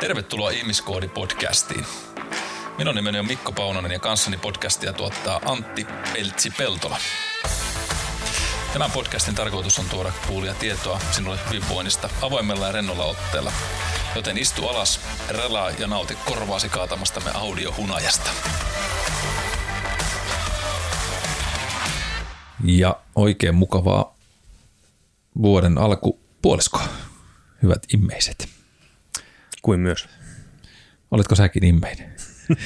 Tervetuloa 0.00 0.50
Ihmiskoodi-podcastiin. 0.50 1.84
Minun 2.78 2.94
nimeni 2.94 3.18
on 3.18 3.26
Mikko 3.26 3.52
Paunonen 3.52 3.92
ja 3.92 3.98
kanssani 3.98 4.36
podcastia 4.36 4.92
tuottaa 4.92 5.40
Antti 5.44 5.86
Peltsi-Peltola. 6.12 6.96
Tämän 8.72 8.90
podcastin 8.90 9.34
tarkoitus 9.34 9.78
on 9.78 9.84
tuoda 9.90 10.12
kuulia 10.28 10.54
tietoa 10.54 11.00
sinulle 11.10 11.38
hyvinvoinnista 11.48 12.08
avoimella 12.22 12.66
ja 12.66 12.72
rennolla 12.72 13.04
otteella. 13.04 13.52
Joten 14.16 14.38
istu 14.38 14.68
alas, 14.68 15.00
relaa 15.28 15.70
ja 15.70 15.86
nauti 15.86 16.18
korvaasi 16.26 16.68
kaatamastamme 16.68 17.30
audiohunajasta. 17.34 18.30
Ja 22.64 23.00
oikein 23.14 23.54
mukavaa 23.54 24.14
vuoden 25.42 25.78
alkupuoliskoa, 25.78 26.88
hyvät 27.62 27.82
immeiset. 27.94 28.63
Kuin 29.64 29.80
myös. 29.80 30.08
Oletko 31.10 31.34
säkin 31.34 31.64
immeinen? 31.64 32.14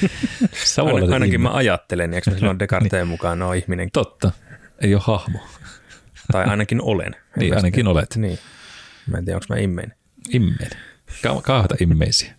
Sä 0.65 0.81
Ain, 0.83 1.13
ainakin 1.13 1.41
mä 1.41 1.49
ajattelen, 1.49 2.13
eikö 2.13 2.31
silloin 2.31 2.59
Descarteen 2.59 3.07
mukaan 3.07 3.41
on 3.41 3.55
ihminen? 3.55 3.89
Totta, 3.93 4.31
ei 4.81 4.93
ole 4.93 5.01
hahmo. 5.05 5.39
Tai 6.31 6.45
ainakin 6.45 6.81
olen. 6.81 7.15
niin, 7.37 7.55
ainakin 7.55 7.87
olet. 7.87 8.15
Niin. 8.15 8.39
Mä 9.07 9.17
en 9.17 9.25
tiedä, 9.25 9.37
onko 9.37 9.45
mä 9.49 9.55
immeinen. 9.55 9.97
Immeinen. 10.29 10.79
Ka- 11.23 11.41
kahdata 11.41 11.75
immeisiä. 11.81 12.33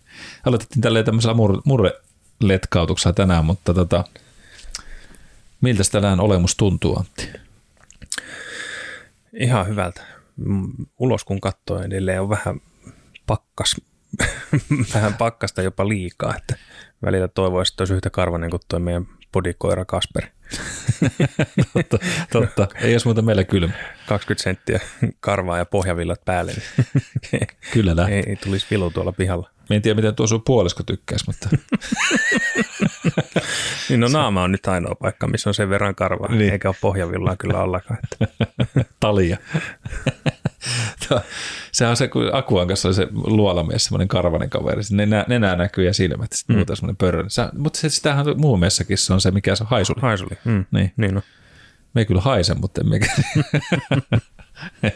Aloitettiin 0.45 0.81
tälleen 0.81 1.05
tämmöisellä 1.05 1.35
mur- 1.35 1.61
murre-letkautuksella 1.65 3.13
tänään, 3.13 3.45
mutta 3.45 3.73
tota, 3.73 4.03
miltä 5.61 5.83
tänään 5.91 6.19
olemus 6.19 6.55
tuntuu, 6.55 6.99
Antti? 6.99 7.29
Ihan 9.33 9.67
hyvältä. 9.67 10.01
Ulos 10.99 11.23
kun 11.23 11.41
katsoo 11.41 11.81
edelleen 11.81 12.21
on 12.21 12.29
vähän 12.29 12.61
pakkas, 13.27 13.75
vähän 14.93 15.13
pakkasta 15.13 15.61
jopa 15.61 15.87
liikaa, 15.87 16.35
että 16.37 16.55
välillä 17.05 17.27
toivoisi, 17.27 17.73
että 17.73 17.81
olisi 17.81 17.93
yhtä 17.93 18.09
karvanen 18.09 18.49
kuin 18.49 18.61
tuo 18.69 18.79
meidän 18.79 19.07
podikoira 19.31 19.85
Kasper. 19.85 20.23
totta, 21.73 21.97
totta, 22.31 22.67
ei 22.81 22.93
olisi 22.93 23.07
muuta 23.07 23.21
meillä 23.21 23.43
kylmä. 23.43 23.73
20 24.07 24.43
senttiä 24.43 24.79
karvaa 25.19 25.57
ja 25.57 25.65
pohjavillat 25.65 26.25
päälle. 26.25 26.53
Niin 27.31 27.47
Kyllä 27.73 27.95
lähti. 27.95 28.13
Ei, 28.13 28.23
ei 28.27 28.35
tulisi 28.35 28.67
vilu 28.71 28.91
tuolla 28.91 29.11
pihalla. 29.11 29.49
Mä 29.71 29.75
en 29.75 29.81
tiedä, 29.81 29.95
miten 29.95 30.15
tuo 30.15 30.27
sun 30.27 30.41
puolisko 30.45 30.83
tykkäisi, 30.83 31.25
mutta... 31.27 31.49
niin 33.89 33.99
no 33.99 34.07
naama 34.07 34.43
on 34.43 34.51
nyt 34.51 34.67
ainoa 34.67 34.95
paikka, 34.95 35.27
missä 35.27 35.49
on 35.49 35.53
sen 35.53 35.69
verran 35.69 35.95
karvaa, 35.95 36.31
niin. 36.31 36.53
eikä 36.53 36.69
ole 36.69 36.75
pohjavillaa 36.81 37.35
kyllä 37.35 37.63
ollakaan. 37.63 37.99
Talia. 38.99 39.37
Sehän 41.71 41.89
on 41.89 41.97
se, 41.97 42.07
kun 42.07 42.29
Akuan 42.35 42.67
kanssa 42.67 42.87
oli 42.87 42.95
se 42.95 43.07
luolamies, 43.11 43.83
semmoinen 43.83 44.07
karvanen 44.07 44.49
kaveri. 44.49 44.81
Nenä, 44.91 45.25
nenä 45.27 45.55
näkyy 45.55 45.85
ja 45.85 45.93
silmät, 45.93 46.33
sitten 46.33 46.55
mm. 46.55 46.65
semmoinen 46.73 46.97
pörrö. 46.97 47.23
Mutta 47.57 47.79
se, 47.79 47.89
sitähän 47.89 48.25
muu 48.37 48.57
messakin 48.57 48.97
se 48.97 49.13
on 49.13 49.21
se, 49.21 49.31
mikä 49.31 49.55
se 49.55 49.63
on 49.63 49.69
haisuli. 49.69 50.01
Haisuli, 50.01 50.37
mm. 50.45 50.65
niin. 50.71 50.93
niin 50.97 51.15
no. 51.15 51.21
Me 51.93 52.01
ei 52.01 52.05
kyllä 52.05 52.21
haise, 52.21 52.53
mutta 52.53 52.81
emme 52.81 52.99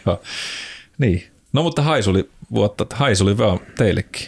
Joo. 0.06 0.22
Niin. 0.98 1.35
No 1.56 1.64
mutta 1.64 1.82
haisuli 1.82 2.30
vuotta, 2.52 2.86
haisuli 2.94 3.38
vaan 3.38 3.60
teillekin. 3.78 4.28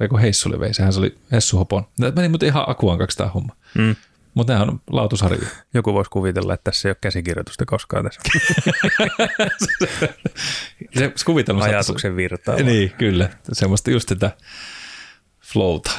Eikö 0.00 0.18
heissuli 0.18 0.60
vei, 0.60 0.74
sehän 0.74 0.92
se 0.92 0.98
oli 0.98 1.14
Hessu 1.32 1.58
Hopon. 1.58 1.86
Meni 2.16 2.28
mutta 2.28 2.46
ihan 2.46 2.64
Akuan 2.66 2.98
kaksi 2.98 3.16
tämä 3.16 3.30
homma. 3.30 3.56
Mm. 3.74 3.96
Mutta 4.34 4.52
nehän 4.52 4.70
on 4.70 4.80
lautusarvio. 4.90 5.48
Joku 5.74 5.94
voisi 5.94 6.10
kuvitella, 6.10 6.54
että 6.54 6.64
tässä 6.64 6.88
ei 6.88 6.90
ole 6.90 6.96
käsikirjoitusta 7.00 7.66
koskaan 7.66 8.04
tässä. 8.04 8.20
se 10.98 11.12
kuvitelma 11.26 11.64
Ajatuksen 11.64 12.16
virtaa. 12.16 12.56
Niin, 12.56 12.92
kyllä. 12.98 13.28
Semmoista 13.52 13.90
just 13.90 14.08
tätä 14.08 14.30
flowta. 15.40 15.90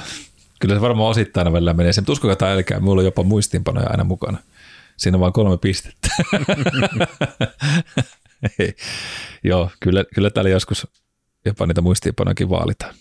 Kyllä 0.59 0.75
se 0.75 0.81
varmaan 0.81 1.09
osittain 1.09 1.53
välillä 1.53 1.73
menee. 1.73 1.94
Se, 1.94 2.01
mutta 2.01 2.11
uskokaa 2.11 2.35
tai 2.35 2.51
älkää, 2.51 2.79
mulla 2.79 2.99
on 2.99 3.05
jopa 3.05 3.23
muistiinpanoja 3.23 3.89
aina 3.89 4.03
mukana. 4.03 4.38
Siinä 4.97 5.15
on 5.15 5.21
vain 5.21 5.33
kolme 5.33 5.57
pistettä. 5.57 6.09
Joo, 9.43 9.71
kyllä, 9.79 10.05
kyllä 10.15 10.29
täällä 10.29 10.49
joskus 10.49 10.87
jopa 11.45 11.65
niitä 11.65 11.81
muistiinpanojakin 11.81 12.49
vaalitaan. 12.49 12.95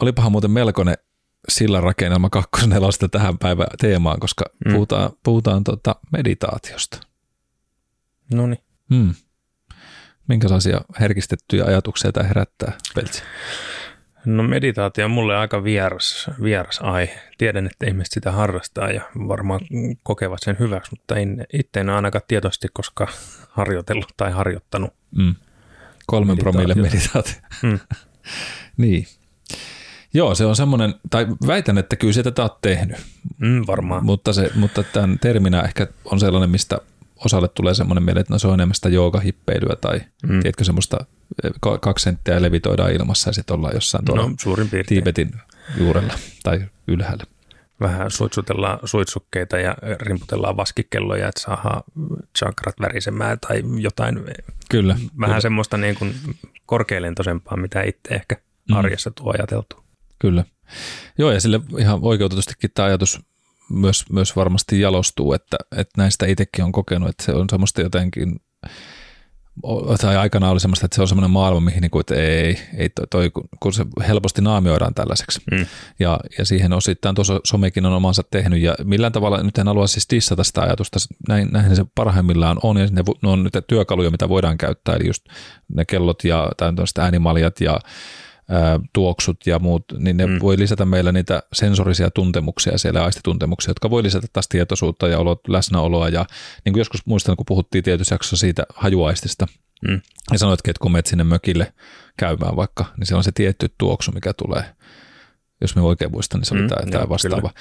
Olipahan 0.00 0.32
muuten 0.32 0.50
melkoinen 0.50 0.96
sillanrakennelma 1.48 2.30
kakkosnelosta 2.30 3.08
tähän 3.08 3.38
päivän 3.38 3.66
teemaan, 3.80 4.20
koska 4.20 4.44
mm. 4.64 4.72
puhutaan, 4.72 5.10
puhutaan 5.22 5.64
tota 5.64 5.96
meditaatiosta. 6.12 7.00
No 8.34 8.46
niin. 8.46 8.62
Hmm. 8.94 9.14
Minkälaisia 10.28 10.80
herkistettyjä 11.00 11.64
ajatuksia 11.64 12.12
tämä 12.12 12.28
herättää, 12.28 12.78
Peltsi? 12.94 13.22
No 14.24 14.42
meditaatio 14.42 15.04
on 15.04 15.10
mulle 15.10 15.36
aika 15.36 15.64
vieras, 15.64 16.30
vieras 16.42 16.80
aihe. 16.82 17.20
Tiedän, 17.38 17.66
että 17.66 17.86
ihmiset 17.86 18.12
sitä 18.12 18.32
harrastaa 18.32 18.90
ja 18.90 19.02
varmaan 19.28 19.60
kokevat 20.02 20.38
sen 20.42 20.56
hyväksi, 20.58 20.92
mutta 20.92 21.16
en, 21.16 21.46
itse 21.52 21.80
en 21.80 21.90
ainakaan 21.90 22.22
tietoisesti 22.28 22.68
koska 22.72 23.08
harjoitellut 23.58 24.12
tai 24.16 24.32
harjoittanut. 24.32 24.94
Mm. 25.16 25.34
Kolmen 26.06 26.38
promille 26.38 26.74
meditaatio. 26.74 27.34
Mm. 27.62 27.78
niin. 28.76 29.06
Joo, 30.14 30.34
se 30.34 30.46
on 30.46 30.56
semmoinen, 30.56 30.94
tai 31.10 31.26
väitän, 31.46 31.78
että 31.78 31.96
kyllä 31.96 32.12
sitä 32.12 32.30
tätä 32.30 32.42
olet 32.42 32.60
tehnyt. 32.62 32.96
Mm, 33.38 33.64
varmaan. 33.66 34.04
Mutta, 34.04 34.32
se, 34.32 34.50
mutta 34.54 34.82
tämän 34.82 35.18
terminä 35.18 35.62
ehkä 35.62 35.86
on 36.04 36.20
sellainen, 36.20 36.50
mistä 36.50 36.78
osalle 37.24 37.48
tulee 37.48 37.74
semmoinen 37.74 38.02
mieleen, 38.02 38.20
että 38.20 38.34
no 38.34 38.38
se 38.38 38.48
on 38.48 38.54
enemmän 38.54 38.74
sitä 38.74 38.88
joogahippeilyä 38.88 39.76
tai 39.80 40.00
mm. 40.22 40.40
tiedätkö 40.40 40.64
semmoista 40.64 41.06
kaksi 41.80 42.02
senttiä 42.02 42.42
levitoidaan 42.42 42.92
ilmassa 42.92 43.28
ja 43.28 43.32
sitten 43.32 43.56
ollaan 43.56 43.74
jossain 43.74 44.04
tuolla 44.04 44.22
no, 44.22 44.34
suurin 44.40 44.68
Tiibetin 44.86 45.30
juurella 45.78 46.14
tai 46.42 46.60
ylhäällä. 46.88 47.24
Vähän 47.80 48.10
suitsutellaan 48.10 48.78
suitsukkeita 48.84 49.58
ja 49.58 49.76
rimputellaan 50.00 50.56
vaskikelloja, 50.56 51.28
että 51.28 51.40
saadaan 51.40 51.82
chakrat 52.38 52.74
värisemään 52.80 53.38
tai 53.40 53.62
jotain. 53.78 54.20
Kyllä. 54.70 54.94
Vähän 54.94 55.10
kyllä. 55.18 55.40
semmoista 55.40 55.76
niin 55.76 55.94
kuin 55.94 56.14
korkealentoisempaa, 56.66 57.56
mitä 57.56 57.82
itse 57.82 58.14
ehkä 58.14 58.36
mm. 58.68 58.76
arjessa 58.76 59.10
tuo 59.10 59.32
ajateltu. 59.38 59.84
Kyllä. 60.18 60.44
Joo, 61.18 61.32
ja 61.32 61.40
sille 61.40 61.60
ihan 61.78 61.98
oikeutetustikin 62.02 62.70
tämä 62.74 62.86
ajatus 62.86 63.20
myös, 63.70 64.10
myös 64.10 64.36
varmasti 64.36 64.80
jalostuu, 64.80 65.32
että, 65.32 65.56
että 65.76 66.02
näistä 66.02 66.26
itsekin 66.26 66.64
on 66.64 66.72
kokenut, 66.72 67.08
että 67.08 67.24
se 67.24 67.32
on 67.32 67.46
semmoista 67.50 67.80
jotenkin, 67.80 68.40
tai 70.00 70.16
aikana 70.16 70.50
oli 70.50 70.60
semmoista, 70.60 70.86
että 70.86 70.94
se 70.94 71.02
on 71.02 71.08
semmoinen 71.08 71.30
maailma, 71.30 71.60
mihin 71.60 71.80
niin 71.80 71.90
kuin, 71.90 72.00
että 72.00 72.14
ei, 72.14 72.58
ei 72.76 72.88
toi, 72.88 73.06
toi, 73.10 73.30
kun 73.60 73.72
se 73.72 73.86
helposti 74.08 74.42
naamioidaan 74.42 74.94
tällaiseksi. 74.94 75.40
Mm. 75.50 75.66
Ja, 75.98 76.20
ja 76.38 76.44
siihen 76.44 76.72
osittain 76.72 77.14
tuossa 77.14 77.40
somekin 77.44 77.86
on 77.86 77.92
omansa 77.92 78.22
tehnyt, 78.30 78.60
ja 78.60 78.74
millään 78.84 79.12
tavalla, 79.12 79.42
nyt 79.42 79.58
en 79.58 79.66
halua 79.66 79.86
siis 79.86 80.06
dissata 80.10 80.44
sitä 80.44 80.62
ajatusta, 80.62 80.98
näin, 81.28 81.48
näin 81.52 81.76
se 81.76 81.84
parhaimmillaan 81.94 82.58
on, 82.62 82.76
ja 82.76 82.86
ne, 82.90 83.02
ne 83.22 83.28
on 83.28 83.42
nyt 83.42 83.52
työkaluja, 83.66 84.10
mitä 84.10 84.28
voidaan 84.28 84.58
käyttää, 84.58 84.96
eli 84.96 85.06
just 85.06 85.24
ne 85.74 85.84
kellot 85.84 86.24
ja 86.24 86.50
tai 86.56 86.72
äänimaljat 86.98 87.60
ja 87.60 87.80
tuoksut 88.92 89.46
ja 89.46 89.58
muut, 89.58 89.84
niin 89.98 90.16
ne 90.16 90.26
mm. 90.26 90.38
voi 90.42 90.58
lisätä 90.58 90.84
meillä 90.84 91.12
niitä 91.12 91.42
sensorisia 91.52 92.10
tuntemuksia 92.10 92.78
siellä, 92.78 93.04
aistituntemuksia, 93.04 93.70
jotka 93.70 93.90
voi 93.90 94.02
lisätä 94.02 94.26
taas 94.32 94.48
tietoisuutta 94.48 95.08
ja 95.08 95.18
olot, 95.18 95.48
läsnäoloa. 95.48 96.08
Ja 96.08 96.26
niin 96.64 96.72
kuin 96.72 96.80
joskus 96.80 97.06
muistan, 97.06 97.36
kun 97.36 97.46
puhuttiin 97.46 97.84
tietyssä 97.84 98.14
jaksossa 98.14 98.36
siitä 98.36 98.62
hajuaistista, 98.74 99.46
mm. 99.88 100.00
ja 100.32 100.38
sanoitkin, 100.38 100.70
että 100.70 100.80
kun 100.80 100.92
menet 100.92 101.06
sinne 101.06 101.24
mökille 101.24 101.72
käymään 102.16 102.56
vaikka, 102.56 102.84
niin 102.96 103.06
se 103.06 103.14
on 103.14 103.24
se 103.24 103.32
tietty 103.32 103.74
tuoksu, 103.78 104.12
mikä 104.12 104.32
tulee. 104.32 104.64
Jos 105.60 105.76
me 105.76 105.82
oikein 105.82 106.12
muistan, 106.12 106.40
niin 106.40 106.46
se 106.46 106.54
oli 106.54 106.62
mm, 106.62 106.68
tämä, 106.68 106.90
tämä 106.90 107.08
vastaava. 107.08 107.36
Kyllä. 107.40 107.52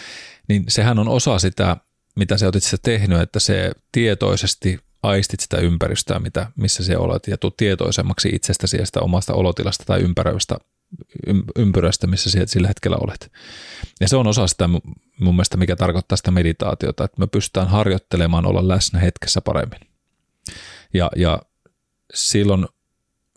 Niin 0.47 0.63
sehän 0.67 0.99
on 0.99 1.07
osa 1.07 1.39
sitä, 1.39 1.77
mitä 2.15 2.37
sä 2.37 2.47
otit 2.47 2.63
sitä 2.63 2.77
tehnyt, 2.83 3.21
että 3.21 3.39
se 3.39 3.71
tietoisesti 3.91 4.79
aistit 5.03 5.39
sitä 5.39 5.57
ympäristöä, 5.57 6.19
mitä, 6.19 6.51
missä 6.55 6.83
se 6.83 6.97
olet, 6.97 7.27
ja 7.27 7.37
tuu 7.37 7.51
tietoisemmaksi 7.51 8.29
itsestäsi 8.33 8.77
ja 8.77 8.85
sitä 8.85 8.99
omasta 8.99 9.33
olotilasta 9.33 9.83
tai 9.85 9.99
ympäröivästä 9.99 10.57
ympyrästä, 11.55 12.07
missä 12.07 12.29
sillä 12.45 12.67
hetkellä 12.67 12.97
olet. 12.97 13.31
Ja 13.99 14.07
se 14.07 14.15
on 14.15 14.27
osa 14.27 14.47
sitä 14.47 14.67
mun 14.67 15.35
mielestä, 15.35 15.57
mikä 15.57 15.75
tarkoittaa 15.75 16.15
sitä 16.15 16.31
meditaatiota, 16.31 17.03
että 17.03 17.19
me 17.19 17.27
pystytään 17.27 17.67
harjoittelemaan 17.67 18.45
olla 18.45 18.67
läsnä 18.67 18.99
hetkessä 18.99 19.41
paremmin. 19.41 19.79
Ja, 20.93 21.11
ja 21.15 21.41
silloin 22.13 22.67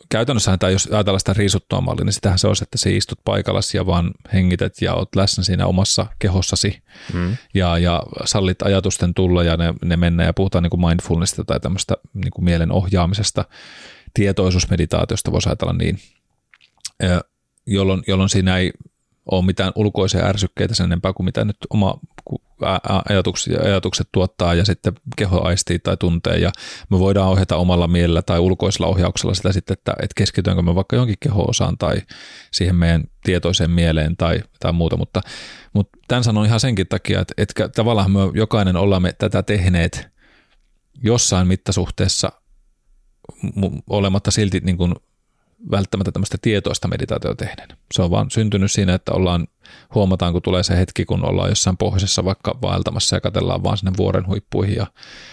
käytännössähän 0.09 0.59
tämä, 0.59 0.71
jos 0.71 0.89
ajatellaan 0.93 1.21
sitä 1.21 1.33
riisuttua 1.33 1.81
mallia, 1.81 2.05
niin 2.05 2.13
sitähän 2.13 2.39
se 2.39 2.49
olisi, 2.49 2.65
että 2.65 2.79
sä 2.79 2.91
istut 2.91 3.19
paikallasi 3.25 3.77
ja 3.77 3.87
vaan 3.87 4.11
hengität 4.33 4.73
ja 4.81 4.95
oot 4.95 5.17
läsnä 5.17 5.45
siinä 5.45 5.67
omassa 5.67 6.07
kehossasi 6.19 6.83
mm. 7.13 7.37
ja, 7.55 7.79
ja 7.79 8.03
sallit 8.25 8.63
ajatusten 8.63 9.15
tulla 9.15 9.43
ja 9.43 9.57
ne, 9.57 9.75
ne 9.85 9.97
mennä 9.97 10.25
ja 10.25 10.33
puhutaan 10.33 10.63
niin 10.63 10.71
kuin 10.71 10.81
mindfulnessista 10.81 11.45
tai 11.45 11.61
tämmöistä 11.61 11.97
niin 12.15 12.31
kuin 12.31 12.45
mielen 12.45 12.73
ohjaamisesta, 12.73 13.45
tietoisuusmeditaatiosta 14.15 15.33
voisi 15.33 15.49
ajatella 15.49 15.73
niin, 15.73 15.99
jolloin, 17.67 18.03
jolloin 18.07 18.29
siinä 18.29 18.57
ei 18.57 18.73
ole 19.31 19.45
mitään 19.45 19.73
ulkoisia 19.75 20.25
ärsykkeitä 20.25 20.75
sen 20.75 20.85
enempää 20.85 21.13
kuin 21.13 21.25
mitä 21.25 21.45
nyt 21.45 21.57
oma 21.71 21.99
ajatukset, 23.09 23.61
ajatukset 23.65 24.09
tuottaa 24.13 24.55
ja 24.55 24.65
sitten 24.65 24.93
keho 25.17 25.43
aistii 25.45 25.79
tai 25.79 25.97
tuntee 25.97 26.39
ja 26.39 26.53
me 26.91 26.99
voidaan 26.99 27.29
ohjata 27.29 27.57
omalla 27.57 27.89
mielellä 27.89 28.23
tai 28.23 28.39
ulkoisella 28.39 28.87
ohjauksella 28.87 29.35
sitä 29.35 29.53
sitten, 29.53 29.73
että, 29.73 29.93
että 29.93 30.15
keskitynkö 30.17 30.63
me 30.63 30.75
vaikka 30.75 30.97
jonkin 30.97 31.17
keho-osaan 31.21 31.79
tai 31.79 31.97
siihen 32.53 32.77
meidän 32.77 33.05
tietoiseen 33.23 33.71
mieleen 33.71 34.17
tai, 34.17 34.43
tai 34.61 34.73
muuta, 34.73 34.97
mutta, 34.97 35.21
mutta 35.73 35.99
tämän 36.09 36.25
sanon 36.25 36.47
ihan 36.47 36.61
senkin 36.61 36.89
takia, 36.89 37.21
että, 37.21 37.35
että 37.37 37.69
tavallaan 37.69 38.11
me 38.11 38.19
jokainen 38.35 38.77
ollaan 38.77 39.03
me 39.03 39.13
tätä 39.13 39.43
tehneet 39.43 40.09
jossain 41.03 41.47
mittasuhteessa 41.47 42.33
olematta 43.91 44.31
silti 44.31 44.61
niin 44.61 44.77
kuin 44.77 44.95
välttämättä 45.71 46.13
tämmöistä 46.13 46.39
tietoista 46.43 46.89
meditaatiota 46.89 47.45
tehneen. 47.45 47.69
Se 47.93 48.03
on 48.03 48.11
vaan 48.11 48.31
syntynyt 48.31 48.73
siinä, 48.73 48.95
että 48.95 49.13
ollaan, 49.13 49.47
huomataan 49.95 50.33
kun 50.33 50.43
tulee 50.43 50.63
se 50.63 50.77
hetki, 50.77 51.05
kun 51.05 51.25
ollaan 51.25 51.49
jossain 51.49 51.77
pohjoisessa 51.77 52.25
vaikka 52.25 52.59
vaeltamassa 52.63 53.17
ja 53.17 53.21
katellaan 53.21 53.63
vaan 53.63 53.77
sinne 53.77 53.93
vuoren 53.97 54.27
huippuihin 54.27 54.77
ja 54.77 54.87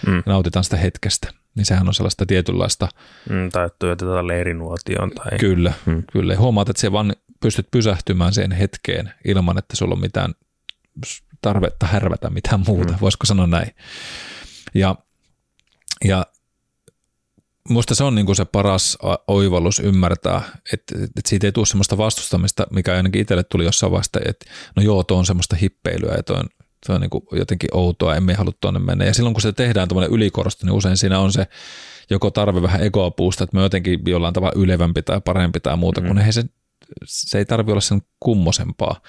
mm. 0.06 0.22
nautitaan 0.26 0.64
sitä 0.64 0.76
hetkestä. 0.76 1.32
Niin 1.54 1.66
sehän 1.66 1.88
on 1.88 1.94
sellaista 1.94 2.26
tietynlaista... 2.26 2.88
Mm, 3.30 3.50
tai 3.50 3.70
työtetään 3.78 4.26
leirinuotioon. 4.26 5.10
Tai... 5.10 5.38
Kyllä, 5.38 5.72
mm. 5.86 6.02
kyllä. 6.12 6.36
Huomaat, 6.36 6.68
että 6.68 6.80
se 6.80 6.92
vaan 6.92 7.12
pystyt 7.40 7.70
pysähtymään 7.70 8.34
siihen 8.34 8.52
hetkeen 8.52 9.12
ilman, 9.24 9.58
että 9.58 9.76
sulla 9.76 9.94
on 9.94 10.00
mitään 10.00 10.34
tarvetta 11.42 11.86
härvätä 11.86 12.30
mitään 12.30 12.62
muuta, 12.66 12.92
mm. 12.92 12.98
voisiko 13.00 13.26
sanoa 13.26 13.46
näin. 13.46 13.74
Ja, 14.74 14.94
ja 16.04 16.26
Minusta 17.68 17.94
se 17.94 18.04
on 18.04 18.14
niin 18.14 18.26
kuin 18.26 18.36
se 18.36 18.44
paras 18.44 18.98
oivallus 19.28 19.78
ymmärtää, 19.78 20.42
että, 20.72 20.94
että 21.04 21.20
siitä 21.26 21.46
ei 21.46 21.52
tule 21.52 21.66
sellaista 21.66 21.98
vastustamista, 21.98 22.66
mikä 22.70 22.94
ainakin 22.94 23.22
itselle 23.22 23.42
tuli 23.42 23.64
jossain 23.64 23.92
vaiheessa, 23.92 24.20
että 24.24 24.50
no 24.76 24.82
joo, 24.82 25.04
tuo 25.04 25.18
on 25.18 25.26
semmoista 25.26 25.56
hippeilyä 25.56 26.14
ja 26.14 26.22
tuo 26.22 26.36
on, 26.36 26.44
tuo 26.86 26.94
on 26.94 27.00
niin 27.00 27.10
kuin 27.10 27.24
jotenkin 27.32 27.68
outoa, 27.72 28.16
emme 28.16 28.34
halua 28.34 28.52
tuonne 28.60 28.80
mennä. 28.80 29.04
Ja 29.04 29.14
silloin 29.14 29.34
kun 29.34 29.42
se 29.42 29.52
tehdään 29.52 29.88
tuommoinen 29.88 30.14
ylikorosti, 30.14 30.66
niin 30.66 30.72
usein 30.72 30.96
siinä 30.96 31.18
on 31.18 31.32
se 31.32 31.46
joko 32.10 32.30
tarve 32.30 32.62
vähän 32.62 32.82
egoa 32.82 33.10
puusta, 33.10 33.44
että 33.44 33.56
me 33.56 33.62
jotenkin 33.62 34.00
jollain 34.06 34.34
tavalla 34.34 34.60
ylevämpi 34.60 35.02
tai 35.02 35.20
parempi 35.20 35.60
tai 35.60 35.76
muuta, 35.76 36.00
mm. 36.00 36.06
kun 36.06 36.18
ei 36.18 36.32
se, 36.32 36.44
se 37.06 37.38
ei 37.38 37.44
tarvi 37.44 37.72
olla 37.72 37.80
sen 37.80 38.02
kummosempaa. 38.20 39.00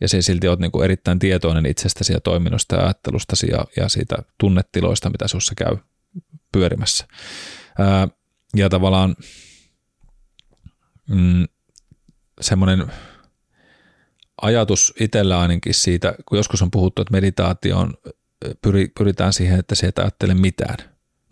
Ja 0.00 0.08
se 0.08 0.22
silti 0.22 0.48
olet 0.48 0.60
niin 0.60 0.72
kuin 0.72 0.84
erittäin 0.84 1.18
tietoinen 1.18 1.66
itsestäsi 1.66 2.12
ja 2.12 2.20
toiminnosta 2.20 2.76
ja 2.76 2.82
ajattelustasi 2.82 3.46
ja, 3.50 3.64
ja 3.76 3.88
siitä 3.88 4.16
tunnetiloista, 4.40 5.10
mitä 5.10 5.28
sinussa 5.28 5.54
käy 5.54 5.76
pyörimässä 6.52 7.06
ja 8.56 8.68
tavallaan 8.68 9.16
mm, 11.08 11.44
semmoinen 12.40 12.92
ajatus 14.42 14.94
itsellä 15.00 15.40
ainakin 15.40 15.74
siitä, 15.74 16.14
kun 16.26 16.38
joskus 16.38 16.62
on 16.62 16.70
puhuttu, 16.70 17.02
että 17.02 17.12
meditaatio 17.12 17.78
on, 17.78 17.94
pyri, 18.62 18.88
pyritään 18.98 19.32
siihen, 19.32 19.58
että 19.58 19.74
se 19.74 19.86
ei 19.86 19.92
ajattele 19.96 20.34
mitään. 20.34 20.76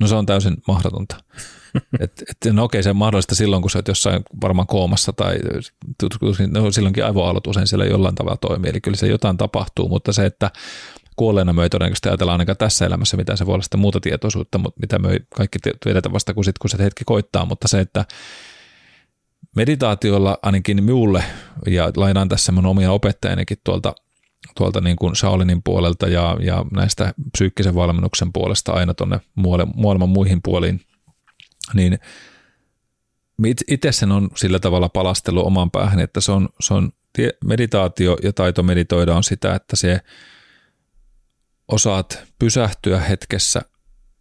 No 0.01 0.07
se 0.07 0.15
on 0.15 0.27
täysin 0.27 0.57
mahdotonta. 0.69 1.17
et, 2.01 2.23
et, 2.31 2.53
no 2.53 2.65
okei, 2.65 2.83
se 2.83 2.91
on 2.91 2.97
mahdollista 2.97 3.35
silloin, 3.35 3.63
kun 3.63 3.71
sä 3.71 3.79
oot 3.79 3.89
jossain 3.89 4.23
varmaan 4.41 4.67
koomassa 4.67 5.13
tai 5.13 5.39
no 6.51 6.71
silloinkin 6.71 7.05
aivoaallot 7.05 7.47
usein 7.47 7.67
siellä 7.67 7.85
jollain 7.85 8.15
tavalla 8.15 8.37
toimii, 8.37 8.71
eli 8.71 8.81
kyllä 8.81 8.97
se 8.97 9.07
jotain 9.07 9.37
tapahtuu, 9.37 9.89
mutta 9.89 10.13
se, 10.13 10.27
että 10.27 10.51
kuolleena 11.17 11.53
me 11.53 11.63
ei 11.63 11.71
todennäköisesti 11.71 12.09
ajatella 12.09 12.33
ainakaan 12.33 12.57
tässä 12.57 12.87
elämässä 12.87 13.17
mitä 13.17 13.37
se 13.37 13.47
voi 13.47 13.55
olla 13.55 13.63
sitä 13.63 13.77
muuta 13.77 14.01
tietoisuutta, 14.01 14.59
mutta 14.59 14.81
mitä 14.81 14.99
me 14.99 15.21
kaikki 15.37 15.59
tiedetä 15.85 16.13
vasta 16.13 16.35
kun, 16.35 16.45
sit, 16.45 16.59
kun 16.59 16.71
se 16.71 16.79
hetki 16.79 17.05
koittaa, 17.05 17.45
mutta 17.45 17.69
se, 17.69 17.81
että 17.81 18.05
meditaatiolla 19.57 20.39
ainakin 20.43 20.85
minulle, 20.85 21.25
ja 21.67 21.93
lainaan 21.97 22.29
tässä 22.29 22.53
mun 22.53 22.67
omia 22.67 22.93
opettajanikin 22.93 23.59
tuolta, 23.65 23.95
tuolta 24.57 24.81
niin 24.81 24.97
kuin 24.97 25.17
Shaolinin 25.17 25.63
puolelta 25.63 26.09
ja, 26.09 26.37
ja 26.41 26.65
näistä 26.73 27.15
psyykkisen 27.33 27.75
valmennuksen 27.75 28.33
puolesta 28.33 28.73
aina 28.73 28.95
tuonne 28.95 29.21
maailman 29.75 30.09
muihin 30.09 30.41
puoliin, 30.43 30.81
niin 31.75 31.99
itse 33.69 33.93
sen 33.93 34.13
on 34.13 34.31
sillä 34.37 34.59
tavalla 34.59 34.89
palastelu 34.89 35.47
oman 35.47 35.71
päähän, 35.71 36.01
että 36.01 36.21
se 36.21 36.33
on, 36.33 36.49
se 36.61 36.75
on 36.75 36.93
meditaatio 37.45 38.17
ja 38.23 38.33
taito 38.33 38.63
meditoida 38.63 39.15
on 39.15 39.25
sitä, 39.25 39.55
että 39.55 39.77
se 39.77 40.01
osaat 41.69 42.25
pysähtyä 42.39 43.01
hetkessä 43.01 43.63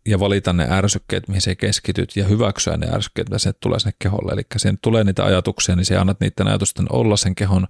ja 0.08 0.20
valita 0.20 0.54
ne 0.54 0.68
ärsykkeet, 0.70 1.28
mihin 1.28 1.42
se 1.42 1.56
keskityt 1.56 2.16
ja 2.16 2.26
hyväksyä 2.26 2.78
ne 2.78 2.88
ärsykkeet, 2.92 3.30
mitä 3.30 3.40
se 3.40 3.54
tulee 3.54 3.80
sinne 3.80 3.94
keholle. 4.00 4.34
Eli 4.34 4.42
siihen 4.58 4.78
tulee 4.82 5.04
niitä 5.04 5.26
ajatuksia, 5.26 5.76
niin 5.76 5.86
se 5.86 5.98
annat 5.98 6.20
niiden 6.20 6.48
ajatusten 6.48 6.86
olla 6.90 7.18
sen 7.18 7.36
kehon 7.36 7.68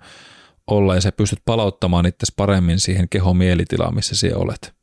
olla 0.68 0.96
ja 0.96 1.02
se 1.02 1.12
pystyt 1.12 1.40
palauttamaan 1.46 2.06
itse 2.06 2.26
paremmin 2.36 2.80
siihen 2.80 3.10
kehon 3.10 3.38
mielitilaan, 3.38 3.96
missä 3.96 4.16
sinä 4.16 4.38
olet. 4.38 4.76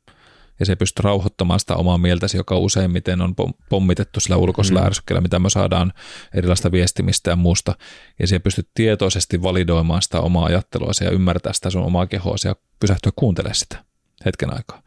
Ja 0.59 0.65
se 0.65 0.75
pystyt 0.75 1.03
rauhoittamaan 1.03 1.59
sitä 1.59 1.75
omaa 1.75 1.97
mieltäsi, 1.97 2.37
joka 2.37 2.57
useimmiten 2.57 3.21
on 3.21 3.35
pommitettu 3.69 4.19
sillä 4.19 4.37
ulkoisella 4.37 4.79
mm. 4.79 4.85
ärsykkeellä, 4.85 5.21
mitä 5.21 5.39
me 5.39 5.49
saadaan 5.49 5.93
erilaista 6.33 6.71
viestimistä 6.71 7.29
ja 7.29 7.35
muusta. 7.35 7.75
Ja 8.19 8.27
se 8.27 8.39
pystyt 8.39 8.69
tietoisesti 8.73 9.41
validoimaan 9.41 10.01
sitä 10.01 10.19
omaa 10.19 10.45
ajattelua 10.45 10.91
ja 11.01 11.11
ymmärtää 11.11 11.53
sitä 11.53 11.69
sun 11.69 11.83
omaa 11.83 12.07
kehoa 12.07 12.35
ja 12.45 12.55
pysähtyä 12.79 13.11
kuuntelemaan 13.15 13.55
sitä 13.55 13.92
hetken 14.25 14.53
aikaa. 14.53 14.81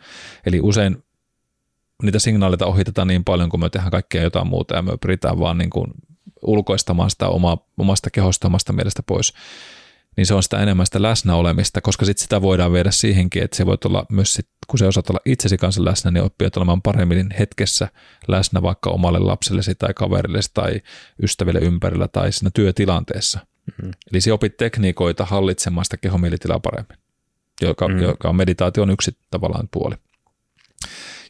Eli 0.46 0.60
usein 0.60 1.04
niitä 2.02 2.18
signaaleita 2.18 2.66
ohitetaan 2.66 3.08
niin 3.08 3.24
paljon, 3.24 3.48
kun 3.48 3.60
me 3.60 3.68
tehdään 3.70 3.90
kaikkea 3.90 4.22
jotain 4.22 4.46
muuta 4.46 4.74
ja 4.74 4.82
me 4.82 4.96
pyritään 5.00 5.38
vaan 5.38 5.58
niin 5.58 5.70
kuin 5.70 5.86
ulkoistamaan 6.42 7.10
sitä 7.10 7.28
oma, 7.28 7.58
omasta 7.78 8.10
kehosta, 8.10 8.46
omasta 8.46 8.72
mielestä 8.72 9.02
pois, 9.02 9.32
niin 10.16 10.26
se 10.26 10.34
on 10.34 10.42
sitä 10.42 10.62
enemmän 10.62 10.86
sitä 10.86 11.02
läsnäolemista, 11.02 11.80
koska 11.80 12.04
sitten 12.04 12.22
sitä 12.22 12.42
voidaan 12.42 12.72
viedä 12.72 12.90
siihenkin, 12.90 13.42
että 13.42 13.56
se 13.56 13.66
voi 13.66 13.76
olla 13.84 14.06
myös, 14.10 14.34
sit, 14.34 14.48
kun 14.66 14.78
se 14.78 14.86
osaat 14.86 15.10
olla 15.10 15.20
itsesi 15.24 15.56
kanssa 15.56 15.84
läsnä, 15.84 16.10
niin 16.10 16.24
oppii 16.24 16.48
olemaan 16.56 16.82
paremmin 16.82 17.34
hetkessä 17.38 17.88
läsnä 18.28 18.62
vaikka 18.62 18.90
omalle 18.90 19.18
lapsellesi 19.18 19.74
tai 19.74 19.94
kaverillesi 19.94 20.50
tai 20.54 20.80
ystäville 21.22 21.58
ympärillä 21.58 22.08
tai 22.08 22.32
siinä 22.32 22.50
työtilanteessa. 22.54 23.38
Mm-hmm. 23.66 23.92
Eli 24.12 24.20
se 24.20 24.32
opit 24.32 24.56
tekniikoita 24.56 25.24
hallitsemaan 25.24 25.84
sitä 25.84 25.96
kehomielitilaa 25.96 26.60
paremmin 26.60 27.05
joka, 27.62 27.88
mm. 27.88 27.98
joka 27.98 28.28
on 28.28 28.36
meditaation 28.36 28.90
yksi 28.90 29.18
tavallaan 29.30 29.68
puoli. 29.72 29.94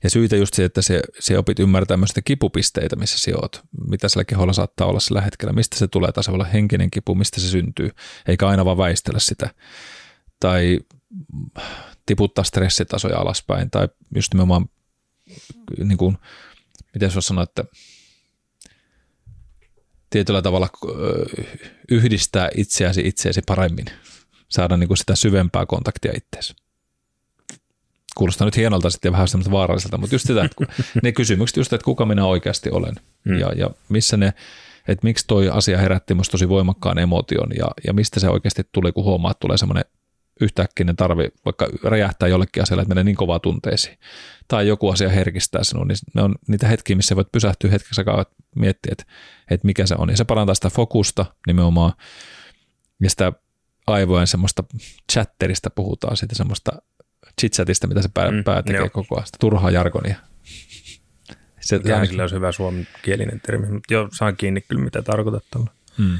Ja 0.02 0.10
syitä 0.10 0.36
just 0.36 0.54
se, 0.54 0.64
että 0.64 0.82
se, 0.82 1.00
se 1.20 1.38
opit 1.38 1.58
ymmärtää 1.58 1.96
myös 1.96 2.10
kipupisteitä, 2.24 2.96
missä 2.96 3.18
sinä 3.18 3.36
oot. 3.36 3.60
Mitä 3.88 4.08
sillä 4.08 4.24
keholla 4.24 4.52
saattaa 4.52 4.86
olla 4.86 5.00
sillä 5.00 5.20
hetkellä, 5.20 5.52
mistä 5.52 5.78
se 5.78 5.88
tulee, 5.88 6.12
taas 6.12 6.28
olla 6.28 6.44
henkinen 6.44 6.90
kipu, 6.90 7.14
mistä 7.14 7.40
se 7.40 7.48
syntyy, 7.48 7.90
eikä 8.28 8.48
aina 8.48 8.64
vaan 8.64 8.78
väistellä 8.78 9.18
sitä. 9.18 9.50
Tai 10.40 10.80
tiputtaa 12.06 12.44
stressitasoja 12.44 13.18
alaspäin, 13.18 13.70
tai 13.70 13.88
just 14.14 14.34
nimenomaan, 14.34 14.66
niin 15.84 15.98
kuin, 15.98 16.18
miten 16.94 17.10
se 17.10 17.20
sanoa, 17.20 17.42
että 17.42 17.64
tietyllä 20.10 20.42
tavalla 20.42 20.68
yhdistää 21.90 22.48
itseäsi 22.56 23.00
itseäsi 23.04 23.42
paremmin 23.46 23.86
saada 24.48 24.76
niin 24.76 24.88
kuin 24.88 24.96
sitä 24.96 25.14
syvempää 25.14 25.66
kontaktia 25.66 26.12
itseesi. 26.16 26.54
Kuulostaa 28.16 28.44
nyt 28.44 28.56
hienolta 28.56 28.90
sitten 28.90 29.08
ja 29.08 29.12
vähän 29.12 29.28
semmoista 29.28 29.52
vaaralliselta, 29.52 29.98
mutta 29.98 30.14
just 30.14 30.26
sitä, 30.26 30.44
että 30.44 30.64
ne 31.02 31.12
kysymykset 31.12 31.56
just, 31.56 31.72
että 31.72 31.84
kuka 31.84 32.06
minä 32.06 32.26
oikeasti 32.26 32.70
olen 32.70 32.94
mm. 33.24 33.38
ja, 33.38 33.52
ja 33.56 33.70
missä 33.88 34.16
ne, 34.16 34.32
että 34.88 35.06
miksi 35.06 35.24
toi 35.26 35.48
asia 35.48 35.78
herätti 35.78 36.14
minusta 36.14 36.32
tosi 36.32 36.48
voimakkaan 36.48 36.98
emotion 36.98 37.48
ja, 37.58 37.66
ja 37.86 37.92
mistä 37.92 38.20
se 38.20 38.28
oikeasti 38.28 38.62
tuli, 38.72 38.92
kun 38.92 39.04
huomaa, 39.04 39.30
että 39.30 39.40
tulee 39.40 39.58
semmoinen 39.58 39.84
yhtäkkinen 40.40 40.96
tarve 40.96 41.30
vaikka 41.44 41.68
räjähtää 41.82 42.28
jollekin 42.28 42.62
asialle, 42.62 42.82
että 42.82 42.94
menee 42.94 43.04
niin 43.04 43.16
kovaa 43.16 43.38
tunteisiin. 43.38 43.98
Tai 44.48 44.68
joku 44.68 44.88
asia 44.88 45.08
herkistää 45.08 45.64
sinua, 45.64 45.84
niin 45.84 45.96
ne 46.14 46.22
on 46.22 46.34
niitä 46.48 46.68
hetkiä, 46.68 46.96
missä 46.96 47.16
voit 47.16 47.32
pysähtyä 47.32 47.70
hetkeksi 47.70 48.00
aikaa 48.00 48.24
miettiä, 48.56 48.92
että, 48.92 49.04
että 49.50 49.66
mikä 49.66 49.86
se 49.86 49.94
on. 49.98 50.10
Ja 50.10 50.16
se 50.16 50.24
parantaa 50.24 50.54
sitä 50.54 50.70
fokusta 50.70 51.26
nimenomaan 51.46 51.92
ja 53.02 53.10
sitä 53.10 53.32
aivojen 53.86 54.26
semmoista 54.26 54.64
chatterista 55.12 55.70
puhutaan, 55.70 56.16
siitä 56.16 56.34
semmoista 56.34 56.72
chitchatista, 57.40 57.86
mitä 57.86 58.02
se 58.02 58.08
pää, 58.14 58.30
mm, 58.30 58.44
pää 58.44 58.62
tekee 58.62 58.80
joo. 58.80 58.90
koko 58.90 59.16
ajan, 59.16 59.26
sitä 59.26 59.36
turhaa 59.40 59.70
jargonia. 59.70 60.16
Se, 61.60 61.78
Käännöksellä 61.78 62.22
olisi 62.22 62.34
hyvä 62.34 62.52
suomenkielinen 62.52 63.40
termi, 63.40 63.66
mutta 63.66 63.94
joo, 63.94 64.08
saan 64.12 64.36
kiinni 64.36 64.60
kyllä 64.60 64.84
mitä 64.84 65.02
tarkoitat 65.02 65.44
tuolla. 65.52 65.70
Mm. 65.98 66.18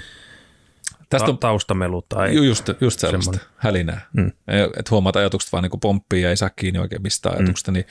Tästä 1.09 1.31
on 1.31 1.39
taustamelu 1.39 2.03
tai 2.09 2.35
just, 2.35 2.69
just 2.81 3.01
sellaista 3.01 3.33
semmoinen. 3.33 3.55
hälinää. 3.57 4.07
Mm. 4.13 4.33
Että 4.49 4.91
huomaat 4.91 5.17
ajatukset 5.17 5.53
vaan 5.53 5.63
niin 5.63 5.81
pomppii 5.81 6.23
ja 6.23 6.31
ei 6.31 6.37
saa 6.37 6.51
kiinni 6.51 6.79
oikein 6.79 7.03
mistään 7.03 7.35
mm. 7.35 7.39
ajatuksesta, 7.39 7.73
niin, 7.73 7.85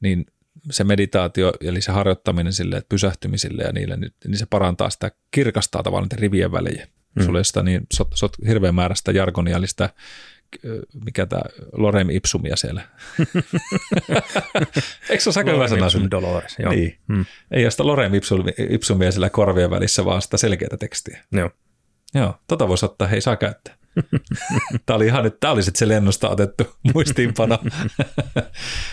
niin 0.00 0.26
se 0.70 0.84
meditaatio, 0.84 1.52
eli 1.60 1.80
se 1.80 1.92
harjoittaminen 1.92 2.52
sille, 2.52 2.76
että 2.76 2.88
pysähtymisille 2.88 3.62
ja 3.62 3.72
niille, 3.72 3.96
niin, 3.96 4.12
niin 4.24 4.38
se 4.38 4.46
parantaa 4.50 4.90
sitä, 4.90 5.10
kirkastaa 5.30 5.82
tavallaan 5.82 6.10
rivien 6.12 6.52
väliä. 6.52 6.86
Mm. 7.14 7.24
Sulla 7.24 7.44
sitä 7.44 7.62
niin 7.62 7.80
sot, 7.92 8.08
sot, 8.14 8.32
hirveän 8.46 8.74
määrästä 8.74 9.12
jargonia, 9.12 9.56
eli 9.56 9.66
sitä 9.66 9.90
mikä 11.04 11.26
tämä 11.26 11.42
Lorem 11.72 12.10
Ipsumia 12.10 12.56
siellä. 12.56 12.82
Eikö 15.10 15.22
se 15.22 15.30
ole 15.30 15.36
aika 15.36 15.50
hyvä 15.52 15.68
sana? 15.68 15.86
Ipsum 15.86 16.08
Dolores, 16.10 16.56
joo. 16.58 16.72
Niin. 16.72 16.98
Mm. 17.08 17.24
Ei 17.50 17.64
ole 17.64 17.70
sitä 17.70 17.86
Lorem 17.86 18.12
Ipsumia 18.70 19.12
siellä 19.12 19.30
korvien 19.30 19.70
välissä, 19.70 20.04
vaan 20.04 20.22
sitä 20.22 20.36
selkeää 20.36 20.76
tekstiä. 20.80 21.24
Joo. 21.32 21.50
Joo, 22.14 22.34
tota 22.48 22.68
voisi 22.68 22.84
ottaa, 22.84 23.08
hei 23.08 23.20
saa 23.20 23.36
käyttää. 23.36 23.74
tämä 24.86 24.96
oli 24.96 25.06
ihan 25.06 25.24
nyt, 25.24 25.40
tämä 25.40 25.52
oli 25.52 25.62
sitten 25.62 25.78
se 25.78 25.88
lennosta 25.88 26.28
otettu 26.28 26.64
muistiinpano. 26.94 27.58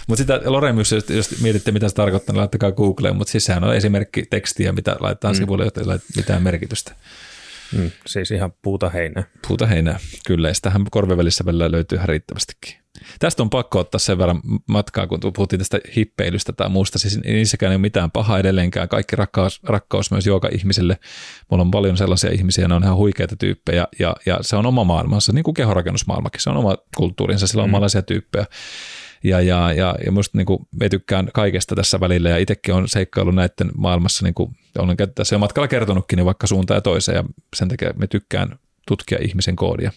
mutta 0.07 0.21
sitä 0.23 0.41
Loremius, 0.45 0.91
jos, 0.91 1.09
jos 1.09 1.41
mietitte 1.41 1.71
mitä 1.71 1.89
se 1.89 1.95
tarkoittaa, 1.95 2.33
niin 2.33 2.39
laittakaa 2.39 2.71
Googleen, 2.71 3.15
mutta 3.15 3.31
siis 3.31 3.45
sehän 3.45 3.63
on 3.63 3.75
esimerkki 3.75 4.25
tekstiä, 4.29 4.71
mitä 4.71 4.95
laitetaan 4.99 5.35
mm. 5.35 5.38
sivulle, 5.38 5.63
jotta 5.63 5.81
ei 5.81 5.85
ole 5.88 5.99
mitään 6.15 6.43
merkitystä. 6.43 6.95
Mm, 7.77 7.91
siis 8.07 8.31
ihan 8.31 8.53
puuta 8.61 8.89
heinää. 8.89 9.23
Puuta 9.47 9.65
heinää, 9.65 9.99
kyllä. 10.25 10.47
Ja 10.47 10.53
sitähän 10.53 10.83
korvevälissä 10.91 11.45
välillä 11.45 11.71
löytyy 11.71 11.95
ihan 11.95 12.09
riittävästikin. 12.09 12.75
Tästä 13.19 13.43
on 13.43 13.49
pakko 13.49 13.79
ottaa 13.79 13.99
sen 13.99 14.17
verran 14.17 14.41
matkaa, 14.67 15.07
kun 15.07 15.19
puhuttiin 15.35 15.59
tästä 15.59 15.79
hippeilystä 15.95 16.53
tai 16.53 16.69
muusta. 16.69 16.99
Siis 16.99 17.19
niissäkään 17.23 17.71
ei 17.71 17.75
ole 17.75 17.81
mitään 17.81 18.11
pahaa 18.11 18.39
edelleenkään. 18.39 18.89
Kaikki 18.89 19.15
rakkaus, 19.15 19.63
rakkaus 19.63 20.11
myös 20.11 20.27
joka 20.27 20.49
ihmiselle. 20.51 20.97
Mulla 21.51 21.61
on 21.61 21.71
paljon 21.71 21.97
sellaisia 21.97 22.31
ihmisiä, 22.31 22.67
ne 22.67 22.73
on 22.73 22.83
ihan 22.83 22.95
huikeita 22.95 23.35
tyyppejä 23.35 23.88
ja, 23.99 24.15
ja 24.25 24.38
se 24.41 24.55
on 24.55 24.65
oma 24.65 24.83
maailmansa, 24.83 25.33
niin 25.33 25.43
kuin 25.43 25.55
kehorakennusmaailmakin. 25.55 26.41
Se 26.41 26.49
on 26.49 26.57
oma 26.57 26.77
kulttuurinsa, 26.97 27.47
sillä 27.47 27.63
on 27.63 27.69
mm. 27.69 27.73
omanlaisia 27.73 28.01
tyyppejä. 28.01 28.45
Ja, 29.23 29.41
ja, 29.41 29.73
ja, 29.73 29.95
ja 30.05 30.11
musta 30.11 30.38
niin 30.38 30.45
kuin, 30.45 30.67
me 30.79 30.89
tykkään 30.89 31.29
kaikesta 31.33 31.75
tässä 31.75 31.99
välillä 31.99 32.29
ja 32.29 32.38
itsekin 32.38 32.73
on 32.73 32.89
seikkailu 32.89 33.31
näiden 33.31 33.71
maailmassa, 33.77 34.25
niin 34.25 34.33
kuin 34.33 34.55
olen 34.77 34.97
tässä 35.15 35.35
jo 35.35 35.39
matkalla 35.39 35.67
kertonutkin, 35.67 36.17
niin 36.17 36.25
vaikka 36.25 36.47
suuntaan 36.47 36.77
ja 36.77 36.81
toiseen 36.81 37.15
ja 37.15 37.23
sen 37.55 37.67
takia 37.67 37.93
me 37.95 38.07
tykkään 38.07 38.59
tutkia 38.88 39.17
ihmisen 39.21 39.55
koodia. 39.55 39.91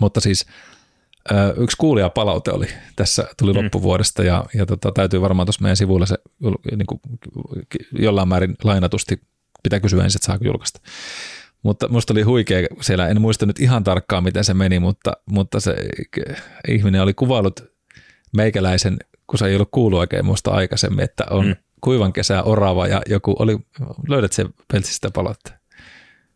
Mutta 0.00 0.20
siis 0.20 0.46
yksi 1.56 1.76
kuulija 1.76 2.10
palaute 2.10 2.50
oli 2.50 2.66
tässä, 2.96 3.28
tuli 3.38 3.52
mm. 3.52 3.62
loppuvuodesta 3.62 4.22
ja, 4.22 4.44
ja 4.54 4.66
tota, 4.66 4.92
täytyy 4.92 5.20
varmaan 5.20 5.46
tuossa 5.46 5.62
meidän 5.62 5.76
sivuilla 5.76 6.06
se 6.06 6.18
niin 6.76 6.86
kuin, 6.86 7.00
jollain 7.92 8.28
määrin 8.28 8.56
lainatusti 8.64 9.20
pitää 9.62 9.80
kysyä 9.80 10.04
ensin, 10.04 10.18
että 10.18 10.26
saako 10.26 10.44
julkaista. 10.44 10.80
Mutta 11.62 11.88
musta 11.88 12.12
oli 12.12 12.22
huikea 12.22 12.68
siellä, 12.80 13.08
en 13.08 13.20
muista 13.20 13.46
nyt 13.46 13.60
ihan 13.60 13.84
tarkkaan 13.84 14.24
miten 14.24 14.44
se 14.44 14.54
meni, 14.54 14.80
mutta, 14.80 15.12
mutta 15.30 15.60
se 15.60 15.76
ihminen 16.68 17.02
oli 17.02 17.14
kuvailut 17.14 17.69
meikäläisen, 18.36 18.98
kun 19.26 19.38
se 19.38 19.46
ei 19.46 19.54
ollut 19.54 19.68
kuullut 19.70 20.00
oikein 20.00 20.24
musta 20.24 20.50
aikaisemmin, 20.50 21.04
että 21.04 21.24
on 21.30 21.46
mm. 21.46 21.56
kuivan 21.80 22.12
kesää 22.12 22.42
orava 22.42 22.86
ja 22.86 23.02
joku 23.06 23.36
oli, 23.38 23.58
löydät 24.08 24.32
sen 24.32 24.48
peltsistä 24.72 25.10
palautteen. 25.10 25.60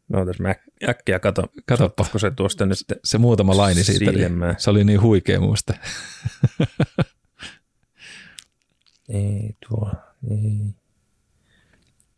No 0.09 0.27
tässä 0.27 0.43
mä 0.43 0.55
äkkiä 0.89 1.19
kato, 1.19 1.43
Katoppa. 1.67 2.07
se 2.17 2.31
tuosta 2.31 2.67
nyt 2.67 2.79
Se 3.05 3.19
muutama 3.19 3.57
laini 3.57 3.85
siitä, 3.85 4.13
niin, 4.13 4.33
se 4.59 4.71
oli 4.71 4.85
niin 4.85 5.03
huikea 5.03 5.41
muista. 5.41 5.75
ei 9.09 9.57
tuo, 9.69 9.93
ei. 10.31 10.75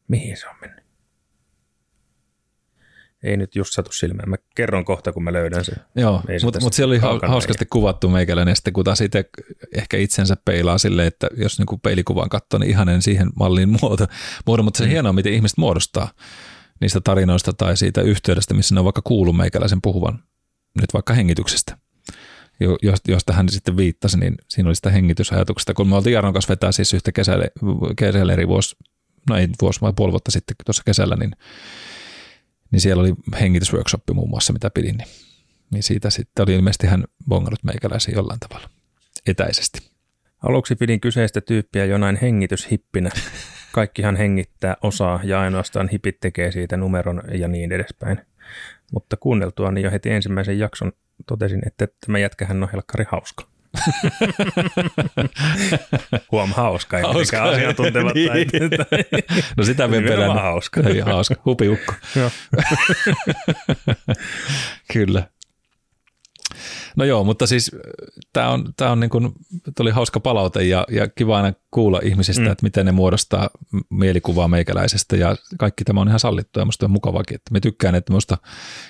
Mihin 0.08 0.36
se 0.36 0.48
on 0.48 0.54
mennyt? 0.60 0.85
Ei 3.22 3.36
nyt 3.36 3.56
just 3.56 3.72
satu 3.72 3.92
silmään. 3.92 4.30
Mä 4.30 4.36
kerron 4.54 4.84
kohta, 4.84 5.12
kun 5.12 5.24
mä 5.24 5.32
löydän 5.32 5.64
sen. 5.64 5.74
Joo, 5.96 6.22
mutta 6.44 6.60
mut 6.60 6.72
siellä 6.72 6.92
oli 6.92 7.00
hauskasti 7.28 7.64
eikä. 7.64 7.72
kuvattu 7.72 8.08
meikäläinen, 8.08 8.56
sitten 8.56 8.72
kun 8.72 8.84
taas 8.84 9.00
itse 9.00 9.24
ehkä 9.74 9.96
itsensä 9.96 10.36
peilaa 10.44 10.78
silleen, 10.78 11.08
että 11.08 11.28
jos 11.36 11.58
niinku 11.58 11.78
peilikuvaan 11.78 12.28
katsoo, 12.28 12.58
niin 12.58 12.70
ihanen 12.70 13.02
siihen 13.02 13.28
malliin 13.38 13.68
muoto. 13.68 14.06
muoto 14.46 14.62
mutta 14.62 14.78
se 14.78 14.84
mm. 14.84 14.90
hienoa, 14.90 15.12
miten 15.12 15.32
ihmiset 15.32 15.58
muodostaa 15.58 16.10
niistä 16.80 17.00
tarinoista 17.00 17.52
tai 17.52 17.76
siitä 17.76 18.00
yhteydestä, 18.00 18.54
missä 18.54 18.74
ne 18.74 18.80
on 18.80 18.84
vaikka 18.84 19.02
kuullut 19.02 19.36
meikäläisen 19.36 19.82
puhuvan, 19.82 20.18
nyt 20.80 20.94
vaikka 20.94 21.14
hengityksestä. 21.14 21.78
Jos, 22.82 23.00
jos 23.08 23.24
tähän 23.24 23.48
sitten 23.48 23.76
viittasi, 23.76 24.18
niin 24.18 24.34
siinä 24.48 24.68
oli 24.68 24.74
sitä 24.74 24.90
hengitysajatuksesta. 24.90 25.74
Kun 25.74 25.88
me 25.88 25.96
oltiin 25.96 26.14
Jarnon 26.14 26.32
kanssa 26.32 26.50
vetää 26.50 26.72
siis 26.72 26.94
yhtä 26.94 27.12
kesällä, 27.12 27.46
kesällä 27.96 28.32
eri 28.32 28.48
vuosi, 28.48 28.76
no 29.30 29.36
ei 29.36 29.48
vuosi, 29.62 29.80
vai 29.80 29.92
puoli 29.96 30.12
vuotta 30.12 30.30
sitten 30.30 30.56
tuossa 30.66 30.82
kesällä, 30.86 31.16
niin, 31.16 31.30
niin 32.70 32.80
siellä 32.80 33.00
oli 33.00 33.14
hengitysworkshoppi 33.40 34.12
muun 34.12 34.30
muassa, 34.30 34.52
mitä 34.52 34.70
pidin. 34.70 34.96
Niin, 34.96 35.08
niin 35.70 35.82
siitä 35.82 36.10
sitten 36.10 36.42
oli 36.42 36.54
ilmeisesti 36.54 36.86
hän 36.86 37.04
bongannut 37.28 37.64
meikäläisen 37.64 38.14
jollain 38.14 38.40
tavalla 38.40 38.70
etäisesti. 39.26 39.90
Aluksi 40.42 40.76
pidin 40.76 41.00
kyseistä 41.00 41.40
tyyppiä 41.40 41.84
jonain 41.84 42.18
hengityshippinä. 42.22 43.10
Kaikkihan 43.72 44.16
hengittää 44.16 44.76
osaa 44.82 45.20
ja 45.24 45.40
ainoastaan 45.40 45.88
hipit 45.88 46.20
tekee 46.20 46.52
siitä 46.52 46.76
numeron 46.76 47.22
ja 47.32 47.48
niin 47.48 47.72
edespäin. 47.72 48.20
Mutta 48.92 49.16
kuunneltua 49.16 49.70
niin 49.70 49.84
jo 49.84 49.90
heti 49.90 50.10
ensimmäisen 50.10 50.58
jakson 50.58 50.92
totesin, 51.26 51.62
että 51.66 51.88
tämä 52.06 52.18
jätkähän 52.18 52.62
on 52.62 52.68
helkkari 52.72 53.04
hauska. 53.08 53.55
Huom, 56.32 56.52
hauska, 56.52 56.98
ei 56.98 57.04
hauska. 57.04 57.42
asiantunteva. 57.42 58.10
niin. 58.14 58.30
tai, 58.70 59.04
no 59.56 59.64
sitä 59.64 59.88
me 59.88 60.00
pelän. 60.00 60.32
hauska. 60.34 60.80
Ei, 60.80 61.00
hauska, 61.00 61.34
hupiukko. 61.44 61.92
Kyllä. 64.92 65.22
No 66.96 67.04
joo, 67.04 67.24
mutta 67.24 67.46
siis 67.46 67.70
tämä 68.32 68.50
on, 68.50 68.72
tää 68.76 68.92
on 68.92 69.00
niin 69.00 69.10
kuin, 69.10 69.32
tuli 69.76 69.90
hauska 69.90 70.20
palaute 70.20 70.64
ja, 70.64 70.86
ja 70.90 71.08
kiva 71.08 71.36
aina 71.36 71.52
kuulla 71.70 72.00
ihmisistä, 72.02 72.42
mm. 72.42 72.50
että 72.50 72.62
miten 72.62 72.86
ne 72.86 72.92
muodostaa 72.92 73.50
mielikuvaa 73.90 74.48
meikäläisestä 74.48 75.16
ja 75.16 75.36
kaikki 75.58 75.84
tämä 75.84 76.00
on 76.00 76.08
ihan 76.08 76.20
sallittua 76.20 76.60
ja 76.60 76.64
musta 76.64 76.86
on 76.86 76.90
mukavakin, 76.90 77.34
että 77.34 77.52
me 77.52 77.60
tykkään, 77.60 77.94
että 77.94 78.12
musta 78.12 78.38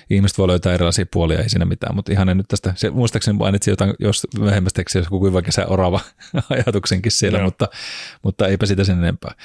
ihmiset 0.09 0.37
voi 0.37 0.47
löytää 0.47 0.73
erilaisia 0.73 1.05
puolia, 1.13 1.39
ei 1.39 1.49
siinä 1.49 1.65
mitään, 1.65 1.95
mutta 1.95 2.11
ihan 2.11 2.37
nyt 2.37 2.47
tästä, 2.47 2.73
se, 2.75 2.89
muistaakseni 2.89 3.37
mainitsin 3.37 3.71
jotain, 3.71 3.93
jos 3.99 4.27
myöhemmästä 4.39 4.77
tekstiä, 4.77 4.99
jos 4.99 5.09
kuiva 5.09 5.41
kesä 5.41 5.65
orava 5.67 5.99
ajatuksenkin 6.49 7.11
siellä, 7.11 7.43
mutta, 7.43 7.67
mutta 8.23 8.47
eipä 8.47 8.65
sitä 8.65 8.83
sen 8.83 8.97
enempää. 8.97 9.35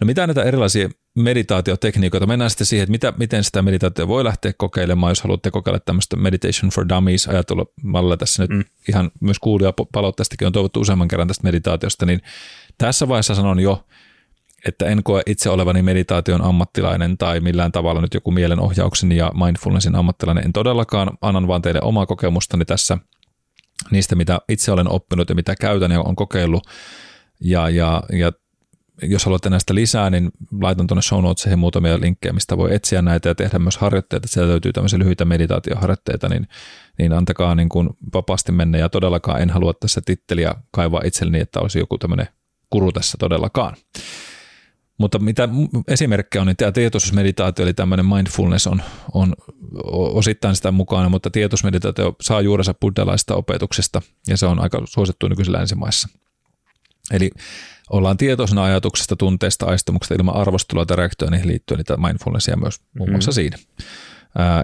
No 0.00 0.04
mitä 0.04 0.26
näitä 0.26 0.42
erilaisia 0.42 0.88
meditaatiotekniikoita. 1.18 2.26
Mennään 2.26 2.50
sitten 2.50 2.66
siihen, 2.66 2.82
että 2.82 2.90
mitä, 2.90 3.12
miten 3.18 3.44
sitä 3.44 3.62
meditaatio 3.62 4.08
voi 4.08 4.24
lähteä 4.24 4.52
kokeilemaan, 4.58 5.10
jos 5.10 5.22
haluatte 5.22 5.50
kokeilla 5.50 5.80
tämmöistä 5.80 6.16
Meditation 6.16 6.70
for 6.70 6.88
Dummies 6.88 7.26
ajattelumalla 7.26 8.16
tässä 8.16 8.42
nyt 8.42 8.50
mm. 8.50 8.64
ihan 8.88 9.10
myös 9.20 9.38
kuulija 9.38 9.72
palautteestakin 9.92 10.46
on 10.46 10.52
toivottu 10.52 10.80
useamman 10.80 11.08
kerran 11.08 11.28
tästä 11.28 11.44
meditaatiosta, 11.44 12.06
niin 12.06 12.20
tässä 12.78 13.08
vaiheessa 13.08 13.34
sanon 13.34 13.60
jo, 13.60 13.84
että 14.66 14.86
en 14.86 15.02
koe 15.02 15.22
itse 15.26 15.50
olevani 15.50 15.82
meditaation 15.82 16.42
ammattilainen 16.42 17.18
tai 17.18 17.40
millään 17.40 17.72
tavalla 17.72 18.00
nyt 18.00 18.14
joku 18.14 18.30
mielenohjauksen 18.30 19.12
ja 19.12 19.32
mindfulnessin 19.44 19.94
ammattilainen. 19.94 20.44
En 20.44 20.52
todellakaan, 20.52 21.18
annan 21.22 21.48
vaan 21.48 21.62
teille 21.62 21.80
omaa 21.82 22.06
kokemustani 22.06 22.64
tässä 22.64 22.98
niistä, 23.90 24.14
mitä 24.14 24.40
itse 24.48 24.72
olen 24.72 24.90
oppinut 24.90 25.28
ja 25.28 25.34
mitä 25.34 25.56
käytän 25.56 25.90
ja 25.90 26.00
on 26.00 26.16
kokeillut. 26.16 26.62
Ja, 27.40 27.68
ja, 27.68 28.02
ja 28.12 28.32
jos 29.02 29.24
haluatte 29.24 29.50
näistä 29.50 29.74
lisää, 29.74 30.10
niin 30.10 30.30
laitan 30.60 30.86
tuonne 30.86 31.02
show 31.02 31.22
notesihin 31.22 31.58
muutamia 31.58 32.00
linkkejä, 32.00 32.32
mistä 32.32 32.56
voi 32.56 32.74
etsiä 32.74 33.02
näitä 33.02 33.28
ja 33.28 33.34
tehdä 33.34 33.58
myös 33.58 33.76
harjoitteita. 33.76 34.28
Sieltä 34.28 34.50
löytyy 34.50 34.72
tämmöisiä 34.72 34.98
lyhyitä 34.98 35.24
meditaatioharjoitteita, 35.24 36.28
niin, 36.28 36.48
niin 36.98 37.12
antakaa 37.12 37.54
niin 37.54 37.68
kuin 37.68 37.88
vapaasti 38.14 38.52
mennä. 38.52 38.78
Ja 38.78 38.88
todellakaan 38.88 39.42
en 39.42 39.50
halua 39.50 39.74
tässä 39.74 40.00
titteliä 40.04 40.54
kaivaa 40.70 41.02
itselleni, 41.04 41.40
että 41.40 41.60
olisi 41.60 41.78
joku 41.78 41.98
tämmöinen 41.98 42.28
kuru 42.70 42.92
tässä 42.92 43.16
todellakaan. 43.18 43.76
Mutta 44.98 45.18
mitä 45.18 45.48
esimerkkejä 45.88 46.42
on, 46.42 46.46
niin 46.46 46.56
tämä 46.56 46.72
tietoisuusmeditaatio, 46.72 47.62
eli 47.62 47.74
tämmöinen 47.74 48.06
mindfulness 48.06 48.66
on, 48.66 48.82
on 49.12 49.34
osittain 49.92 50.56
sitä 50.56 50.70
mukana, 50.70 51.08
mutta 51.08 51.30
tietoisuusmeditaatio 51.30 52.16
saa 52.20 52.40
juurensa 52.40 52.74
buddhalaista 52.74 53.34
opetuksesta, 53.34 54.02
ja 54.28 54.36
se 54.36 54.46
on 54.46 54.60
aika 54.60 54.82
suosittu 54.84 55.28
nykyisillä 55.28 55.58
länsimaissa. 55.58 56.08
Eli 57.12 57.30
ollaan 57.90 58.16
tietoisena 58.16 58.64
ajatuksesta, 58.64 59.16
tunteista, 59.16 59.66
aistumuksesta 59.66 60.14
ilman 60.14 60.36
arvostelua 60.36 60.86
tai 60.86 60.96
reaktioon 60.96 61.32
niihin 61.32 61.48
liittyen, 61.48 61.78
niitä 61.78 61.96
mindfulnessia 61.96 62.56
myös 62.56 62.80
muun 62.98 63.10
muassa 63.10 63.32
siinä. 63.32 63.58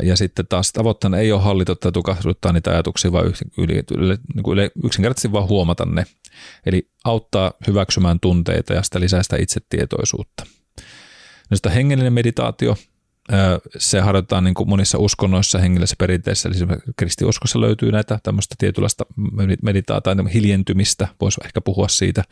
Ja 0.02 0.16
sitten 0.16 0.47
taas 0.47 0.73
tavoitteena 0.73 1.19
ei 1.19 1.33
ole 1.33 1.43
hallita 1.43 1.76
tai 1.76 1.93
tukahduttaa 1.93 2.52
niitä 2.52 2.71
ajatuksia, 2.71 3.12
vaan 3.12 3.26
yli, 3.59 3.83
yli, 3.97 4.16
niin 4.35 4.43
kuin 4.43 4.59
yksinkertaisesti 4.85 5.33
vaan 5.33 5.49
huomata 5.49 5.85
ne. 5.85 6.04
Eli 6.66 6.90
auttaa 7.04 7.52
hyväksymään 7.66 8.21
tunteita 8.21 8.75
ja 8.75 8.83
sitä 8.83 9.00
lisää 9.00 9.23
sitä 9.23 9.37
itsetietoisuutta. 9.37 10.47
No 11.50 11.57
sitä 11.57 11.71
hengellinen 11.71 12.12
meditaatio, 12.12 12.76
se 13.78 14.00
harjoitetaan 14.00 14.45
niin 14.45 14.54
kuin 14.54 14.69
monissa 14.69 14.99
uskonnoissa, 14.99 15.59
hengellisessä 15.59 15.97
perinteissä, 15.99 16.49
eli 16.49 16.57
kristiuskossa 16.97 17.61
löytyy 17.61 17.93
näitä 17.93 18.19
tämmöistä 18.23 18.54
tietynlaista 18.59 19.07
meditaatiota, 19.62 20.28
hiljentymistä, 20.35 21.09
voisi 21.21 21.40
ehkä 21.45 21.61
puhua 21.61 21.88
siitä. 21.88 22.25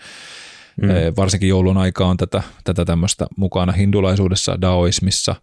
Mm. 0.83 0.88
Varsinkin 1.17 1.49
joulun 1.49 1.79
aika 1.79 2.07
on 2.07 2.17
tätä, 2.17 2.43
tätä 2.64 2.85
tämmöistä 2.85 3.26
mukana 3.37 3.73
hindulaisuudessa, 3.73 4.61
daoismissa, 4.61 5.37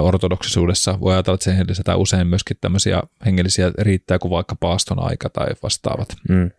ortodoksisuudessa. 0.00 1.00
Voi 1.00 1.12
ajatella, 1.12 1.34
että 1.34 1.44
siihen 1.44 1.66
lisätään 1.68 1.98
usein 1.98 2.26
myöskin 2.26 2.56
tämmöisiä 2.60 3.02
hengellisiä 3.26 3.72
riittää 3.78 4.18
kuin 4.18 4.30
vaikka 4.30 4.56
paaston 4.56 5.02
aika 5.02 5.28
tai 5.28 5.46
vastaavat. 5.62 6.08
Mm. 6.28 6.50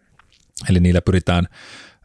Eli 0.69 0.79
niillä 0.79 1.01
pyritään 1.01 1.47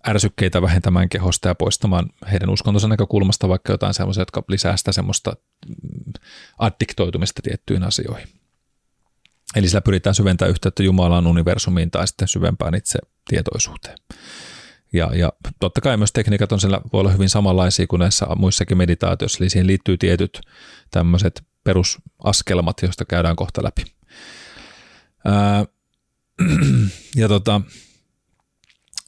ärsykkeitä 0.08 0.62
vähentämään 0.62 1.08
kehosta 1.08 1.48
ja 1.48 1.54
poistamaan 1.54 2.10
heidän 2.32 2.50
uskontonsa 2.50 2.88
näkökulmasta 2.88 3.48
vaikka 3.48 3.72
jotain 3.72 3.94
semmoisia, 3.94 4.20
jotka 4.20 4.44
lisää 4.48 4.76
sitä 4.76 4.92
semmoista 4.92 5.36
mm, 5.66 6.12
addiktoitumista 6.58 7.42
tiettyihin 7.42 7.82
asioihin. 7.82 8.28
Eli 9.56 9.68
sillä 9.68 9.80
pyritään 9.80 10.14
syventämään 10.14 10.50
yhteyttä 10.50 10.82
Jumalaan, 10.82 11.26
universumiin 11.26 11.90
tai 11.90 12.08
sitten 12.08 12.28
syvempään 12.28 12.74
itse 12.74 12.98
tietoisuuteen. 13.28 13.98
Ja, 14.94 15.10
ja 15.14 15.32
totta 15.60 15.80
kai 15.80 15.96
myös 15.96 16.12
tekniikat 16.12 16.52
on 16.52 16.60
siellä, 16.60 16.80
voi 16.92 17.00
olla 17.00 17.10
hyvin 17.10 17.28
samanlaisia 17.28 17.86
kuin 17.86 18.00
näissä 18.00 18.26
muissakin 18.36 18.78
meditaatioissa, 18.78 19.38
eli 19.40 19.50
siihen 19.50 19.66
liittyy 19.66 19.98
tietyt 19.98 20.40
tämmöiset 20.90 21.42
perusaskelmat, 21.64 22.82
joista 22.82 23.04
käydään 23.04 23.36
kohta 23.36 23.64
läpi. 23.64 23.84
Ää, 25.24 25.64
ja 27.16 27.28
tota, 27.28 27.60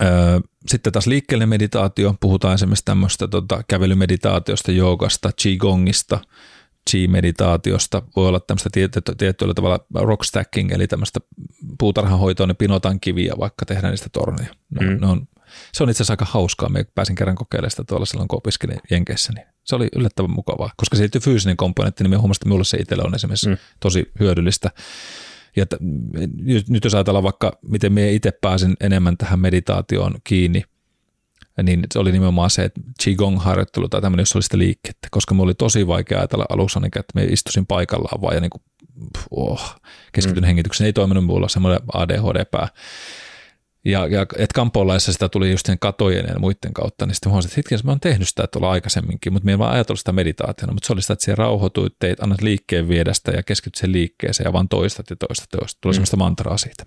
ää, 0.01 0.41
sitten 0.67 0.93
taas 0.93 1.07
liikkeellinen 1.07 1.49
meditaatio, 1.49 2.15
puhutaan 2.21 2.55
esimerkiksi 2.55 2.85
tämmöistä 2.85 3.29
tota, 3.29 3.63
kävelymeditaatiosta, 3.69 4.73
joogasta, 4.73 5.31
qigongista, 5.43 6.21
chi-meditaatiosta, 6.91 8.03
voi 8.17 8.29
olla 8.29 8.41
tämmöistä 8.41 8.71
tietyllä 9.19 9.55
tavalla 9.55 9.87
rockstacking, 9.95 10.73
eli 10.73 10.87
tämmöistä 10.87 11.21
puutarhanhoitoa, 11.79 12.47
ne 12.47 12.55
pinotaan 12.55 13.01
kiviä, 13.01 13.35
vaikka 13.39 13.67
tehdään 13.67 13.91
niistä 13.91 14.09
torneja. 14.13 14.55
Ne, 14.71 14.87
mm. 14.87 15.01
ne 15.01 15.07
on, 15.07 15.29
se 15.73 15.83
on 15.83 15.91
itse 15.91 16.03
asiassa 16.03 16.13
aika 16.13 16.25
hauskaa, 16.25 16.69
me 16.69 16.85
pääsin 16.95 17.17
kerran 17.17 17.37
kokeilemaan 17.37 17.71
sitä 17.71 17.85
tuolla 17.85 18.07
silloin, 18.07 18.29
kun 18.29 18.37
opiskelin 18.37 18.79
Jenkeissä, 18.91 19.33
niin 19.33 19.47
se 19.65 19.77
oli 19.77 19.89
yllättävän 19.97 20.31
mukavaa, 20.31 20.71
koska 20.77 20.97
se 20.97 21.03
liittyy 21.03 21.21
fyysinen 21.21 21.57
komponentti, 21.57 22.05
niin 22.05 22.11
me 22.11 22.17
huomasin, 22.17 22.39
että 22.39 22.49
minulle 22.49 22.65
se 22.65 22.77
itselle 22.77 23.03
on 23.07 23.15
esimerkiksi 23.15 23.49
mm. 23.49 23.57
tosi 23.81 24.11
hyödyllistä. 24.21 24.71
Ja 25.57 25.67
t- 25.67 25.81
nyt 26.69 26.85
jos 26.85 26.95
ajatellaan 26.95 27.25
vaikka, 27.25 27.59
miten 27.69 27.93
me 27.93 28.13
itse 28.13 28.33
pääsin 28.41 28.77
enemmän 28.81 29.17
tähän 29.17 29.41
meditaatioon 29.41 30.15
kiinni, 30.25 30.63
niin 31.63 31.85
se 31.93 31.99
oli 31.99 32.13
nimenomaan 32.13 32.51
se, 32.51 32.65
että 32.65 32.81
Qigong-harjoittelu 33.03 33.89
tai 33.89 34.01
tämmöinen, 34.01 34.23
jos 34.23 34.37
oli 34.37 34.43
sitä 34.43 34.59
liikettä, 34.59 35.09
koska 35.11 35.35
me 35.35 35.43
oli 35.43 35.55
tosi 35.55 35.87
vaikea 35.87 36.19
ajatella 36.19 36.47
alussa, 36.49 36.81
niin, 36.81 36.87
että 36.99 37.13
me 37.15 37.25
istuisin 37.25 37.67
paikallaan 37.67 38.21
vaan 38.21 38.35
ja 38.35 38.41
niin 38.41 38.51
kuin, 38.51 38.63
oh, 39.31 39.77
keskityn 40.13 40.43
mm. 40.43 40.47
hengityksen. 40.47 40.87
Ei 40.87 40.93
toiminut 40.93 41.25
mulla 41.25 41.49
semmoinen 41.49 41.81
ADHD-pää. 41.93 42.69
Ja, 43.87 44.07
ja 44.07 44.23
että 44.23 44.55
kampoolaissa 44.55 45.13
sitä 45.13 45.29
tuli 45.29 45.51
just 45.51 45.67
sen 45.67 45.79
katojen 45.79 46.27
ja 46.29 46.39
muiden 46.39 46.75
kautta, 46.75 47.07
niin 47.07 47.15
sitten 47.15 47.31
huomasin, 47.31 47.49
että 47.49 47.59
hetken, 47.59 47.79
mä 47.85 47.91
oon 47.91 48.01
tehnyt 48.01 48.29
sitä 48.29 48.47
tuolla 48.47 48.71
aikaisemminkin, 48.71 49.33
mutta 49.33 49.47
me 49.47 49.53
en 49.53 49.59
vaan 49.59 49.73
ajatellut 49.73 50.01
sitä 50.01 50.13
meditaationa, 50.13 50.73
mutta 50.73 50.87
se 50.87 50.93
oli 50.93 51.03
sitä, 51.03 51.13
että 51.13 51.25
siellä 51.25 51.43
rauhoituit, 51.45 51.93
teit, 51.99 52.23
annat 52.23 52.41
liikkeen 52.41 52.89
viedä 52.89 53.15
sitä 53.15 53.31
ja 53.31 53.43
keskityt 53.43 53.75
sen 53.75 53.93
liikkeeseen 53.93 54.45
ja 54.45 54.53
vaan 54.53 54.69
toistat 54.69 55.11
ja 55.11 55.17
toistat 55.17 55.49
ja 55.53 55.59
toistat. 55.59 55.81
Tuli 55.81 55.93
mm. 55.93 55.95
semmoista 55.95 56.17
mantraa 56.17 56.59
siitä. 56.59 56.87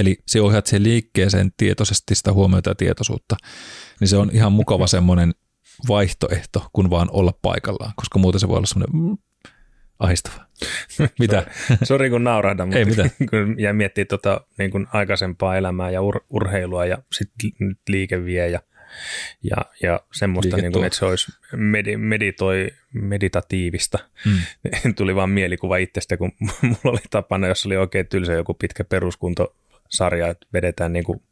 Eli 0.00 0.18
se 0.26 0.40
ohjaat 0.40 0.66
sen 0.66 0.82
liikkeeseen 0.82 1.52
tietoisesti 1.56 2.14
sitä 2.14 2.32
huomiota 2.32 2.70
ja 2.70 2.74
tietoisuutta, 2.74 3.36
niin 4.00 4.08
se 4.08 4.16
on 4.16 4.30
ihan 4.32 4.52
mukava 4.52 4.86
semmoinen 4.86 5.34
vaihtoehto, 5.88 6.66
kun 6.72 6.90
vaan 6.90 7.08
olla 7.12 7.32
paikallaan, 7.42 7.92
koska 7.96 8.18
muuten 8.18 8.40
se 8.40 8.48
voi 8.48 8.56
olla 8.56 8.66
semmoinen 8.66 8.96
mm, 8.96 9.18
ahistava. 9.98 10.47
Mitä? 11.20 11.46
Sori 11.82 12.10
kun 12.10 12.24
naurahdan, 12.24 12.68
mutta 12.68 12.78
Ei 12.78 12.84
mitään. 12.84 13.10
kun 13.30 13.60
jäi 13.60 13.72
miettiä 13.72 14.04
tuota, 14.04 14.40
niin 14.58 14.70
kuin 14.70 14.86
aikaisempaa 14.92 15.56
elämää 15.56 15.90
ja 15.90 16.00
ur- 16.00 16.24
urheilua 16.30 16.86
ja 16.86 16.98
sitten 17.12 17.50
liikevie 17.88 18.48
ja, 18.48 18.60
ja, 19.42 19.56
ja 19.82 20.00
semmoista, 20.12 20.56
niin 20.56 20.72
kuin, 20.72 20.84
että 20.84 20.98
se 20.98 21.04
olisi 21.04 21.32
medi- 21.52 21.96
meditoi, 21.96 22.68
meditatiivista. 22.92 23.98
Mm. 24.26 24.94
Tuli 24.96 25.14
vaan 25.14 25.30
mielikuva 25.30 25.76
itsestä, 25.76 26.16
kun 26.16 26.32
mulla 26.62 26.78
oli 26.84 26.98
tapana, 27.10 27.46
jos 27.46 27.66
oli 27.66 27.76
oikein 27.76 28.06
tylsä 28.06 28.32
joku 28.32 28.54
pitkä 28.54 28.84
peruskuntosarja, 28.84 30.28
että 30.28 30.46
vedetään 30.52 30.92
niin 30.92 31.04
kuin 31.04 31.22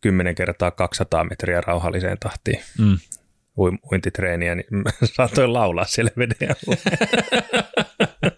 10 0.00 0.34
kertaa 0.34 0.70
200 0.70 1.24
metriä 1.24 1.60
rauhalliseen 1.60 2.18
tahtiin. 2.18 2.60
Mm 2.78 2.98
uintitreeniä, 3.92 4.54
niin 4.54 4.66
saatoin 5.14 5.52
laulaa 5.52 5.84
siellä 5.84 6.10
veden 6.16 6.56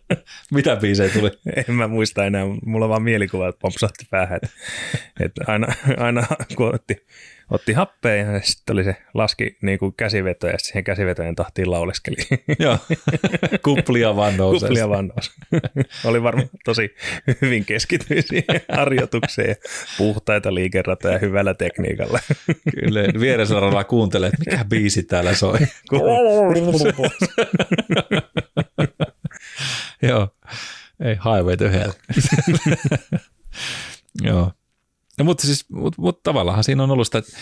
Mitä 0.53 0.77
biisejä 0.77 1.13
tuli? 1.13 1.31
En 1.69 1.75
mä 1.75 1.89
muista 1.89 2.25
enää, 2.25 2.45
mulla 2.65 2.85
on 2.85 2.91
vaan 2.91 3.03
mielikuva, 3.03 3.49
että 3.49 3.59
pompsahti 3.59 4.05
päähän. 4.11 4.37
Että, 4.37 4.49
että 5.21 5.45
aina, 5.47 5.67
aina 5.97 6.27
kun 6.57 6.75
otti, 6.75 7.07
otti 7.51 7.73
happea 7.73 8.15
ja 8.15 8.41
sitten 8.43 8.75
oli 8.75 8.85
se 8.85 8.97
laski 9.15 9.57
niin 9.63 9.79
kuin 9.79 9.95
käsiveto 9.97 10.47
ja 10.47 10.59
siihen 10.59 10.85
käsivetojen 10.85 11.35
tahtiin 11.35 11.71
lauleskeli. 11.71 12.17
Joo, 12.59 12.79
kuplia 13.63 14.17
vaan 14.17 14.37
nousi. 14.37 14.67
Kuplia 14.67 14.89
vaan 14.89 15.07
nousi. 15.09 15.31
Oli 16.09 16.23
varmaan 16.23 16.49
tosi 16.65 16.95
hyvin 17.43 17.65
keskittynyt 17.65 18.27
harjoitukseen 18.73 19.49
ja 19.49 19.55
puhtaita 19.99 20.55
liikeratoja 20.55 21.19
hyvällä 21.19 21.55
tekniikalla. 21.55 22.21
Kyllä, 22.81 23.01
vieressä 23.21 23.55
radalla 23.55 23.85
kuuntelee, 23.85 24.29
että 24.29 24.51
mikä 24.51 24.65
biisi 24.65 25.03
täällä 25.03 25.35
soi. 25.35 25.59
Joo, 30.09 30.29
ei 31.01 31.15
highway 31.15 31.57
to 31.57 31.65
hell. 31.65 31.93
Joo. 34.23 34.53
No, 35.19 35.25
mutta 35.25 35.47
siis, 35.47 35.71
mutta, 35.71 36.03
mutta 36.03 36.21
tavallaan 36.23 36.65
siinä 36.65 36.83
on 36.83 36.91
ollut 36.91 37.07
sitä, 37.07 37.19
että 37.19 37.33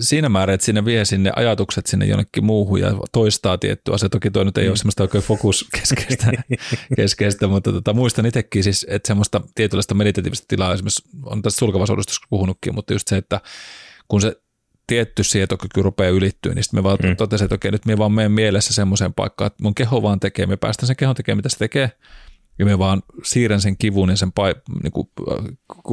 siinä 0.00 0.28
määrin, 0.28 0.54
että 0.54 0.64
sinne 0.64 0.84
vie 0.84 1.04
sinne 1.04 1.32
ajatukset 1.36 1.86
sinne 1.86 2.06
jonnekin 2.06 2.44
muuhun 2.44 2.80
ja 2.80 2.94
toistaa 3.12 3.58
tiettyä 3.58 3.94
asia. 3.94 4.08
Toki 4.08 4.30
toi 4.30 4.44
nyt 4.44 4.58
ei 4.58 4.64
mm. 4.64 4.68
ole 4.68 4.76
semmoista 4.76 5.02
oikein 5.02 5.24
fokuskeskeistä, 5.24 6.32
keskeistä, 6.96 7.48
mutta 7.48 7.72
tota, 7.72 7.92
muistan 7.92 8.26
itsekin 8.26 8.64
siis, 8.64 8.86
että 8.88 9.06
semmoista 9.06 9.40
tietynlaista 9.54 9.94
meditatiivista 9.94 10.44
tilaa 10.48 10.74
esimerkiksi 10.74 11.02
on 11.24 11.42
tässä 11.42 11.58
sulkavassa 11.58 11.94
puhunutkin, 12.30 12.74
mutta 12.74 12.92
just 12.92 13.08
se, 13.08 13.16
että 13.16 13.40
kun 14.08 14.20
se 14.20 14.36
tietty 14.88 15.24
sietokyky 15.24 15.82
rupeaa 15.82 16.10
ylittyä, 16.10 16.54
niin 16.54 16.62
sitten 16.62 16.78
me 16.78 16.82
vaan 16.82 16.98
mm. 17.02 17.16
totesin, 17.16 17.44
että 17.44 17.54
okei, 17.54 17.70
nyt 17.70 17.86
me 17.86 17.98
vaan 17.98 18.12
meidän 18.12 18.32
mielessä 18.32 18.74
semmoiseen 18.74 19.14
paikkaan, 19.14 19.46
että 19.46 19.62
mun 19.62 19.74
keho 19.74 20.02
vaan 20.02 20.20
tekee, 20.20 20.46
me 20.46 20.56
päästään 20.56 20.86
sen 20.86 20.96
kehon 20.96 21.14
tekemään, 21.14 21.38
mitä 21.38 21.48
se 21.48 21.58
tekee, 21.58 21.92
ja 22.58 22.64
me 22.64 22.78
vaan 22.78 23.02
siirrän 23.22 23.60
sen 23.60 23.76
kivun 23.76 24.10
ja 24.10 24.16
sen 24.16 24.32
pai- 24.32 24.54
niin 24.82 24.92
kuin, 24.92 25.08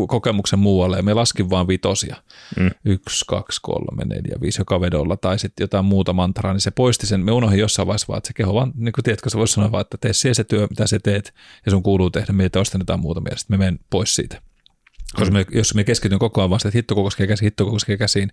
kokemuksen 0.08 0.60
muualle 0.60 0.98
ja 0.98 1.04
me 1.04 1.14
laskin 1.14 1.50
vaan 1.50 1.68
vitosia. 1.68 2.16
Mm. 2.60 2.72
Yksi, 2.86 3.26
kaksi, 3.28 3.60
kolme, 3.62 4.06
neljä, 4.06 4.36
viisi 4.42 4.62
joka 4.62 4.82
vedolla 4.82 5.18
tai 5.18 5.40
sitten 5.40 5.64
jotain 5.64 5.86
muuta 5.86 6.14
mantraa, 6.14 6.54
niin 6.54 6.62
se 6.62 6.72
poisti 6.72 7.08
sen. 7.08 7.26
Me 7.26 7.32
unohdin 7.32 7.60
jossain 7.60 7.88
vaiheessa 7.88 8.08
vaan, 8.08 8.18
että 8.18 8.28
se 8.28 8.34
keho 8.34 8.54
vaan, 8.54 8.72
niin 8.76 8.94
kuin 8.94 9.04
tiedätkö, 9.04 9.30
se 9.30 9.38
voisi 9.38 9.54
sanoa 9.54 9.72
vaan, 9.72 9.82
että 9.82 9.98
tee 9.98 10.14
se 10.14 10.44
työ, 10.44 10.68
mitä 10.70 10.88
sä 10.88 11.00
teet 11.04 11.34
ja 11.66 11.72
sun 11.72 11.84
kuuluu 11.84 12.10
tehdä, 12.10 12.34
me 12.34 12.44
ei 12.44 12.50
toista 12.50 12.78
jotain 12.78 13.00
muuta 13.00 13.22
mielestä, 13.22 13.54
me 13.54 13.58
menen 13.58 13.80
pois 13.90 14.16
siitä. 14.16 14.42
Koska 15.16 15.34
me, 15.34 15.46
jos 15.52 15.76
me 15.76 15.84
keskityn 15.84 16.20
koko 16.20 16.42
ajan 16.42 16.50
vaan 16.50 16.60
että 16.66 16.78
hitto 16.78 16.96
koskee 16.96 17.28
käsiin, 17.28 17.46
hitto 17.46 17.66
koskee 17.66 17.98
käsiin, 17.98 18.32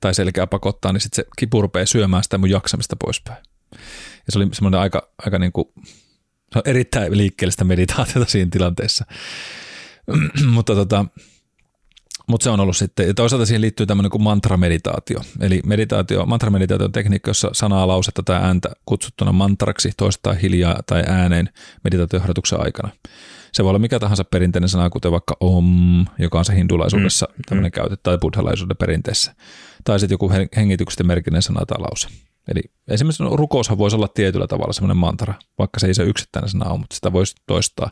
tai 0.00 0.14
selkeä 0.14 0.46
pakottaa, 0.46 0.92
niin 0.92 1.00
sitten 1.00 1.24
se 1.24 1.30
kipu 1.38 1.62
rupeaa 1.62 1.86
syömään 1.86 2.22
sitä 2.22 2.38
mun 2.38 2.50
jaksamista 2.50 2.96
poispäin. 2.96 3.38
Ja 3.72 4.28
se 4.28 4.38
oli 4.38 4.48
semmoinen 4.52 4.80
aika, 4.80 5.08
aika 5.24 5.38
niin 5.38 5.52
kuin, 5.52 5.68
se 6.52 6.58
on 6.58 6.62
erittäin 6.64 7.16
liikkeellistä 7.16 7.64
meditaatiota 7.64 8.30
siinä 8.30 8.50
tilanteessa. 8.50 9.04
mutta 10.54 10.74
tota, 10.74 11.04
mutta 12.26 12.44
se 12.44 12.50
on 12.50 12.60
ollut 12.60 12.76
sitten, 12.76 13.06
ja 13.06 13.14
toisaalta 13.14 13.46
siihen 13.46 13.60
liittyy 13.60 13.86
tämmöinen 13.86 14.10
kuin 14.10 14.22
mantra-meditaatio. 14.22 15.20
Eli 15.40 15.60
meditaatio, 15.66 16.26
mantra-meditaatio 16.26 16.84
on 16.84 16.92
tekniikka, 16.92 17.30
jossa 17.30 17.50
sanaa, 17.52 17.88
lausetta 17.88 18.22
tai 18.22 18.36
ääntä 18.36 18.70
kutsuttuna 18.86 19.32
mantraksi 19.32 19.90
toistaa 19.96 20.32
hiljaa 20.32 20.80
tai 20.86 21.02
ääneen 21.06 21.48
meditaatioharjoituksen 21.84 22.60
aikana. 22.60 22.88
Se 23.56 23.64
voi 23.64 23.70
olla 23.70 23.78
mikä 23.78 23.98
tahansa 23.98 24.24
perinteinen 24.24 24.68
sana, 24.68 24.90
kuten 24.90 25.12
vaikka 25.12 25.36
om, 25.40 26.04
joka 26.18 26.38
on 26.38 26.44
se 26.44 26.56
hindulaisuudessa 26.56 27.28
mm, 27.28 27.42
tämmöinen 27.48 27.70
mm. 27.70 27.74
käytetty, 27.74 28.00
tai 28.02 28.18
buddhalaisuuden 28.18 28.76
perinteessä. 28.76 29.34
Tai 29.84 30.00
sitten 30.00 30.14
joku 30.14 30.32
hengityksen 30.56 31.06
merkinen 31.06 31.42
sana 31.42 31.66
tai 31.66 31.78
lause. 31.78 32.08
Eli 32.48 32.60
esimerkiksi 32.88 33.22
rukoushan 33.30 33.78
voisi 33.78 33.96
olla 33.96 34.08
tietyllä 34.08 34.46
tavalla 34.46 34.72
semmoinen 34.72 34.96
mantra, 34.96 35.34
vaikka 35.58 35.80
se 35.80 35.86
ei 35.86 35.94
se 35.94 36.02
yksittäinen 36.02 36.50
sana 36.50 36.70
ole, 36.70 36.78
mutta 36.78 36.94
sitä 36.94 37.12
voisi 37.12 37.34
toistaa. 37.46 37.90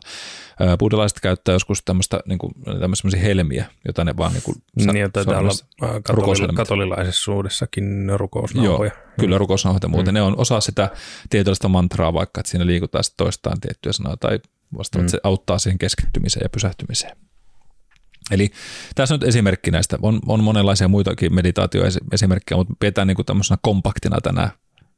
Buddhalaiset 0.79 1.19
käyttää 1.19 1.53
joskus 1.53 1.81
tämmöistä 1.85 2.19
niin 2.25 2.39
kuin, 2.39 2.53
tämmöisiä 2.79 3.19
helmiä, 3.21 3.65
joita 3.85 4.03
ne 4.03 4.17
vaan 4.17 4.33
niin 4.33 4.43
kuin, 4.43 4.55
niin, 4.75 4.97
jota 4.97 5.25
täällä 5.25 5.51
katoli, 6.03 6.55
katolilaisessakin 6.55 8.09
rukousnauhoja. 8.15 8.91
Joo, 8.91 9.15
kyllä 9.19 9.37
rukousnauhoja 9.37 9.79
ja 9.83 9.89
muuten. 9.89 10.13
Mm. 10.13 10.15
Ne 10.15 10.21
on 10.21 10.37
osa 10.37 10.61
sitä 10.61 10.89
tietynlaista 11.29 11.67
mantraa, 11.67 12.13
vaikka 12.13 12.39
että 12.39 12.51
siinä 12.51 12.65
liikutaan 12.65 13.03
sitten 13.03 13.25
toistaan 13.25 13.61
tiettyjä 13.61 13.93
sanoja 13.93 14.17
tai 14.17 14.39
vastaavat, 14.77 15.05
mm. 15.05 15.09
se 15.09 15.19
auttaa 15.23 15.59
siihen 15.59 15.77
keskittymiseen 15.77 16.43
ja 16.45 16.49
pysähtymiseen. 16.49 17.17
Eli 18.31 18.51
tässä 18.95 19.13
on 19.13 19.19
nyt 19.19 19.29
esimerkki 19.29 19.71
näistä. 19.71 19.97
On, 20.01 20.19
on 20.27 20.43
monenlaisia 20.43 20.87
muitakin 20.87 21.35
meditaatioesimerkkejä, 21.35 22.57
mutta 22.57 22.73
pidetään 22.79 23.07
niin 23.07 23.15
kuin 23.15 23.25
tämmöisenä 23.25 23.57
kompaktina 23.61 24.21
tänään. 24.21 24.49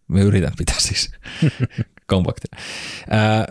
Me 0.07 0.21
yritän 0.21 0.53
pitää 0.57 0.79
siis 0.79 1.11
kompaktina. 2.07 2.57
Ää, 3.09 3.47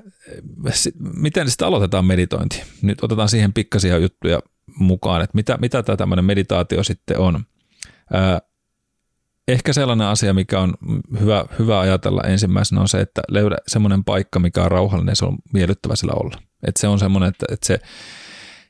miten 1.16 1.50
sitten 1.50 1.68
aloitetaan 1.68 2.04
meditointi? 2.04 2.62
Nyt 2.82 3.02
otetaan 3.02 3.28
siihen 3.28 3.52
pikkasia 3.52 3.98
juttuja 3.98 4.40
mukaan, 4.78 5.22
että 5.22 5.34
mitä, 5.34 5.58
mitä 5.60 5.82
tämä 5.82 5.96
tämmöinen 5.96 6.24
meditaatio 6.24 6.82
sitten 6.82 7.18
on. 7.18 7.44
Ää, 8.12 8.40
ehkä 9.48 9.72
sellainen 9.72 10.06
asia, 10.06 10.34
mikä 10.34 10.60
on 10.60 10.74
hyvä, 11.20 11.44
hyvä 11.58 11.80
ajatella 11.80 12.22
ensimmäisenä 12.22 12.80
on 12.80 12.88
se, 12.88 13.00
että 13.00 13.22
löydä 13.28 13.56
semmoinen 13.66 14.04
paikka, 14.04 14.38
mikä 14.38 14.62
on 14.62 14.70
rauhallinen, 14.70 15.16
se 15.16 15.24
on 15.24 15.38
miellyttävä 15.52 15.96
sillä 15.96 16.12
olla. 16.12 16.38
Että 16.66 16.80
se 16.80 16.88
on 16.88 16.98
semmoinen, 16.98 17.28
että, 17.28 17.46
että 17.50 17.66
se 17.66 17.80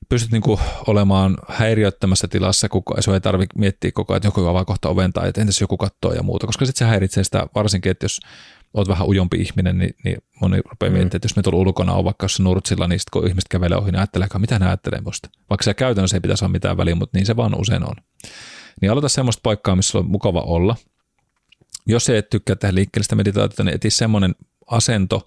pystyt 0.08 0.32
niinku 0.32 0.60
olemaan 0.86 1.36
häiriöttömässä 1.48 2.28
tilassa, 2.28 2.68
kuka, 2.68 3.02
sinun 3.02 3.14
ei 3.14 3.20
tarvitse 3.20 3.58
miettiä 3.58 3.92
koko 3.92 4.12
ajan, 4.12 4.16
että 4.16 4.28
joku 4.28 4.46
avaa 4.46 4.64
kohta 4.64 4.88
oven 4.88 5.12
tai 5.12 5.28
että 5.28 5.40
entäs 5.40 5.60
joku 5.60 5.76
katsoo 5.76 6.12
ja 6.12 6.22
muuta, 6.22 6.46
koska 6.46 6.66
sitten 6.66 6.86
se 6.86 6.90
häiritsee 6.90 7.24
sitä 7.24 7.46
varsinkin, 7.54 7.90
että 7.90 8.04
jos 8.04 8.20
olet 8.74 8.88
vähän 8.88 9.08
ujompi 9.08 9.36
ihminen, 9.36 9.78
niin, 9.78 9.94
niin 10.04 10.16
moni 10.40 10.56
rupeaa 10.70 10.90
mm. 10.90 10.92
miettimään, 10.92 11.16
että 11.16 11.26
jos 11.26 11.36
me 11.36 11.42
tuolla 11.42 11.58
ulkona 11.58 11.92
on 11.92 12.04
vaikka 12.04 12.24
jos 12.24 12.40
nurtsilla, 12.40 12.86
niin 12.88 13.00
sitten 13.00 13.20
kun 13.20 13.28
ihmiset 13.28 13.48
kävelee 13.48 13.78
ohi, 13.78 13.90
niin 13.90 13.98
ajattelee, 13.98 14.28
mitä 14.38 14.58
ne 14.58 14.66
ajattelee 14.66 15.00
musta. 15.00 15.28
Vaikka 15.50 15.62
se 15.62 15.74
käytännössä 15.74 16.16
ei 16.16 16.20
pitäisi 16.20 16.44
olla 16.44 16.52
mitään 16.52 16.76
väliä, 16.76 16.94
mutta 16.94 17.18
niin 17.18 17.26
se 17.26 17.36
vaan 17.36 17.60
usein 17.60 17.82
on. 17.82 17.94
Niin 18.80 18.92
aloita 18.92 19.08
semmoista 19.08 19.40
paikkaa, 19.42 19.76
missä 19.76 19.98
on 19.98 20.06
mukava 20.06 20.40
olla. 20.40 20.76
Jos 21.86 22.08
et 22.08 22.30
tykkää 22.30 22.56
tehdä 22.56 22.74
liikkeellistä 22.74 23.16
meditaatiota, 23.16 23.64
niin 23.64 23.74
eti 23.74 23.90
semmoinen 23.90 24.34
asento, 24.66 25.24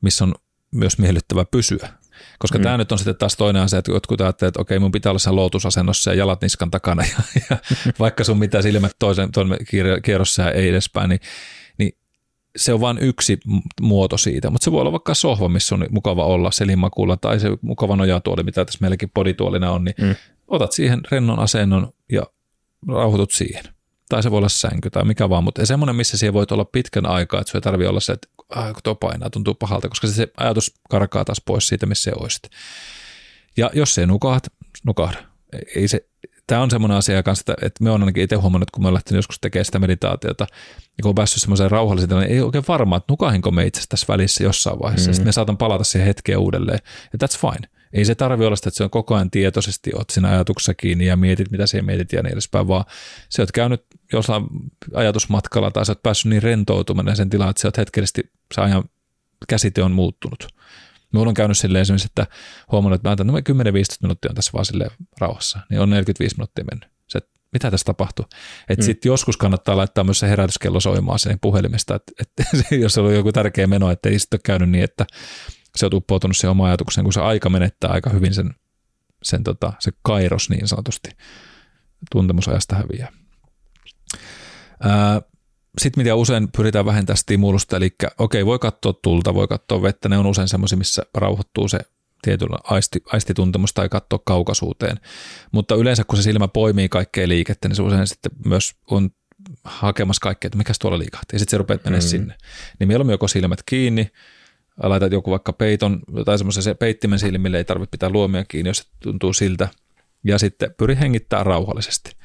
missä 0.00 0.24
on 0.24 0.34
myös 0.70 0.98
miellyttävä 0.98 1.44
pysyä. 1.44 1.88
Koska 2.38 2.58
mm. 2.58 2.62
tämä 2.62 2.76
nyt 2.76 2.92
on 2.92 2.98
sitten 2.98 3.16
taas 3.16 3.36
toinen 3.36 3.62
asia, 3.62 3.78
että 3.78 3.90
jotkut 3.90 4.20
ajattelevat, 4.20 4.50
että 4.50 4.60
okei, 4.60 4.78
mun 4.78 4.92
pitää 4.92 5.10
olla 5.10 5.18
sen 5.18 5.36
lootusasennossa 5.36 6.10
ja 6.10 6.16
jalat 6.16 6.42
niskan 6.42 6.70
takana, 6.70 7.02
ja, 7.02 7.42
ja 7.50 7.56
vaikka 7.98 8.24
sun 8.24 8.38
mitä 8.38 8.62
silmät 8.62 8.92
toisen, 8.98 9.32
toisen 9.32 9.58
kierrossa 10.02 10.42
ja 10.42 10.50
ei 10.50 10.68
edespäin, 10.68 11.08
niin, 11.08 11.20
niin 11.78 11.92
se 12.56 12.72
on 12.72 12.80
vain 12.80 12.98
yksi 12.98 13.38
muoto 13.80 14.18
siitä, 14.18 14.50
mutta 14.50 14.64
se 14.64 14.72
voi 14.72 14.80
olla 14.80 14.92
vaikka 14.92 15.14
sohva, 15.14 15.48
missä 15.48 15.74
on 15.74 15.86
mukava 15.90 16.24
olla 16.24 16.50
selinmakuulla, 16.50 17.16
tai 17.16 17.40
se 17.40 17.48
mukava 17.62 17.96
nojatuoli, 17.96 18.42
mitä 18.42 18.64
tässä 18.64 18.78
meilläkin 18.80 19.10
podituolina 19.14 19.70
on, 19.70 19.84
niin 19.84 19.94
mm. 20.00 20.14
otat 20.48 20.72
siihen 20.72 21.00
rennon 21.10 21.38
asennon 21.38 21.92
ja 22.12 22.22
rauhoitut 22.88 23.30
siihen 23.30 23.64
tai 24.08 24.22
se 24.22 24.30
voi 24.30 24.38
olla 24.38 24.48
sänky 24.48 24.90
tai 24.90 25.04
mikä 25.04 25.28
vaan, 25.28 25.44
mutta 25.44 25.66
semmoinen, 25.66 25.96
missä 25.96 26.16
siellä 26.16 26.32
voit 26.32 26.52
olla 26.52 26.64
pitkän 26.64 27.06
aikaa, 27.06 27.40
että 27.40 27.50
se 27.50 27.58
ei 27.58 27.62
tarvitse 27.62 27.88
olla 27.88 28.00
se, 28.00 28.12
että 28.12 28.28
ah, 28.48 28.72
kun 28.72 28.82
tuo 28.82 28.94
painaa, 28.94 29.30
tuntuu 29.30 29.54
pahalta, 29.54 29.88
koska 29.88 30.06
se 30.06 30.28
ajatus 30.36 30.74
karkaa 30.90 31.24
taas 31.24 31.42
pois 31.46 31.68
siitä, 31.68 31.86
missä 31.86 32.10
se 32.10 32.16
olisit. 32.20 32.42
Ja 33.56 33.70
jos 33.74 33.94
se 33.94 34.06
nukahda, 34.06 34.48
nukahda. 34.84 35.18
Ei 35.76 35.88
se, 35.88 36.06
tämä 36.46 36.62
on 36.62 36.70
semmoinen 36.70 36.98
asia 36.98 37.22
kanssa, 37.22 37.54
että 37.62 37.84
me 37.84 37.90
on 37.90 38.02
ainakin 38.02 38.22
itse 38.22 38.36
huomannut, 38.36 38.70
kun 38.70 38.84
me 38.84 38.92
lähtenyt 38.92 39.18
joskus 39.18 39.38
tekemään 39.40 39.64
sitä 39.64 39.78
meditaatiota, 39.78 40.46
ja 40.76 41.02
kun 41.02 41.08
on 41.08 41.14
päässyt 41.14 41.40
semmoiseen 41.42 41.70
rauhalliseen 41.70 42.20
niin 42.20 42.32
ei 42.32 42.40
oikein 42.40 42.64
varma, 42.68 42.96
että 42.96 43.12
nukahinko 43.12 43.50
me 43.50 43.66
itse 43.66 43.82
tässä 43.88 44.06
välissä 44.08 44.44
jossain 44.44 44.78
vaiheessa, 44.78 45.10
mm. 45.10 45.14
sitten 45.14 45.28
me 45.28 45.32
saatan 45.32 45.56
palata 45.56 45.84
siihen 45.84 46.06
hetkeen 46.06 46.38
uudelleen, 46.38 46.78
ja 47.12 47.26
that's 47.26 47.38
fine. 47.40 47.68
Ei 47.92 48.04
se 48.04 48.14
tarvi 48.14 48.46
olla 48.46 48.56
sitä, 48.56 48.68
että 48.68 48.78
se 48.78 48.84
on 48.84 48.90
koko 48.90 49.14
ajan 49.14 49.30
tietoisesti, 49.30 49.90
oot 49.94 50.10
siinä 50.10 50.28
ajatuksessa 50.28 50.74
kiinni 50.74 51.06
ja 51.06 51.16
mietit, 51.16 51.50
mitä 51.50 51.66
siellä 51.66 51.86
mietit 51.86 52.12
ja 52.12 52.22
niin 52.22 52.32
edespäin, 52.32 52.68
vaan 52.68 52.84
se 53.28 53.42
oot 53.42 53.52
käynyt 53.52 53.84
jossain 54.12 54.46
ajatusmatkalla 54.94 55.70
tai 55.70 55.86
sä 55.86 55.92
oot 55.92 56.02
päässyt 56.02 56.30
niin 56.30 56.42
rentoutumaan 56.42 57.16
sen 57.16 57.30
tilaan, 57.30 57.50
että 57.50 57.62
sä 57.62 57.68
oot 57.68 57.76
hetkellisesti, 57.76 58.30
se 58.54 58.60
ajan 58.60 58.84
käsite 59.48 59.82
on 59.82 59.92
muuttunut. 59.92 60.48
Mulla 61.12 61.28
on 61.28 61.34
käynyt 61.34 61.58
silleen 61.58 61.82
esimerkiksi, 61.82 62.06
että 62.06 62.26
huomannut, 62.72 62.96
että 62.96 63.08
mä 63.08 63.10
ajattelen, 63.10 63.38
että 63.38 63.52
no 63.52 63.70
10-15 63.70 63.96
minuuttia 64.02 64.30
on 64.30 64.34
tässä 64.34 64.50
vaan 64.52 64.64
silleen 64.64 64.90
rauhassa, 65.20 65.58
niin 65.70 65.80
on 65.80 65.90
45 65.90 66.36
minuuttia 66.36 66.64
mennyt. 66.72 66.90
Se, 67.06 67.18
että 67.18 67.30
mitä 67.52 67.70
tässä 67.70 67.84
tapahtuu? 67.84 68.24
Että 68.68 68.82
mm. 68.82 68.86
sitten 68.86 69.10
joskus 69.10 69.36
kannattaa 69.36 69.76
laittaa 69.76 70.04
myös 70.04 70.18
se 70.18 70.28
herätyskello 70.28 70.80
soimaan 70.80 71.18
sen 71.18 71.38
puhelimesta, 71.40 71.94
että, 71.94 72.12
että 72.20 72.74
jos 72.84 72.98
on 72.98 73.14
joku 73.14 73.32
tärkeä 73.32 73.66
meno, 73.66 73.90
että 73.90 74.08
ei 74.08 74.18
sitten 74.18 74.36
ole 74.36 74.42
käynyt 74.44 74.70
niin, 74.70 74.84
että 74.84 75.06
se 75.76 75.86
on 75.86 75.94
uppoutunut 75.94 76.36
se 76.36 76.48
oma 76.48 76.66
ajatukseen, 76.66 77.04
kun 77.04 77.12
se 77.12 77.20
aika 77.20 77.50
menettää 77.50 77.90
aika 77.90 78.10
hyvin 78.10 78.34
sen, 78.34 78.54
sen 79.22 79.44
tota, 79.44 79.72
se 79.78 79.90
kairos 80.02 80.50
niin 80.50 80.68
sanotusti 80.68 81.10
tuntemusajasta 82.10 82.76
häviää. 82.76 83.12
Sitten 85.78 86.04
mitä 86.04 86.14
usein 86.14 86.48
pyritään 86.56 86.86
vähentämään 86.86 87.18
stimulusta, 87.18 87.76
eli 87.76 87.94
okei, 88.18 88.46
voi 88.46 88.58
katsoa 88.58 88.92
tulta, 88.92 89.34
voi 89.34 89.48
katsoa 89.48 89.82
vettä, 89.82 90.08
ne 90.08 90.18
on 90.18 90.26
usein 90.26 90.48
semmoisia, 90.48 90.78
missä 90.78 91.02
rauhoittuu 91.14 91.68
se 91.68 91.78
tietyllä 92.22 92.58
aisti, 92.64 93.02
aistituntemus 93.12 93.74
tai 93.74 93.88
katsoa 93.88 94.18
kaukaisuuteen. 94.24 94.96
Mutta 95.52 95.74
yleensä 95.74 96.04
kun 96.04 96.16
se 96.16 96.22
silmä 96.22 96.48
poimii 96.48 96.88
kaikkea 96.88 97.28
liikettä, 97.28 97.68
niin 97.68 97.76
se 97.76 97.82
usein 97.82 98.06
sitten 98.06 98.32
myös 98.44 98.74
on 98.90 99.10
hakemassa 99.64 100.20
kaikkea, 100.20 100.48
että 100.48 100.58
mikä 100.58 100.72
tuolla 100.80 100.98
liikahti, 100.98 101.34
ja 101.36 101.38
sitten 101.38 101.50
se 101.50 101.58
rupeaa 101.58 101.78
menemään 101.84 102.04
mm. 102.04 102.08
sinne. 102.08 102.34
Niin 102.78 102.88
mieluummin 102.88 103.12
joko 103.12 103.28
silmät 103.28 103.62
kiinni, 103.66 104.10
laitat 104.82 105.12
joku 105.12 105.30
vaikka 105.30 105.52
peiton 105.52 106.00
tai 106.24 106.38
semmoisen 106.38 106.62
se 106.62 106.74
peittimen 106.74 107.18
silmille, 107.18 107.58
ei 107.58 107.64
tarvitse 107.64 107.90
pitää 107.90 108.10
luomia 108.10 108.44
kiinni, 108.44 108.70
jos 108.70 108.78
se 108.78 108.84
tuntuu 109.02 109.32
siltä, 109.32 109.68
ja 110.24 110.38
sitten 110.38 110.74
pyri 110.76 110.96
hengittämään 111.00 111.46
rauhallisesti. 111.46 112.16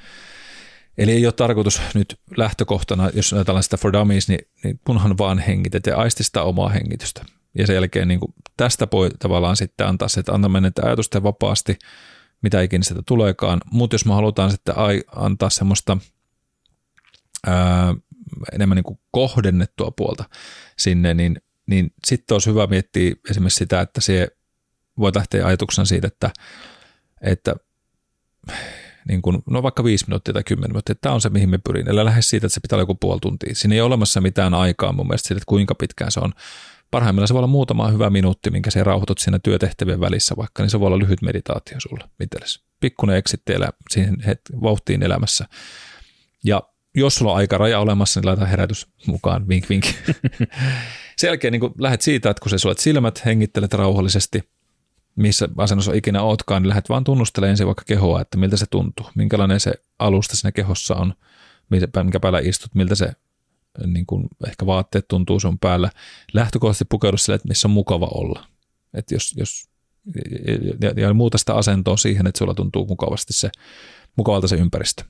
Eli 0.97 1.11
ei 1.11 1.25
ole 1.25 1.33
tarkoitus 1.33 1.81
nyt 1.93 2.19
lähtökohtana, 2.37 3.09
jos 3.13 3.33
ajatellaan 3.33 3.63
sitä 3.63 3.77
for 3.77 3.93
dummies, 3.93 4.27
niin, 4.27 4.47
niin 4.63 4.79
kunhan 4.85 5.17
vaan 5.17 5.39
hengitet 5.39 5.85
ja 5.85 5.97
aisti 5.97 6.23
sitä 6.23 6.43
omaa 6.43 6.69
hengitystä. 6.69 7.25
Ja 7.57 7.67
sen 7.67 7.73
jälkeen 7.73 8.07
niin 8.07 8.19
kuin 8.19 8.33
tästä 8.57 8.87
voi 8.91 9.09
tavallaan 9.19 9.55
sitten 9.55 9.87
antaa 9.87 10.07
se, 10.07 10.19
että 10.19 10.33
antaa 10.33 10.49
mennä 10.49 10.71
ajatusten 10.81 11.23
vapaasti, 11.23 11.79
mitä 12.41 12.61
ikinä 12.61 12.83
sitä 12.83 13.01
tuleekaan. 13.05 13.61
Mutta 13.71 13.93
jos 13.93 14.05
me 14.05 14.13
halutaan 14.13 14.51
sitten 14.51 14.75
antaa 15.15 15.49
semmoista 15.49 15.97
ää, 17.47 17.95
enemmän 18.53 18.75
niin 18.75 18.83
kuin 18.83 18.99
kohdennettua 19.11 19.91
puolta 19.91 20.23
sinne, 20.77 21.13
niin, 21.13 21.41
niin 21.71 21.93
sitten 22.07 22.36
olisi 22.36 22.49
hyvä 22.49 22.67
miettiä 22.67 23.15
esimerkiksi 23.29 23.57
sitä, 23.57 23.81
että 23.81 24.01
se 24.01 24.27
voi 24.97 25.12
lähteä 25.15 25.45
ajatuksena 25.45 25.86
siitä, 25.86 26.07
että, 26.07 26.31
että 27.21 27.55
niin 29.07 29.21
kuin, 29.21 29.43
no 29.49 29.63
vaikka 29.63 29.84
viisi 29.84 30.05
minuuttia 30.07 30.34
tai 30.34 30.43
kymmenen 30.43 30.71
minuuttia, 30.71 30.95
tämä 31.01 31.15
on 31.15 31.21
se, 31.21 31.29
mihin 31.29 31.49
me 31.49 31.57
pyrin. 31.57 31.88
Eli 31.88 32.05
lähes 32.05 32.29
siitä, 32.29 32.47
että 32.47 32.53
se 32.53 32.62
pitää 32.62 32.75
olla 32.75 32.81
joku 32.81 32.95
puoli 32.95 33.19
tuntia. 33.19 33.55
Siinä 33.55 33.75
ei 33.75 33.81
ole 33.81 33.88
olemassa 33.88 34.21
mitään 34.21 34.53
aikaa 34.53 34.93
mun 34.93 35.07
mielestä 35.07 35.27
siitä, 35.27 35.38
että 35.38 35.49
kuinka 35.49 35.75
pitkään 35.75 36.12
se 36.12 36.19
on. 36.19 36.34
Parhaimmillaan 36.91 37.27
se 37.27 37.34
voi 37.34 37.39
olla 37.39 37.47
muutama 37.47 37.88
hyvä 37.88 38.10
minuutti, 38.10 38.51
minkä 38.51 38.71
se 38.71 38.84
rauhoitut 38.84 39.19
siinä 39.19 39.39
työtehtävien 39.39 39.99
välissä 39.99 40.36
vaikka, 40.38 40.63
niin 40.63 40.69
se 40.69 40.79
voi 40.79 40.88
olla 40.88 40.99
lyhyt 40.99 41.21
meditaatio 41.21 41.79
sulle 41.79 42.03
itsellesi. 42.23 42.63
Pikkuinen 42.79 43.15
eksitti 43.15 43.53
elä, 43.53 43.69
siihen 43.89 44.17
het- 44.21 44.62
vauhtiin 44.62 45.03
elämässä. 45.03 45.45
Ja 46.43 46.62
jos 46.95 47.15
sulla 47.15 47.31
on 47.31 47.38
aika 47.38 47.57
raja 47.57 47.79
olemassa, 47.79 48.19
niin 48.19 48.27
laita 48.27 48.45
herätys 48.45 48.88
mukaan, 49.07 49.47
vink 49.47 49.69
vink. 49.69 49.86
Sen 51.21 51.27
jälkeen 51.27 51.51
niin 51.51 51.71
lähdet 51.77 52.01
siitä, 52.01 52.29
että 52.29 52.41
kun 52.41 52.49
sä 52.49 52.57
sulet 52.57 52.77
silmät, 52.77 53.25
hengittelet 53.25 53.73
rauhallisesti, 53.73 54.49
missä 55.15 55.49
asennossa 55.57 55.93
ikinä 55.93 56.21
ootkaan, 56.21 56.62
niin 56.62 56.69
lähdet 56.69 56.89
vaan 56.89 57.03
tunnustelemaan 57.03 57.49
ensin 57.49 57.67
vaikka 57.67 57.84
kehoa, 57.88 58.21
että 58.21 58.38
miltä 58.38 58.57
se 58.57 58.65
tuntuu, 58.65 59.05
minkälainen 59.15 59.60
se 59.60 59.73
alusta 59.99 60.36
siinä 60.36 60.51
kehossa 60.51 60.95
on, 60.95 61.13
minkä 61.69 62.19
päällä 62.19 62.39
istut, 62.39 62.75
miltä 62.75 62.95
se 62.95 63.12
niin 63.86 64.05
kuin 64.05 64.27
ehkä 64.47 64.65
vaatteet 64.65 65.07
tuntuu 65.07 65.39
sun 65.39 65.60
päällä. 65.60 65.89
Lähtökohtaisesti 66.34 66.86
pukeudu 66.89 67.17
sille, 67.17 67.36
että 67.36 67.47
missä 67.47 67.67
on 67.67 67.71
mukava 67.71 68.07
olla. 68.13 68.47
Että 68.93 69.15
jos, 69.15 69.34
jos, 69.38 69.69
ja, 70.81 71.01
ja 71.01 71.13
muuta 71.13 71.38
sitä 71.38 71.53
asentoa 71.55 71.97
siihen, 71.97 72.27
että 72.27 72.39
sulla 72.39 72.53
tuntuu 72.53 72.88
mukavasti 72.88 73.34
se, 73.34 73.49
mukavalta 74.15 74.47
se 74.47 74.55
ympäristö. 74.55 75.03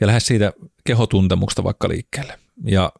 Ja 0.00 0.06
lähde 0.06 0.20
siitä 0.20 0.52
kehotuntemuksesta 0.84 1.64
vaikka 1.64 1.88
liikkeelle. 1.88 2.38
Ja 2.64 2.92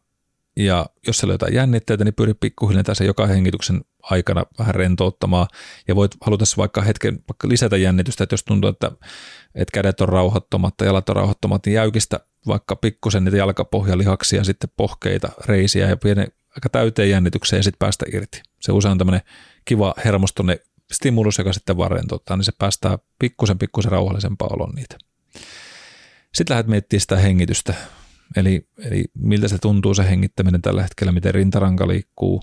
ja 0.59 0.85
jos 1.07 1.17
siellä 1.17 1.31
on 1.31 1.33
jotain 1.33 1.53
jännitteitä, 1.53 2.03
niin 2.03 2.13
pyri 2.13 2.33
pikkuhiljaa 2.33 2.83
tässä 2.83 3.03
joka 3.03 3.27
hengityksen 3.27 3.81
aikana 4.03 4.43
vähän 4.59 4.75
rentouttamaan. 4.75 5.47
Ja 5.87 5.95
voit 5.95 6.11
halutessa 6.21 6.57
vaikka 6.57 6.81
hetken 6.81 7.13
vaikka 7.29 7.49
lisätä 7.49 7.77
jännitystä, 7.77 8.23
että 8.23 8.33
jos 8.33 8.43
tuntuu, 8.43 8.69
että, 8.69 8.91
että 9.55 9.71
kädet 9.73 10.01
on 10.01 10.09
rauhoittomat 10.09 10.77
tai 10.77 10.87
jalat 10.87 11.09
on 11.09 11.15
rauhoittomat, 11.15 11.65
niin 11.65 11.73
jäykistä 11.73 12.19
vaikka 12.47 12.75
pikkusen 12.75 13.23
niitä 13.23 13.37
jalkapohjalihaksia, 13.37 14.43
sitten 14.43 14.69
pohkeita, 14.77 15.29
reisiä 15.45 15.87
ja 15.87 15.97
pienen 15.97 16.27
aika 16.55 16.69
täyteen 16.69 17.09
jännitykseen 17.09 17.59
ja 17.59 17.63
sitten 17.63 17.79
päästä 17.79 18.05
irti. 18.13 18.41
Se 18.61 18.71
usein 18.71 18.91
on 18.91 18.97
tämmöinen 18.97 19.21
kiva 19.65 19.93
hermostunne 20.05 20.59
stimulus, 20.91 21.37
joka 21.37 21.53
sitten 21.53 21.77
vaan 21.77 21.91
rentouttaa, 21.91 22.37
niin 22.37 22.45
se 22.45 22.51
päästää 22.57 22.99
pikkusen 23.19 23.57
pikkusen 23.57 23.91
rauhallisempaa 23.91 24.49
olon 24.51 24.75
niitä. 24.75 24.97
Sitten 26.33 26.53
lähdet 26.53 26.67
miettimään 26.67 27.01
sitä 27.01 27.15
hengitystä. 27.15 27.73
Eli, 28.35 28.67
eli 28.77 29.05
miltä 29.13 29.47
se 29.47 29.57
tuntuu 29.57 29.93
se 29.93 30.09
hengittäminen 30.09 30.61
tällä 30.61 30.81
hetkellä, 30.81 31.11
miten 31.11 31.33
rintaranka 31.33 31.87
liikkuu, 31.87 32.41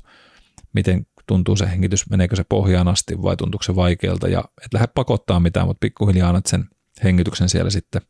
miten 0.72 1.06
tuntuu 1.26 1.56
se 1.56 1.70
hengitys, 1.70 2.10
meneekö 2.10 2.36
se 2.36 2.44
pohjaan 2.48 2.88
asti 2.88 3.22
vai 3.22 3.36
tuntuuko 3.36 3.62
se 3.62 3.76
vaikealta. 3.76 4.28
Ja 4.28 4.44
et 4.64 4.74
lähde 4.74 4.86
pakottaa 4.94 5.40
mitään, 5.40 5.66
mutta 5.66 5.80
pikkuhiljaa 5.80 6.28
annat 6.28 6.46
sen 6.46 6.64
hengityksen 7.04 7.48
siellä 7.48 7.70
sitten 7.70 8.02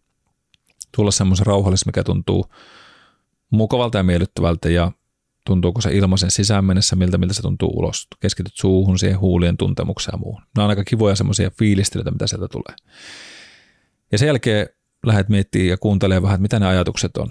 tulla 0.96 1.10
semmoisen 1.10 1.46
rauhallis, 1.46 1.86
mikä 1.86 2.04
tuntuu 2.04 2.46
mukavalta 3.50 3.98
ja 3.98 4.02
miellyttävältä 4.02 4.68
ja 4.68 4.92
tuntuuko 5.46 5.80
se 5.80 5.92
ilmaisen 5.92 6.30
sisään 6.30 6.64
mennessä, 6.64 6.96
miltä, 6.96 7.18
miltä 7.18 7.34
se 7.34 7.42
tuntuu 7.42 7.78
ulos. 7.78 8.06
Keskityt 8.20 8.52
suuhun, 8.56 8.98
siihen 8.98 9.20
huulien 9.20 9.56
tuntemukseen 9.56 10.12
ja 10.12 10.18
muuhun. 10.18 10.42
Nämä 10.56 10.64
on 10.64 10.70
aika 10.70 10.84
kivoja 10.84 11.16
semmoisia 11.16 11.50
fiilistelyitä, 11.50 12.10
mitä 12.10 12.26
sieltä 12.26 12.48
tulee. 12.48 12.76
Ja 14.12 14.18
sen 14.18 14.26
jälkeen 14.26 14.68
lähdet 15.06 15.28
miettimään 15.28 15.68
ja 15.68 15.76
kuuntelemaan 15.76 16.22
vähän, 16.22 16.34
että 16.34 16.42
mitä 16.42 16.60
ne 16.60 16.66
ajatukset 16.66 17.16
on. 17.16 17.28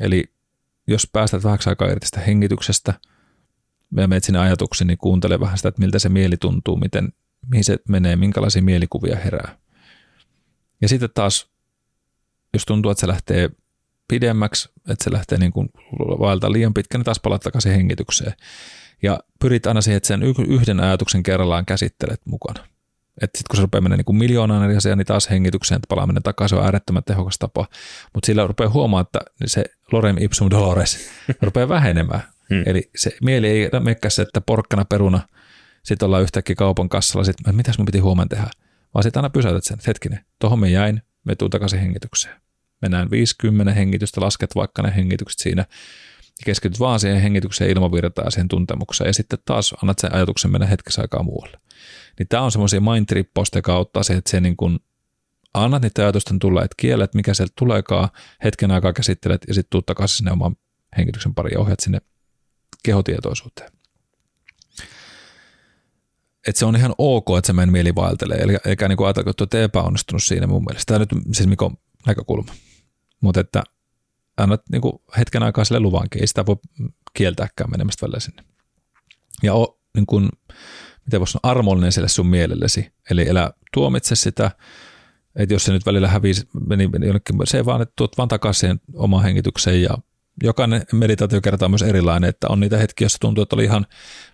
Eli 0.00 0.24
jos 0.86 1.08
päästät 1.12 1.44
vähäksi 1.44 1.68
aikaa 1.68 1.88
irti 1.88 2.06
sitä 2.06 2.20
hengityksestä 2.20 2.94
ja 3.96 4.08
menet 4.08 4.24
sinne 4.24 4.38
ajatuksiin, 4.38 4.88
niin 4.88 4.98
kuuntele 4.98 5.40
vähän 5.40 5.56
sitä, 5.58 5.68
että 5.68 5.80
miltä 5.80 5.98
se 5.98 6.08
mieli 6.08 6.36
tuntuu, 6.36 6.76
miten, 6.76 7.12
mihin 7.46 7.64
se 7.64 7.78
menee, 7.88 8.16
minkälaisia 8.16 8.62
mielikuvia 8.62 9.16
herää. 9.16 9.58
Ja 10.80 10.88
sitten 10.88 11.10
taas, 11.14 11.50
jos 12.54 12.64
tuntuu, 12.66 12.90
että 12.90 13.00
se 13.00 13.08
lähtee 13.08 13.50
pidemmäksi, 14.08 14.68
että 14.88 15.04
se 15.04 15.12
lähtee 15.12 15.38
niin 15.38 15.52
kuin 15.52 15.68
vaelta 15.98 16.52
liian 16.52 16.74
pitkä, 16.74 16.98
niin 16.98 17.04
taas 17.04 17.20
palaat 17.20 17.42
takaisin 17.42 17.72
hengitykseen. 17.72 18.32
Ja 19.02 19.20
pyrit 19.40 19.66
aina 19.66 19.80
siihen, 19.80 19.96
että 19.96 20.06
sen 20.06 20.22
yhden 20.48 20.80
ajatuksen 20.80 21.22
kerrallaan 21.22 21.66
käsittelet 21.66 22.20
mukana. 22.24 22.66
Että 23.22 23.38
sitten 23.38 23.50
kun 23.50 23.56
se 23.56 23.62
rupeaa 23.62 23.80
menemään 23.80 24.04
niin 24.06 24.16
miljoonaan 24.16 24.64
eri 24.64 24.76
asiaa, 24.76 24.96
niin 24.96 25.06
taas 25.06 25.30
hengitykseen, 25.30 25.76
että 25.76 25.86
palaaminen 25.88 26.22
takaisin 26.22 26.58
on 26.58 26.64
äärettömän 26.64 27.04
tehokas 27.04 27.38
tapa. 27.38 27.66
Mutta 28.14 28.26
sillä 28.26 28.46
rupeaa 28.46 28.70
huomaamaan, 28.70 29.02
että 29.02 29.18
se 29.46 29.64
lorem 29.92 30.16
ipsum 30.20 30.50
dolores 30.50 31.10
rupeaa 31.42 31.68
vähenemään. 31.68 32.22
Hmm. 32.50 32.62
Eli 32.66 32.90
se 32.96 33.16
mieli 33.22 33.48
ei 33.48 33.70
mekkä 33.80 34.10
se, 34.10 34.22
että 34.22 34.40
porkkana 34.40 34.84
peruna, 34.84 35.20
sitten 35.82 36.06
ollaan 36.06 36.22
yhtäkkiä 36.22 36.56
kaupan 36.56 36.88
kassalla, 36.88 37.24
sitten 37.24 37.56
mitäs 37.56 37.78
mun 37.78 37.86
piti 37.86 37.98
huomenna 37.98 38.28
tehdä. 38.28 38.50
Vaan 38.94 39.02
sitten 39.02 39.20
aina 39.20 39.30
pysäytät 39.30 39.64
sen, 39.64 39.78
hetkinen, 39.86 40.24
tuohon 40.38 40.58
me 40.58 40.70
jäin, 40.70 41.02
me 41.24 41.34
tuun 41.34 41.50
takaisin 41.50 41.80
hengitykseen. 41.80 42.40
Mennään 42.82 43.10
50 43.10 43.72
hengitystä, 43.72 44.20
lasket 44.20 44.54
vaikka 44.54 44.82
ne 44.82 44.92
hengitykset 44.96 45.38
siinä. 45.38 45.62
ja 46.26 46.44
keskityt 46.44 46.80
vaan 46.80 47.00
siihen 47.00 47.20
hengitykseen, 47.20 47.70
ilmavirtaan 47.70 48.26
ja 48.26 48.30
siihen 48.30 48.48
tuntemukseen 48.48 49.08
ja 49.08 49.14
sitten 49.14 49.38
taas 49.44 49.74
annat 49.82 49.98
sen 49.98 50.14
ajatuksen 50.14 50.50
mennä 50.50 50.66
hetkessä 50.66 51.02
aikaa 51.02 51.22
muualle. 51.22 51.60
Niin 52.18 52.28
tämä 52.28 52.42
on 52.42 52.52
semmoisia 52.52 52.80
mind 52.80 53.24
auttaa 53.68 54.02
siihen, 54.02 54.18
että 54.18 54.30
se 54.30 54.40
niin 54.40 54.56
kuin 54.56 54.78
annat 55.54 55.82
niitä 55.82 56.02
ajatusten 56.02 56.38
tulla, 56.38 56.64
että 56.64 56.74
kielet, 56.76 57.14
mikä 57.14 57.34
sieltä 57.34 57.52
tuleekaan, 57.58 58.08
hetken 58.44 58.70
aikaa 58.70 58.92
käsittelet 58.92 59.42
ja 59.48 59.54
sitten 59.54 59.70
tuut 59.70 59.86
takaisin 59.86 60.16
sinne 60.16 60.32
oman 60.32 60.56
hengityksen 60.96 61.34
pariin 61.34 61.54
ja 61.54 61.60
ohjat 61.60 61.80
sinne 61.80 62.00
kehotietoisuuteen. 62.82 63.70
Et 66.46 66.56
se 66.56 66.66
on 66.66 66.76
ihan 66.76 66.94
ok, 66.98 67.26
että 67.38 67.46
se 67.46 67.52
meidän 67.52 67.72
mieli 67.72 67.94
vaeltelee, 67.94 68.38
eli 68.38 68.56
eikä 68.66 68.88
niin 68.88 69.04
ajatella, 69.04 69.30
että 69.30 69.42
olet 69.42 69.54
epäonnistunut 69.54 70.22
siinä 70.22 70.46
mun 70.46 70.64
mielestä. 70.64 70.86
Tämä 70.86 70.98
nyt 70.98 71.34
siis 71.34 71.48
Mikon 71.48 71.76
näkökulma. 72.06 72.54
Mutta 73.20 73.40
että 73.40 73.62
annat 74.36 74.62
niin 74.72 74.82
kuin 74.82 74.92
hetken 75.18 75.42
aikaa 75.42 75.64
sille 75.64 75.80
luvankin, 75.80 76.20
ei 76.20 76.26
sitä 76.26 76.46
voi 76.46 76.56
kieltääkään 77.14 77.70
menemästä 77.70 78.06
välillä 78.06 78.20
sinne. 78.20 78.44
Ja 79.42 79.54
o, 79.54 79.80
niin 79.94 80.06
kuin, 80.06 80.28
miten 81.04 81.20
voisi 81.20 81.32
sanoa, 81.32 81.50
armollinen 81.50 81.92
sille 81.92 82.08
sun 82.08 82.26
mielellesi. 82.26 82.92
Eli 83.10 83.28
elä 83.28 83.52
tuomitse 83.74 84.16
sitä, 84.16 84.50
että 85.36 85.54
jos 85.54 85.64
se 85.64 85.72
nyt 85.72 85.86
välillä 85.86 86.08
hävisi, 86.08 86.48
meni, 86.68 86.88
meni 86.88 87.06
jonnekin, 87.06 87.36
se 87.44 87.64
vaan, 87.64 87.82
että 87.82 87.92
tuot 87.96 88.18
vaan 88.18 88.28
takaisin 88.28 88.60
siihen 88.60 88.80
omaan 88.94 89.24
hengitykseen 89.24 89.82
ja 89.82 89.98
jokainen 90.42 90.82
meditaatio 90.92 91.40
kertaa 91.40 91.68
myös 91.68 91.82
erilainen, 91.82 92.30
että 92.30 92.48
on 92.48 92.60
niitä 92.60 92.78
hetkiä, 92.78 93.04
joissa 93.04 93.18
tuntuu, 93.20 93.42
että 93.42 93.56
oli 93.56 93.64
ihan 93.64 93.86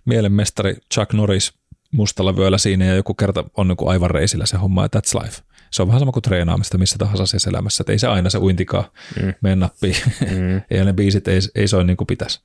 mielenmestari 0.05 0.77
Chuck 0.93 1.13
Norris 1.13 1.53
mustalla 1.91 2.35
vyöllä 2.35 2.57
siinä 2.57 2.85
ja 2.85 2.95
joku 2.95 3.13
kerta 3.13 3.43
on 3.57 3.67
niin 3.67 3.77
aivan 3.85 4.11
reisillä 4.11 4.45
se 4.45 4.57
homma 4.57 4.83
ja 4.83 4.89
that's 4.95 5.23
life. 5.23 5.41
Se 5.71 5.81
on 5.81 5.87
vähän 5.87 5.99
sama 5.99 6.11
kuin 6.11 6.23
treenaamista 6.23 6.77
missä 6.77 6.97
tahansa 6.97 7.25
siis 7.25 7.47
elämässä, 7.47 7.81
että 7.81 7.91
ei 7.91 7.99
se 7.99 8.07
aina 8.07 8.29
se 8.29 8.37
uintikaan 8.37 8.85
mm. 9.21 9.33
mene 9.41 9.55
nappiin. 9.55 9.95
Mm. 10.21 10.61
ja 10.77 10.85
ne 10.85 10.93
biisit 10.93 11.27
ei, 11.27 11.39
ei 11.55 11.67
soi 11.67 11.85
niin 11.85 11.97
kuin 11.97 12.07
pitäisi. 12.07 12.39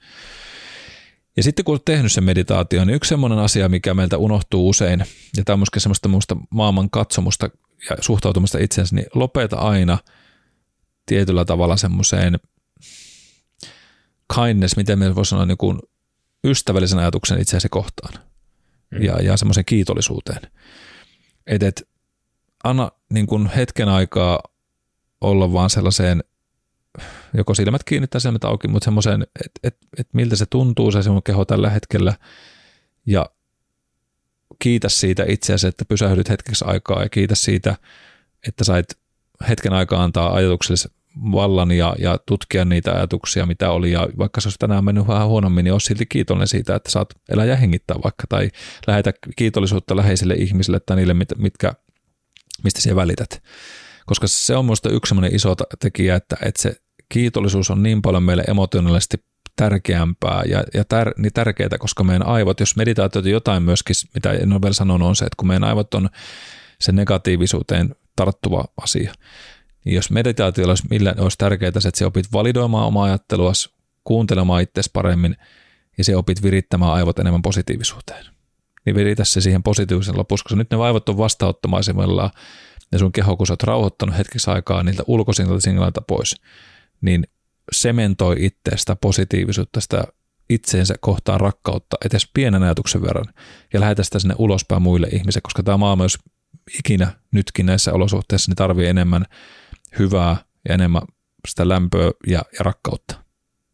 Ja 1.37 1.43
sitten 1.43 1.65
kun 1.65 1.73
olet 1.73 1.85
tehnyt 1.85 2.13
sen 2.13 2.25
meditaation, 2.25 2.87
niin 2.87 2.95
yksi 2.95 3.09
semmoinen 3.09 3.39
asia, 3.39 3.69
mikä 3.69 3.95
meiltä 3.95 4.19
unohtuu 4.19 4.69
usein, 4.69 5.05
ja 5.37 5.45
tämä 5.45 5.55
on 5.55 5.59
myöskin 5.59 5.83
semmoista 5.83 6.09
muusta 6.09 6.37
maailman 6.51 6.91
katsomusta 6.91 7.51
ja 7.91 7.97
suhtautumista 8.01 8.59
itseensä, 8.59 8.97
niin 8.97 9.07
lopeta 9.15 9.57
aina 9.57 9.99
tietyllä 11.07 11.45
tavalla 11.45 11.77
semmoiseen 11.77 12.39
kindness, 14.35 14.77
miten 14.77 14.99
me 14.99 15.15
voisi 15.15 15.31
sanoa 15.31 15.47
niin 15.47 15.59
kuin 15.59 15.79
ystävällisen 16.45 16.99
ajatuksen 16.99 17.41
itseäsi 17.41 17.69
kohtaan 17.69 18.15
mm. 18.91 19.03
ja, 19.03 19.23
ja 19.23 19.37
semmoisen 19.37 19.65
kiitollisuuteen. 19.65 20.41
Että 21.47 21.69
et, 21.69 21.89
anna 22.65 22.91
niin 23.13 23.27
kuin 23.27 23.47
hetken 23.47 23.89
aikaa 23.89 24.41
olla 25.21 25.53
vaan 25.53 25.71
sellaiseen, 25.71 26.25
joko 27.35 27.55
silmät 27.55 27.85
kiinni 27.85 28.07
tai 28.07 28.21
silmät 28.21 28.45
auki, 28.45 28.69
mutta 28.69 28.85
semmoiseen, 28.85 29.23
että 29.23 29.61
et, 29.63 29.77
et 29.99 30.09
miltä 30.13 30.37
se 30.37 30.47
tuntuu 30.47 30.91
se 30.91 31.03
sinun 31.03 31.23
keho 31.23 31.45
tällä 31.45 31.71
hetkellä 31.71 32.15
ja 33.07 33.27
kiitä 34.63 34.89
siitä 34.89 35.25
itseäsi, 35.29 35.67
että 35.67 35.85
pysähdyt 35.85 36.29
hetkeksi 36.29 36.65
aikaa 36.69 37.03
ja 37.03 37.09
kiitä 37.09 37.35
siitä, 37.35 37.77
että 38.49 38.65
sait 38.65 38.87
hetken 39.49 39.73
aikaa 39.73 40.05
antaa 40.05 40.35
ajatukselle 40.35 40.95
vallan 41.33 41.73
ja, 41.73 41.95
ja 41.99 42.19
tutkia 42.27 42.65
niitä 42.65 42.93
ajatuksia, 42.93 43.47
mitä 43.47 43.71
oli. 43.71 43.93
Ja 43.93 44.09
vaikka 44.19 44.41
se 44.41 44.49
olisi 44.49 44.59
tänään 44.59 44.85
mennyt 44.85 45.09
vähän 45.09 45.29
huonommin, 45.29 45.65
niin 45.65 45.73
olisi 45.73 45.87
silti 45.87 46.07
kiitollinen 46.07 46.49
siitä, 46.49 46.75
että 46.75 46.91
saat 46.91 47.15
elää 47.29 47.45
ja 47.45 47.57
hengittää 47.57 47.97
vaikka. 48.05 48.25
Tai 48.29 48.51
lähetä 48.87 49.13
kiitollisuutta 49.37 49.97
läheisille 49.97 50.35
ihmisille 50.35 50.81
tai 50.81 50.97
niille, 50.97 51.15
mitkä, 51.37 51.73
mistä 52.65 52.81
siellä 52.81 53.01
välität. 53.01 53.43
Koska 54.07 54.27
se 54.27 54.57
on 54.57 54.65
minusta 54.65 54.91
yksi 54.91 55.09
sellainen 55.09 55.37
iso 55.37 55.55
tekijä, 55.81 56.17
että, 56.17 56.37
että 56.43 56.63
se 56.63 56.77
kiitollisuus 57.09 57.71
on 57.71 57.83
niin 57.83 58.03
paljon 58.03 58.23
meille 58.23 58.45
emotionaalisesti 58.49 59.25
tärkeämpää 59.57 60.43
ja, 60.47 60.65
ja 60.75 60.85
tär, 60.85 61.13
niin 61.17 61.33
tärkeää, 61.33 61.79
koska 61.79 62.05
meidän 62.05 62.27
aivot, 62.27 62.61
jos 62.61 62.77
meditaatio 62.77 63.23
jotain 63.23 63.63
myöskin, 63.63 63.97
mitä 64.15 64.33
en 64.33 64.53
ole 64.53 64.63
vielä 64.63 64.75
sanonut, 64.75 65.09
on 65.09 65.17
se, 65.17 65.25
että 65.25 65.37
kun 65.37 65.49
meidän 65.49 65.65
aivot 65.65 65.95
on 65.95 66.09
se 66.81 66.93
negatiivisuuteen 66.93 67.95
tarttuva 68.17 68.65
asia, 68.77 69.15
niin 69.85 69.95
jos 69.95 70.11
meditaatiolla 70.11 70.71
olisi, 70.71 70.87
millä 70.91 71.15
olisi 71.19 71.39
tärkeää 71.39 71.73
se, 71.79 71.89
että 71.89 71.99
se 71.99 72.07
opit 72.07 72.33
validoimaan 72.33 72.87
omaa 72.87 73.05
ajattelua, 73.05 73.53
kuuntelemaan 74.05 74.63
itsesi 74.63 74.91
paremmin 74.93 75.37
ja 75.99 76.05
se 76.05 76.17
opit 76.17 76.43
virittämään 76.43 76.93
aivot 76.93 77.19
enemmän 77.19 77.43
positiivisuuteen. 77.43 78.27
Niin 78.87 78.97
viritä 78.97 79.25
se 79.25 79.41
siihen 79.41 79.63
positiivisen 79.63 80.19
lopussa, 80.19 80.45
koska 80.45 80.57
nyt 80.57 80.71
ne 80.71 80.77
aivot 80.77 81.09
on 81.09 81.19
vastaanottamaisemmillaan 81.19 82.31
ja 82.93 82.99
sun 82.99 83.13
keho, 83.13 83.37
kun 83.37 83.47
sä 83.47 83.53
oot 83.53 83.63
rauhoittanut 83.63 84.19
hetkeksi 84.19 84.51
aikaa 84.51 84.83
niiltä 84.83 85.03
ulkoisilta 85.07 86.03
pois, 86.07 86.37
niin 87.01 87.27
sementoi 87.73 88.37
itsestä 88.39 88.97
positiivisuutta, 88.97 89.81
sitä 89.81 90.05
itseensä 90.51 90.95
kohtaan 91.01 91.41
rakkautta 91.41 91.97
edes 92.05 92.31
pienen 92.35 92.63
ajatuksen 92.63 93.03
verran 93.03 93.35
ja 93.73 93.81
lähetä 93.81 94.03
sitä 94.03 94.19
sinne 94.19 94.35
ulospäin 94.39 94.83
muille 94.83 95.07
ihmisille, 95.07 95.43
koska 95.43 95.63
tämä 95.63 95.77
maailma, 95.77 96.05
jos 96.05 96.19
ikinä 96.79 97.13
nytkin 97.33 97.67
näissä 97.67 97.93
olosuhteissa, 97.93 98.51
niin 98.51 98.57
tarvii 98.57 98.87
enemmän 98.87 99.25
hyvää 99.99 100.37
ja 100.69 100.75
enemmän 100.75 101.03
sitä 101.49 101.69
lämpöä 101.69 102.11
ja, 102.27 102.43
ja 102.53 102.61
rakkautta. 102.61 103.23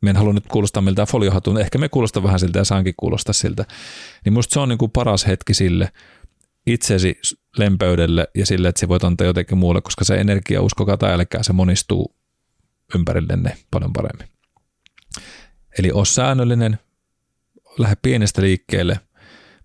Me 0.00 0.10
en 0.10 0.16
halua 0.16 0.32
nyt 0.32 0.46
kuulostaa 0.46 0.82
miltä 0.82 1.06
foliohatun, 1.06 1.60
ehkä 1.60 1.78
me 1.78 1.88
kuulostaa 1.88 2.22
vähän 2.22 2.40
siltä 2.40 2.58
ja 2.58 2.64
saankin 2.64 2.94
kuulostaa 2.96 3.32
siltä. 3.32 3.64
Niin 4.24 4.32
musta 4.32 4.52
se 4.52 4.60
on 4.60 4.68
niin 4.68 4.78
kuin 4.78 4.90
paras 4.90 5.26
hetki 5.26 5.54
sille 5.54 5.92
itsesi 6.66 7.20
lempöydelle 7.58 8.28
ja 8.34 8.46
sille, 8.46 8.68
että 8.68 8.80
se 8.80 8.88
voit 8.88 9.04
antaa 9.04 9.26
jotenkin 9.26 9.58
muulle, 9.58 9.80
koska 9.80 10.04
se 10.04 10.14
energia, 10.14 10.62
uskokaa 10.62 10.96
tai 10.96 11.12
älkää, 11.12 11.42
se 11.42 11.52
monistuu 11.52 12.17
ympärillenne 12.94 13.56
paljon 13.70 13.92
paremmin. 13.92 14.28
Eli 15.78 15.92
ole 15.92 16.04
säännöllinen, 16.04 16.78
lähde 17.78 17.96
pienestä 18.02 18.42
liikkeelle, 18.42 19.00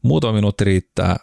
muutama 0.01 0.33
minuutti 0.33 0.63
riittää, 0.63 1.15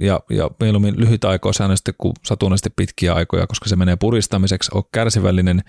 ja, 0.00 0.20
ja 0.30 0.50
mieluummin 0.60 1.00
lyhyt 1.00 1.24
aikoja 1.24 1.52
säännöllisesti 1.52 1.92
kuin 1.98 2.14
satunnaisesti 2.24 2.70
pitkiä 2.76 3.14
aikoja, 3.14 3.46
koska 3.46 3.68
se 3.68 3.76
menee 3.76 3.96
puristamiseksi, 3.96 4.70
on 4.74 4.82
kärsivällinen, 4.92 5.62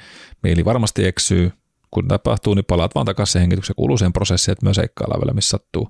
mieli 0.43 0.65
varmasti 0.65 1.05
eksyy, 1.05 1.51
kun 1.91 2.07
tapahtuu, 2.07 2.53
niin 2.53 2.65
palaat 2.65 2.95
vaan 2.95 3.05
takaisin 3.05 3.41
hengityksen 3.41 3.75
kuuluu 3.75 3.97
siihen 3.97 4.13
prosessiin, 4.13 4.51
että 4.51 4.65
myös 4.65 4.75
seikkaillaan 4.75 5.21
vielä, 5.21 5.33
missä 5.33 5.49
sattuu. 5.49 5.87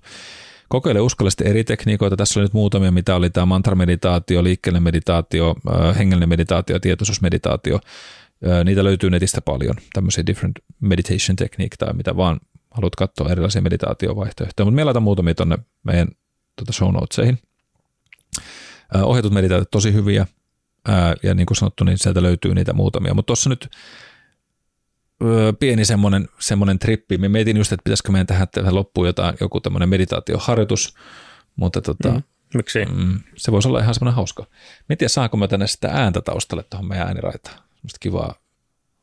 Kokeile 0.70 1.02
uskallisesti 1.02 1.48
eri 1.48 1.64
tekniikoita. 1.64 2.16
Tässä 2.16 2.40
oli 2.40 2.46
nyt 2.46 2.54
muutamia, 2.54 2.92
mitä 2.92 3.16
oli 3.16 3.30
tämä 3.30 3.46
mantra-meditaatio, 3.46 4.44
liikkeellinen 4.44 4.84
meditaatio, 4.84 5.56
hengellinen 5.98 6.30
meditaatio, 6.30 6.80
tietoisuusmeditaatio. 6.80 7.80
Niitä 8.64 8.84
löytyy 8.84 9.10
netistä 9.10 9.42
paljon, 9.42 9.76
tämmöisiä 9.94 10.26
different 10.26 10.60
meditation 10.80 11.36
technique 11.36 11.78
tai 11.78 11.94
mitä 11.94 12.18
vaan 12.18 12.40
haluat 12.72 12.96
katsoa 12.96 13.32
erilaisia 13.32 13.62
meditaatiovaihtoehtoja. 13.62 14.66
Mutta 14.66 14.76
meillä 14.76 14.94
on 14.96 15.04
muutamia 15.04 15.36
tuonne 15.36 15.58
meidän 15.84 16.08
tuota 16.56 16.74
show 16.74 16.94
notesihin. 16.94 17.40
Ohjatut 19.04 19.34
meditaatiot 19.34 19.72
tosi 19.72 19.94
hyviä 19.94 20.28
ja 21.24 21.34
niin 21.34 21.46
kuin 21.46 21.58
sanottu, 21.58 21.84
niin 21.84 21.98
sieltä 21.98 22.24
löytyy 22.24 22.56
niitä 22.56 22.74
muutamia. 22.74 23.14
Mutta 23.14 23.28
tuossa 23.28 23.50
nyt 23.50 23.70
pieni 25.60 25.86
semmoinen, 25.86 26.28
semmoinen 26.40 26.80
trippi. 26.80 27.18
Me 27.18 27.30
mietin 27.30 27.58
just, 27.58 27.72
että 27.72 27.84
pitäisikö 27.84 28.12
meidän 28.12 28.28
tähän, 28.28 28.48
tähän 28.52 28.76
loppuun 28.76 29.08
jotain, 29.08 29.36
joku 29.42 29.62
tämmöinen 29.62 29.90
meditaatioharjoitus, 29.90 30.96
mutta 31.56 31.82
tota, 31.82 32.10
mm, 32.10 32.24
miksi? 32.54 32.86
Mm, 32.86 33.20
se 33.36 33.52
voisi 33.52 33.68
olla 33.68 33.80
ihan 33.80 33.94
semmoinen 33.94 34.16
hauska. 34.16 34.46
Tiedä, 34.88 35.08
saanko 35.08 35.38
mä 35.38 35.48
tänne 35.48 35.68
sitä 35.68 35.90
ääntä 35.92 36.22
taustalle 36.22 36.64
tuohon 36.70 36.88
meidän 36.88 37.08
ääniraitaan. 37.08 37.69
Semmoista 37.80 37.98
kivaa, 38.00 38.36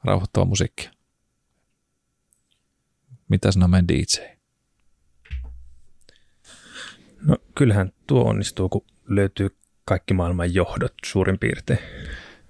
rauhoittavaa 0.05 0.49
musiikkia. 0.49 0.91
Mitä 3.29 3.53
sanoo 3.53 3.69
meidän 3.69 3.89
DJ? 3.89 4.21
No 7.21 7.37
kyllähän 7.55 7.93
tuo 8.07 8.25
onnistuu, 8.25 8.69
kun 8.69 8.85
löytyy 9.09 9.57
kaikki 9.85 10.15
maailman 10.15 10.55
johdot 10.55 10.95
suurin 11.05 11.39
piirtein. 11.39 11.79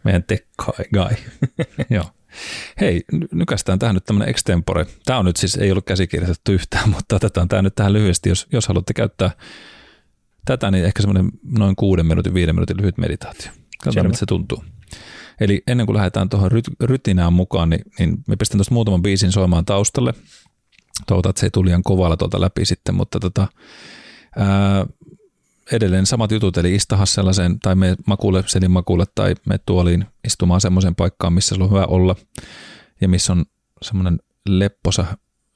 Meidän 0.04 0.22
tech 0.24 0.46
guy. 0.92 1.16
Joo. 1.96 2.04
Hei, 2.80 3.04
nykästään 3.32 3.78
tähän 3.78 3.94
nyt 3.94 4.04
tämmöinen 4.04 4.28
extempore. 4.28 4.86
Tämä 5.04 5.18
on 5.18 5.24
nyt 5.24 5.36
siis, 5.36 5.56
ei 5.56 5.70
ollut 5.70 5.84
käsikirjoitettu 5.84 6.52
yhtään, 6.52 6.90
mutta 6.90 7.16
otetaan 7.16 7.48
tämä 7.48 7.62
nyt 7.62 7.74
tähän 7.74 7.92
lyhyesti. 7.92 8.28
Jos, 8.28 8.46
jos 8.52 8.68
haluatte 8.68 8.94
käyttää 8.94 9.30
tätä, 10.44 10.70
niin 10.70 10.84
ehkä 10.84 11.02
semmoinen 11.02 11.30
noin 11.58 11.76
kuuden 11.76 12.06
minuutin, 12.06 12.34
viiden 12.34 12.54
minuutin 12.54 12.76
lyhyt 12.76 12.98
meditaatio. 12.98 13.52
Katsotaan, 13.84 14.06
mitä 14.06 14.18
se 14.18 14.26
tuntuu. 14.26 14.64
Eli 15.40 15.62
ennen 15.66 15.86
kuin 15.86 15.96
lähdetään 15.96 16.28
tuohon 16.28 16.50
rytinään 16.80 17.32
mukaan, 17.32 17.70
niin, 17.70 17.82
niin 17.98 18.24
me 18.26 18.36
pistän 18.36 18.58
tuosta 18.58 18.74
muutaman 18.74 19.02
biisin 19.02 19.32
soimaan 19.32 19.64
taustalle. 19.64 20.14
Toivotaan, 21.06 21.30
että 21.30 21.40
se 21.40 21.46
ei 21.46 21.50
tuli 21.50 21.66
liian 21.66 21.82
kovalla 21.82 22.16
tuolta 22.16 22.40
läpi 22.40 22.64
sitten, 22.64 22.94
mutta 22.94 23.20
tota, 23.20 23.48
ää, 24.36 24.86
edelleen 25.72 26.06
samat 26.06 26.30
jutut, 26.30 26.56
eli 26.56 26.74
istaha 26.74 27.06
sellaiseen, 27.06 27.60
tai 27.60 27.74
me 27.74 27.96
makuulle, 28.06 28.44
selin 28.46 28.70
makuulle, 28.70 29.04
tai 29.14 29.34
me 29.46 29.58
tuoliin 29.66 30.06
istumaan 30.24 30.60
semmoiseen 30.60 30.94
paikkaan, 30.94 31.32
missä 31.32 31.54
sulla 31.54 31.64
on 31.64 31.70
hyvä 31.70 31.84
olla, 31.84 32.16
ja 33.00 33.08
missä 33.08 33.32
on 33.32 33.44
semmoinen 33.82 34.18
lepposa, 34.48 35.06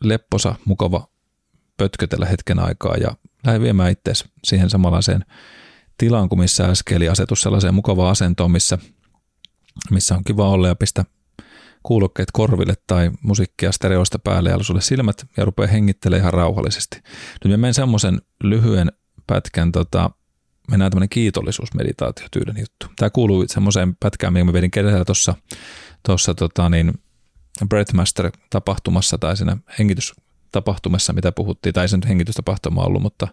lepposa, 0.05 0.55
mukava 0.65 1.09
pötkötellä 1.77 2.27
hetken 2.27 2.59
aikaa, 2.59 2.97
ja 2.97 3.17
lähde 3.47 3.61
viemään 3.61 3.91
itseäsi 3.93 4.25
siihen 4.45 4.71
samanlaiseen 4.71 5.25
tilaan 5.99 6.29
kuin 6.29 6.39
missä 6.39 6.65
äsken, 6.65 6.97
eli 6.97 7.09
asetus 7.09 7.41
sellaiseen 7.41 7.75
mukavaan 7.75 8.11
asentoon, 8.11 8.51
missä, 8.51 8.79
missä 9.91 10.15
on 10.15 10.25
kiva 10.25 10.49
olla, 10.49 10.69
ja 10.69 10.75
pistä 10.75 11.05
kuulokkeet 11.83 12.29
korville 12.33 12.75
tai 12.87 13.11
musiikkia 13.23 13.73
stereoista 13.73 14.19
päälle 14.19 14.51
ja 14.51 14.63
sulle 14.63 14.81
silmät 14.81 15.27
ja 15.37 15.45
rupeaa 15.45 15.69
hengittelemään 15.69 16.21
ihan 16.21 16.35
rauhallisesti. 16.35 17.03
Nyt 17.45 17.51
mä 17.51 17.57
menen 17.57 17.75
semmoisen 17.75 18.21
lyhyen 18.45 18.93
pätkän, 19.27 19.73
tota, 19.73 20.11
mennään 20.71 20.91
tämmöinen 20.91 21.09
kiitollisuusmeditaatiotyylin 21.09 22.59
juttu. 22.59 22.87
Tämä 22.97 23.11
kuuluu 23.11 23.45
semmoiseen 23.49 23.97
pätkään, 24.01 24.33
minkä 24.33 24.45
mä 24.45 24.53
vedin 24.53 24.71
kesällä 24.71 25.05
tuossa 25.05 25.35
tossa, 26.03 26.35
tota, 26.35 26.69
niin 26.69 26.93
Breathmaster-tapahtumassa 27.69 29.19
tai 29.19 29.37
siinä 29.37 29.57
hengitystapahtumassa, 29.79 31.13
mitä 31.13 31.33
puhuttiin, 31.33 31.73
tai 31.73 31.89
sen 31.89 32.01
hengitystapahtuma 32.09 32.85
ollut, 32.85 33.03
mutta 33.03 33.29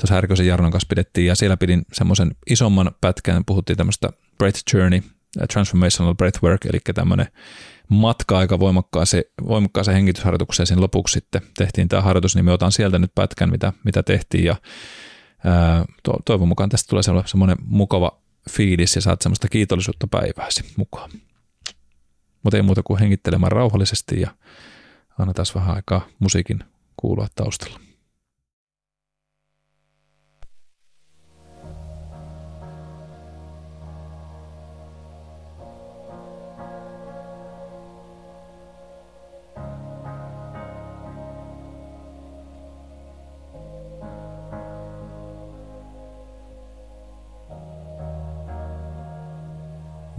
tuossa 0.00 0.14
Härkösen 0.14 0.46
Jarnon 0.46 0.70
kanssa 0.70 0.88
pidettiin, 0.88 1.26
ja 1.26 1.34
siellä 1.34 1.56
pidin 1.56 1.82
semmoisen 1.92 2.36
isomman 2.50 2.90
pätkän, 3.00 3.44
puhuttiin 3.44 3.76
tämmöistä 3.76 4.08
Breath 4.38 4.62
Journey, 4.74 5.00
Transformational 5.52 6.14
Breathwork, 6.14 6.64
eli 6.64 6.78
tämmöinen 6.94 7.26
matka 7.88 8.38
aika 8.38 8.58
voimakkaaseen, 8.58 9.24
voimakkaaseen 9.48 9.94
hengitysharjoitukseen 9.94 10.66
sen 10.66 10.80
lopuksi 10.80 11.12
sitten 11.12 11.42
tehtiin 11.58 11.88
tämä 11.88 12.02
harjoitus, 12.02 12.34
niin 12.34 12.44
me 12.44 12.52
otan 12.52 12.72
sieltä 12.72 12.98
nyt 12.98 13.14
pätkän, 13.14 13.50
mitä, 13.50 13.72
mitä 13.84 14.02
tehtiin, 14.02 14.44
ja 14.44 14.56
ää, 15.44 15.84
to, 16.02 16.12
toivon 16.24 16.48
mukaan 16.48 16.68
tästä 16.68 16.88
tulee 16.88 17.02
semmoinen 17.26 17.56
mukava 17.66 18.20
fiilis, 18.50 18.94
ja 18.94 19.00
saat 19.00 19.22
semmoista 19.22 19.48
kiitollisuutta 19.48 20.06
päivääsi 20.06 20.64
mukaan. 20.76 21.10
Mutta 22.42 22.56
ei 22.56 22.62
muuta 22.62 22.82
kuin 22.82 23.00
hengittelemään 23.00 23.52
rauhallisesti 23.52 24.20
ja 24.20 24.30
annetaan 25.18 25.46
vähän 25.54 25.76
aikaa 25.76 26.06
musiikin 26.18 26.64
kuulua 26.96 27.26
taustalla. 27.34 27.89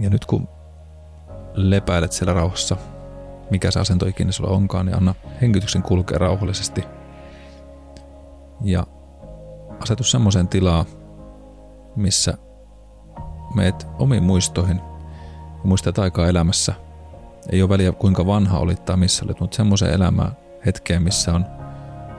Ja 0.02 0.10
nyt 0.10 0.24
kun 0.24 0.48
lepäilet 1.54 2.12
siellä 2.12 2.34
rauhassa, 2.34 2.76
mikä 3.50 3.70
se 3.70 3.80
asento 3.80 4.06
ikinä 4.06 4.32
sulla 4.32 4.50
onkaan, 4.50 4.86
niin 4.86 4.96
anna 4.96 5.14
hengityksen 5.40 5.82
kulkea 5.82 6.18
rauhallisesti. 6.18 6.84
Ja 8.60 8.86
asetu 9.80 10.04
semmoiseen 10.04 10.48
tilaan, 10.48 10.86
missä 11.96 12.34
meet 13.54 13.86
omiin 13.98 14.22
muistoihin 14.22 14.76
ja 14.76 15.60
muistat 15.64 15.98
aikaa 15.98 16.28
elämässä. 16.28 16.74
Ei 17.50 17.62
ole 17.62 17.68
väliä 17.68 17.92
kuinka 17.92 18.26
vanha 18.26 18.58
olit 18.58 18.84
tai 18.84 18.96
missä 18.96 19.24
olit, 19.24 19.40
mutta 19.40 19.56
semmoiseen 19.56 19.94
elämään 19.94 20.36
hetkeen, 20.66 21.02
missä 21.02 21.34
on 21.34 21.46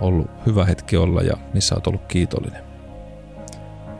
ollut 0.02 0.28
hyvä 0.46 0.65
hetki 0.65 0.98
olla 0.98 1.22
ja 1.22 1.38
missä 1.54 1.76
olet 1.76 1.88
ollut 1.88 2.06
kiitollinen. 2.08 2.63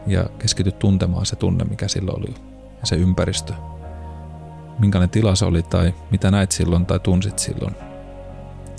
Ja 0.08 0.26
keskity 0.40 0.72
tuntemaan 0.72 1.26
se 1.26 1.36
tunne, 1.36 1.64
mikä 1.64 1.88
silloin 1.88 2.20
oli 2.20 2.34
ja 2.80 2.88
se 2.88 2.96
ympäristö, 2.96 3.54
minkälainen 4.80 5.10
tila 5.10 5.36
se 5.36 5.46
oli 5.46 5.64
tai 5.64 5.94
mitä 6.12 6.32
näit 6.32 6.52
silloin 6.52 6.86
tai 6.86 7.00
tunsit 7.00 7.40
silloin 7.40 7.76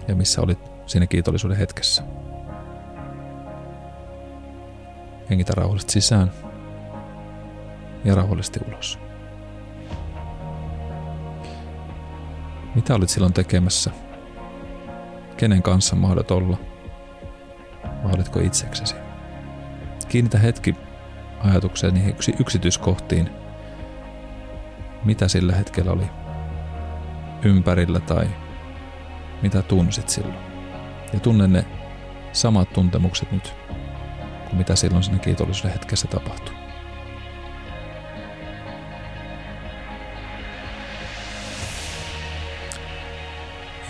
ja 0.08 0.14
missä 0.14 0.42
olit 0.42 0.58
siinä 0.86 1.06
kiitollisuuden 1.06 1.56
hetkessä. 1.58 2.02
Hengitä 5.30 5.52
rauhallisesti 5.56 5.92
sisään 5.92 6.30
ja 8.04 8.14
rauhallisesti 8.14 8.60
ulos. 8.68 8.98
Mitä 12.74 12.94
olit 12.94 13.08
silloin 13.08 13.32
tekemässä? 13.32 13.90
Kenen 15.36 15.62
kanssa 15.62 15.96
mahdot 15.96 16.30
olla? 16.30 16.56
Olitko 18.14 18.40
itseksesi? 18.40 18.94
Kiinnitä 20.08 20.38
hetki 20.38 20.74
ajatukseen 21.40 21.94
niihin 21.94 22.16
yksityiskohtiin– 22.40 23.30
mitä 25.04 25.28
sillä 25.28 25.54
hetkellä 25.54 25.92
oli 25.92 26.06
ympärillä 27.42 28.00
tai 28.00 28.26
mitä 29.42 29.62
tunsit 29.62 30.08
silloin. 30.08 30.38
Ja 31.12 31.20
tunne 31.20 31.48
ne 31.48 31.64
samat 32.32 32.72
tuntemukset 32.72 33.32
nyt 33.32 33.54
kuin 34.44 34.56
mitä 34.58 34.76
silloin 34.76 35.02
siinä 35.02 35.18
kiitollisuuden 35.18 35.72
hetkessä 35.72 36.08
tapahtui. 36.08 36.54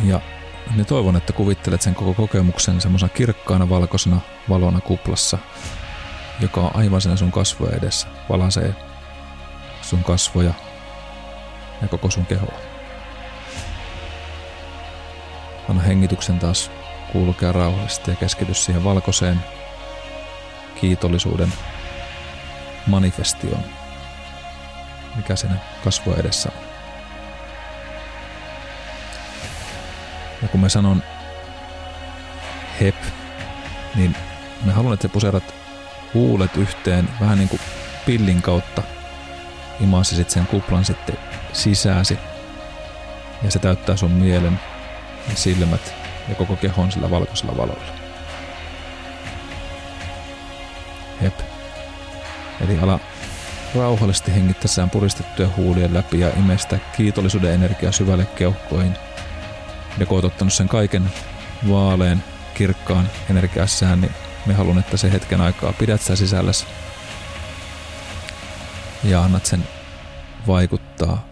Ja 0.05 0.21
ne 0.77 0.85
toivon, 0.85 1.17
että 1.17 1.33
kuvittelet 1.33 1.83
sen 1.83 1.95
koko 1.95 2.15
kokemuksen 2.15 2.81
semmoisena 2.81 3.13
kirkkaana 3.13 3.69
valkoisena 3.69 4.21
valona 4.49 4.81
kuplassa, 4.81 5.39
joka 6.41 6.61
on 6.61 6.71
aivan 6.75 7.01
siinä 7.01 7.17
sun 7.17 7.33
kasvoja 7.33 7.77
edessä, 7.77 8.07
valasee 8.29 8.75
sun 9.83 10.05
kasvoja 10.05 10.55
ja 11.83 11.89
koko 11.89 12.11
sun 12.11 12.27
kehoa. 12.27 12.59
Anna 15.69 15.83
hengityksen 15.83 16.39
taas 16.39 16.71
kulkea 17.13 17.53
rauhallisesti 17.53 18.11
ja 18.11 18.17
keskity 18.17 18.55
siihen 18.55 18.85
valkoiseen 18.85 19.41
kiitollisuuden 20.81 21.53
manifestioon, 22.87 23.65
mikä 25.17 25.37
siinä 25.37 25.57
kasvoa 25.85 26.17
edessä 26.17 26.51
on. 26.57 26.65
Ja 30.43 30.49
kun 30.49 30.61
mä 30.61 30.69
sanon 30.69 31.03
hep, 32.81 32.97
niin 33.95 34.17
mä 34.65 34.73
haluan, 34.73 34.95
että 34.95 35.09
sä 35.09 35.13
puserat 35.13 35.55
huulet 36.15 36.57
yhteen 36.57 37.09
vähän 37.21 37.39
niin 37.39 37.49
kuin 37.49 37.61
pillin 38.07 38.43
kautta. 38.43 38.83
Imasisit 39.81 40.31
sen 40.31 40.47
kuplan 40.47 40.85
sitten 40.85 41.19
sisääsi 41.53 42.19
ja 43.43 43.51
se 43.51 43.59
täyttää 43.59 43.97
sun 43.97 44.11
mielen 44.11 44.61
ja 45.29 45.37
silmät 45.37 45.95
ja 46.29 46.35
koko 46.35 46.57
kehon 46.57 46.93
sillä 46.93 47.11
valkoisella 47.11 47.57
valolla. 47.57 47.85
Hep. 51.23 51.41
Eli 52.61 52.79
ala 52.79 53.01
rauhallisesti 53.75 54.35
hengittäessään 54.35 54.91
puristettuja 54.91 55.49
huulien 55.57 55.95
läpi 55.95 56.21
ja 56.21 56.31
imestä 56.39 56.79
kiitollisuuden 56.97 57.55
energiaa 57.55 57.93
syvälle 57.93 58.27
keuhkoihin. 58.27 58.97
Ja 59.99 60.07
kun 60.07 60.25
ottanut 60.25 60.53
sen 60.53 60.69
kaiken 60.69 61.13
vaaleen, 61.69 62.25
kirkkaan 62.55 63.11
energiassään, 63.31 64.01
niin 64.01 64.13
me 64.47 64.55
haluan, 64.55 64.79
että 64.79 64.97
se 64.97 65.13
hetken 65.13 65.41
aikaa 65.41 65.73
pidät 65.73 66.01
sä 66.01 66.17
sisälläsi 66.17 66.67
ja 69.05 69.23
annat 69.25 69.47
sen 69.47 69.65
vaikuttaa 70.47 71.25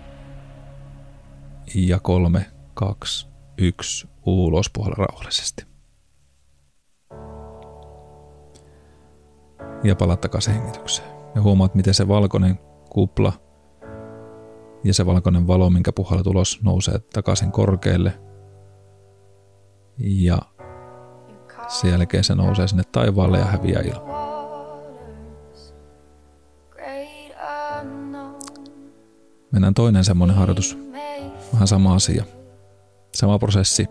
ja 1.74 2.00
kolme, 2.00 2.46
kaksi, 2.74 3.28
yksi, 3.58 4.08
ulos 4.26 4.70
puolella 4.70 5.06
rauhallisesti. 5.06 5.66
Ja 9.85 9.96
palaat 9.96 10.20
takaisin 10.20 10.54
hengitykseen. 10.54 11.08
Ja 11.35 11.42
huomaat, 11.42 11.74
miten 11.74 11.94
se 11.94 12.08
valkoinen 12.08 12.58
kupla 12.90 13.32
ja 14.85 14.94
se 14.94 15.06
valkoinen 15.06 15.46
valo, 15.46 15.70
minkä 15.70 15.92
puhallat 15.92 16.26
ulos, 16.26 16.61
nousee 16.62 16.98
takaisin 16.98 17.52
korkealle. 17.52 18.18
Ja 19.98 20.38
sen 21.68 21.90
jälkeen 21.90 22.24
se 22.24 22.35
nousee 22.35 22.68
sinne 22.68 22.82
taivaalle 22.92 23.38
ja 23.38 23.44
häviää 23.44 23.82
ilmaan. 23.82 24.32
Mennään 29.52 29.74
toinen 29.74 30.04
semmoinen 30.04 30.36
harjoitus 30.36 30.78
vähän 31.52 31.68
sama 31.68 31.94
asia. 31.94 32.24
Sama 33.14 33.38
prosessi, 33.38 33.86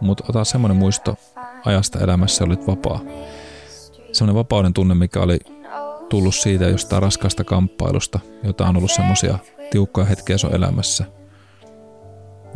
mutta 0.00 0.24
ota 0.28 0.44
semmoinen 0.44 0.76
muisto 0.76 1.16
ajasta 1.64 1.98
elämässä, 1.98 2.44
olit 2.44 2.66
vapaa. 2.66 3.00
Semmoinen 4.12 4.38
vapauden 4.38 4.72
tunne, 4.74 4.94
mikä 4.94 5.20
oli 5.20 5.38
tullut 6.08 6.34
siitä 6.34 6.64
jostain 6.64 7.02
raskasta 7.02 7.44
kamppailusta, 7.44 8.20
jota 8.42 8.66
on 8.66 8.76
ollut 8.76 8.90
semmoisia 8.90 9.38
tiukkoja 9.70 10.06
hetkiä 10.06 10.38
sun 10.38 10.54
elämässä. 10.54 11.04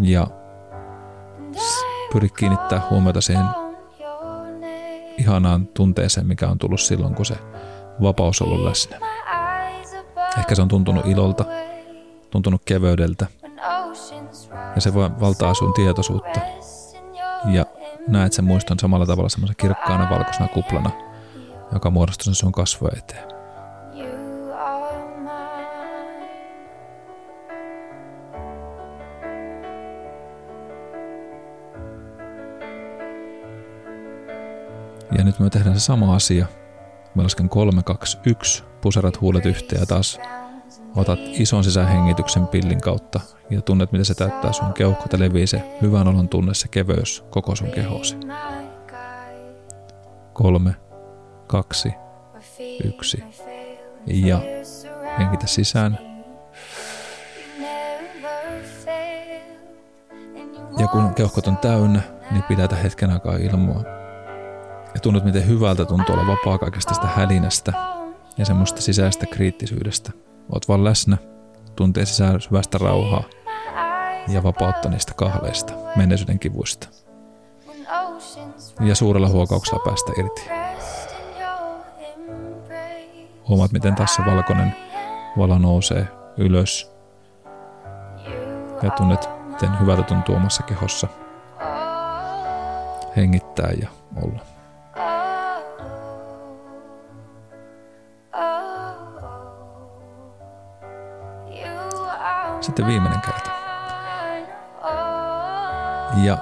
Ja 0.00 0.26
pyri 2.12 2.28
kiinnittää 2.28 2.82
huomiota 2.90 3.20
siihen 3.20 3.46
ihanaan 5.18 5.66
tunteeseen, 5.66 6.26
mikä 6.26 6.48
on 6.48 6.58
tullut 6.58 6.80
silloin, 6.80 7.14
kun 7.14 7.26
se 7.26 7.36
vapaus 8.02 8.42
on 8.42 8.48
ollut 8.48 8.64
läsnä. 8.64 8.98
Ehkä 10.38 10.54
se 10.54 10.62
on 10.62 10.68
tuntunut 10.68 11.06
ilolta, 11.06 11.44
tuntunut 12.30 12.62
kevyydeltä 12.64 13.26
Ja 14.74 14.80
se 14.80 14.94
voi 14.94 15.10
valtaa 15.20 15.54
sun 15.54 15.72
tietoisuutta. 15.72 16.40
Ja 17.52 17.66
näet 18.08 18.32
sen 18.32 18.44
muiston 18.44 18.78
samalla 18.78 19.06
tavalla 19.06 19.28
semmoisen 19.28 19.56
kirkkaana 19.56 20.10
valkoisena 20.10 20.48
kuplana, 20.48 20.90
joka 21.72 21.90
muodostuu 21.90 22.24
sen 22.24 22.34
sun 22.34 22.52
kasvoja 22.52 22.92
eteen. 22.98 23.28
Ja 35.18 35.24
nyt 35.24 35.38
me 35.38 35.50
tehdään 35.50 35.80
se 35.80 35.84
sama 35.84 36.14
asia. 36.14 36.46
Mä 37.14 37.22
lasken 37.22 37.48
3, 37.48 37.82
2, 37.82 38.18
1, 38.26 38.64
puserat 38.80 39.20
huulet 39.20 39.46
yhteen 39.46 39.80
ja 39.80 39.86
taas 39.86 40.20
otat 40.98 41.18
ison 41.32 41.64
sisähengityksen 41.64 42.46
pillin 42.46 42.80
kautta 42.80 43.20
ja 43.50 43.62
tunnet, 43.62 43.92
miten 43.92 44.04
se 44.04 44.14
täyttää 44.14 44.52
sun 44.52 44.72
keuhkot 44.72 45.12
ja 45.12 45.18
levii 45.18 45.46
se 45.46 45.62
hyvän 45.82 46.08
olon 46.08 46.28
tunne, 46.28 46.54
se 46.54 46.68
keveys 46.68 47.24
koko 47.30 47.56
sun 47.56 47.70
kehosi. 47.70 48.16
Kolme, 50.32 50.74
kaksi, 51.46 51.92
yksi. 52.84 53.24
Ja 54.06 54.40
hengitä 55.18 55.46
sisään. 55.46 55.98
Ja 60.78 60.86
kun 60.86 61.14
keuhkot 61.14 61.46
on 61.46 61.56
täynnä, 61.56 62.00
niin 62.30 62.42
pidätä 62.42 62.76
hetken 62.76 63.10
aikaa 63.10 63.36
ilmoa. 63.36 63.82
Ja 64.94 65.00
tunnut, 65.02 65.24
miten 65.24 65.46
hyvältä 65.46 65.84
tuntuu 65.84 66.14
olla 66.14 66.26
vapaa 66.26 66.58
kaikesta 66.58 66.94
sitä 66.94 67.06
hälinästä 67.06 67.72
ja 68.38 68.44
semmoista 68.44 68.80
sisäistä 68.80 69.26
kriittisyydestä. 69.26 70.12
Oot 70.52 70.68
vaan 70.68 70.84
läsnä, 70.84 71.16
tuntee 71.76 72.04
sisään 72.06 72.40
syvästä 72.40 72.78
rauhaa 72.78 73.22
ja 74.28 74.42
vapautta 74.42 74.88
niistä 74.88 75.14
kahleista, 75.14 75.72
menneisyyden 75.96 76.38
kivuista. 76.38 76.88
Ja 78.80 78.94
suurella 78.94 79.28
huokauksella 79.28 79.82
päästä 79.84 80.12
irti. 80.18 80.42
Huomaat, 83.48 83.72
miten 83.72 83.94
tässä 83.94 84.22
valkoinen 84.26 84.74
valo 85.38 85.58
nousee 85.58 86.08
ylös 86.36 86.92
ja 88.82 88.90
tunnet, 88.90 89.28
miten 89.46 89.80
hyvältä 89.80 90.02
tuntuu 90.02 90.34
omassa 90.34 90.62
kehossa 90.62 91.08
hengittää 93.16 93.70
ja 93.80 93.88
olla. 94.22 94.47
Sitten 102.60 102.86
viimeinen 102.86 103.20
kerta. 103.20 103.50
Ja 106.24 106.38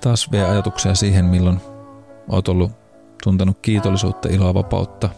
taas 0.00 0.32
vie 0.32 0.44
ajatuksia 0.44 0.94
siihen, 0.94 1.24
milloin 1.24 1.60
oot 2.28 2.48
ollut 2.48 2.72
tuntenut 3.24 3.58
kiitollisuutta, 3.62 4.28
iloa, 4.28 4.54
vapautta. 4.54 5.08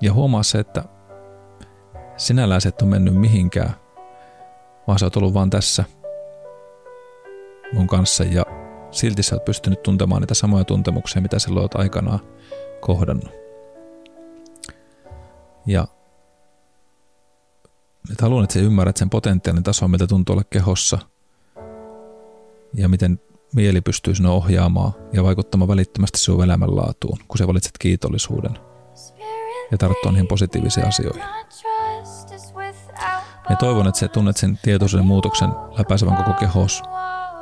Ja 0.00 0.12
huomaa 0.12 0.42
se, 0.42 0.58
että 0.58 0.84
sinällään 2.16 2.60
se 2.60 2.68
et 2.68 2.82
ole 2.82 2.90
mennyt 2.90 3.14
mihinkään, 3.14 3.74
vaan 4.86 4.98
sä 4.98 5.06
oot 5.06 5.16
ollut 5.16 5.34
vaan 5.34 5.50
tässä 5.50 5.84
mun 7.72 7.86
kanssa 7.86 8.24
ja 8.24 8.42
silti 8.90 9.22
sä 9.22 9.36
oot 9.36 9.44
pystynyt 9.44 9.82
tuntemaan 9.82 10.20
niitä 10.22 10.34
samoja 10.34 10.64
tuntemuksia, 10.64 11.22
mitä 11.22 11.38
silloin 11.38 11.62
oot 11.62 11.74
aikanaan 11.74 12.20
kohdannut. 12.80 13.30
Ja 15.66 15.86
nyt 18.12 18.20
haluan, 18.20 18.44
että 18.44 18.54
sä 18.54 18.60
ymmärrät 18.60 18.96
sen 18.96 19.10
potentiaalin 19.10 19.62
tason, 19.62 19.90
mitä 19.90 20.06
tuntuu 20.06 20.32
olla 20.32 20.44
kehossa 20.50 20.98
ja 22.74 22.88
miten 22.88 23.20
mieli 23.54 23.80
pystyy 23.80 24.14
sinua 24.14 24.32
ohjaamaan 24.32 24.92
ja 25.12 25.24
vaikuttamaan 25.24 25.68
välittömästi 25.68 26.18
sinun 26.18 26.44
elämänlaatuun, 26.44 27.18
kun 27.28 27.38
sä 27.38 27.46
valitset 27.46 27.72
kiitollisuuden 27.78 28.58
ja 29.70 29.78
tarttua 29.78 30.12
niihin 30.12 30.28
positiivisiin 30.28 30.86
asioihin. 30.86 31.22
Ja 33.50 33.56
toivon, 33.56 33.88
että 33.88 33.98
sä 33.98 34.08
tunnet 34.08 34.36
sen 34.36 34.58
tietoisen 34.62 35.06
muutoksen 35.06 35.48
läpäisevän 35.78 36.16
koko 36.16 36.32
kehos 36.32 36.82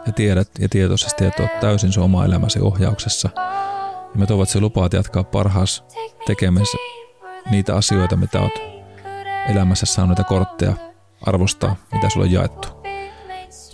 ja 0.07 0.13
tiedät 0.13 0.49
ja 0.59 0.69
tietoisesti, 0.69 1.25
että 1.25 1.43
olet 1.43 1.61
täysin 1.61 1.93
sun 1.93 2.03
oma 2.03 2.25
elämäsi 2.25 2.61
ohjauksessa. 2.61 3.31
Ja 4.13 4.19
mä 4.19 4.27
toivon, 4.27 4.43
että 4.43 4.53
sä 4.53 4.61
lupaat 4.61 4.93
jatkaa 4.93 5.25
parhaas 5.25 5.85
tekemisessä 6.27 6.79
niitä 7.51 7.77
asioita, 7.77 8.17
mitä 8.17 8.41
oot 8.41 8.80
elämässä 9.49 9.87
saanut 9.87 10.19
niitä 10.19 10.29
kortteja 10.29 10.73
arvostaa, 11.27 11.77
mitä 11.93 12.09
sulla 12.09 12.27
on 12.27 12.33
jaettu. 12.33 12.69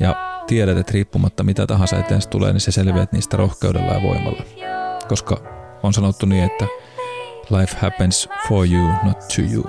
Ja 0.01 0.43
tiedät, 0.47 0.79
että 0.79 0.93
riippumatta 0.93 1.43
mitä 1.43 1.67
tahansa 1.67 1.99
eteen 1.99 2.21
tulee, 2.31 2.53
niin 2.53 2.61
se 2.61 2.73
selviät 2.73 3.13
niistä 3.13 3.37
rohkeudella 3.37 3.93
ja 3.93 4.03
voimalla. 4.03 4.43
Koska 5.09 5.37
on 5.83 5.93
sanottu 5.93 6.27
niin, 6.27 6.45
että 6.45 6.67
life 7.51 7.77
happens 7.81 8.29
for 8.49 8.67
you, 8.67 8.93
not 9.03 9.19
to 9.19 9.43
you. 9.53 9.65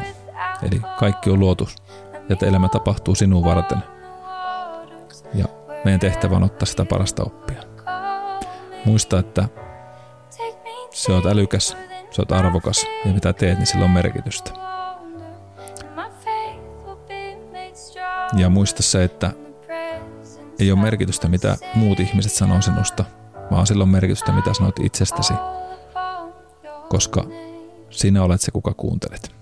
Eli 0.64 0.82
kaikki 1.00 1.30
on 1.30 1.40
luotu 1.40 1.70
ja 2.14 2.34
että 2.34 2.46
elämä 2.46 2.70
tapahtuu 2.70 3.16
sinun 3.16 3.46
varten. 3.46 3.84
Ja 5.34 5.46
meidän 5.84 6.00
tehtävä 6.00 6.36
on 6.36 6.44
ottaa 6.44 6.66
sitä 6.66 6.86
parasta 6.86 7.24
oppia. 7.24 7.64
Muista, 8.86 9.20
että 9.20 9.50
se 10.92 11.12
on 11.12 11.28
älykäs, 11.28 11.78
se 12.12 12.22
on 12.22 12.38
arvokas 12.38 12.86
ja 13.06 13.14
mitä 13.14 13.34
teet, 13.34 13.58
niin 13.58 13.68
sillä 13.68 13.86
on 13.86 13.92
merkitystä. 13.92 14.67
Ja 18.34 18.50
muista 18.50 18.84
se, 18.84 19.04
että 19.04 19.32
ei 20.60 20.72
ole 20.72 20.80
merkitystä, 20.80 21.28
mitä 21.28 21.58
muut 21.76 22.00
ihmiset 22.00 22.32
sanoo 22.32 22.62
sinusta, 22.62 23.06
vaan 23.52 23.68
sillä 23.68 23.84
on 23.84 23.90
merkitystä, 23.90 24.32
mitä 24.32 24.54
sanot 24.54 24.80
itsestäsi, 24.80 25.34
koska 26.90 27.24
sinä 27.90 28.24
olet 28.24 28.42
se, 28.42 28.52
kuka 28.52 28.74
kuuntelet. 28.74 29.36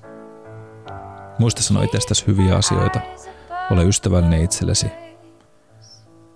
Muista 1.39 1.63
sanoa 1.63 1.83
itsestäsi 1.83 2.27
hyviä 2.27 2.55
asioita, 2.55 2.99
ole 3.71 3.83
ystävällinen 3.83 4.43
itsellesi. 4.43 4.87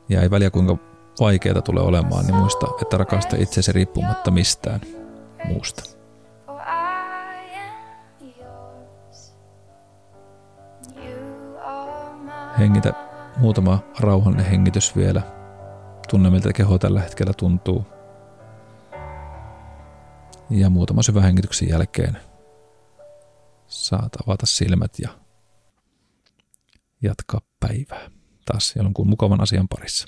Ja 0.10 0.22
ei 0.22 0.32
väliä 0.32 0.50
kuinka 0.50 0.78
vaikeaa 1.20 1.62
tulee 1.62 1.84
olemaan, 1.84 2.26
niin 2.26 2.36
muista, 2.36 2.68
että 2.82 2.98
rakasta 2.98 3.36
itsesi 3.40 3.72
riippumatta 3.72 4.32
mistään 4.32 4.82
muusta. 5.46 5.99
Hengitä 12.60 12.94
muutama 13.38 13.84
rauhallinen 14.00 14.46
hengitys 14.46 14.96
vielä. 14.96 15.22
Tunne, 16.10 16.30
miltä 16.30 16.54
keho 16.54 16.78
tällä 16.78 17.02
hetkellä 17.02 17.34
tuntuu. 17.34 17.86
Ja 20.50 20.70
muutama 20.70 21.04
syvä 21.04 21.22
hengityksen 21.22 21.70
jälkeen 21.70 22.18
saat 23.68 24.16
avata 24.16 24.46
silmät 24.46 25.00
ja 25.00 25.10
jatkaa 27.02 27.42
päivää 27.60 28.12
taas 28.46 28.76
jonkun 28.76 29.10
mukavan 29.10 29.42
asian 29.42 29.68
parissa. 29.68 30.08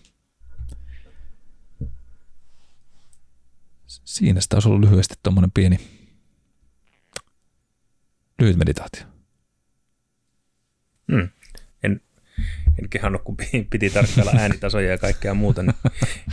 Siinä 3.88 4.42
sitä 4.42 4.56
olisi 4.56 4.70
ollut 4.70 4.90
lyhyesti 4.90 5.16
tuommoinen 5.24 5.52
pieni 5.52 5.80
lyhyt 8.40 8.58
meditaatio. 8.58 9.04
Hmm. 11.12 11.30
En, 12.80 12.90
kehannut, 12.90 13.22
kun 13.22 13.38
piti 13.70 13.90
tarkkailla 13.90 14.32
äänitasoja 14.38 14.92
ja 14.92 14.98
kaikkea 14.98 15.34
muuta, 15.34 15.64
niin 15.64 15.76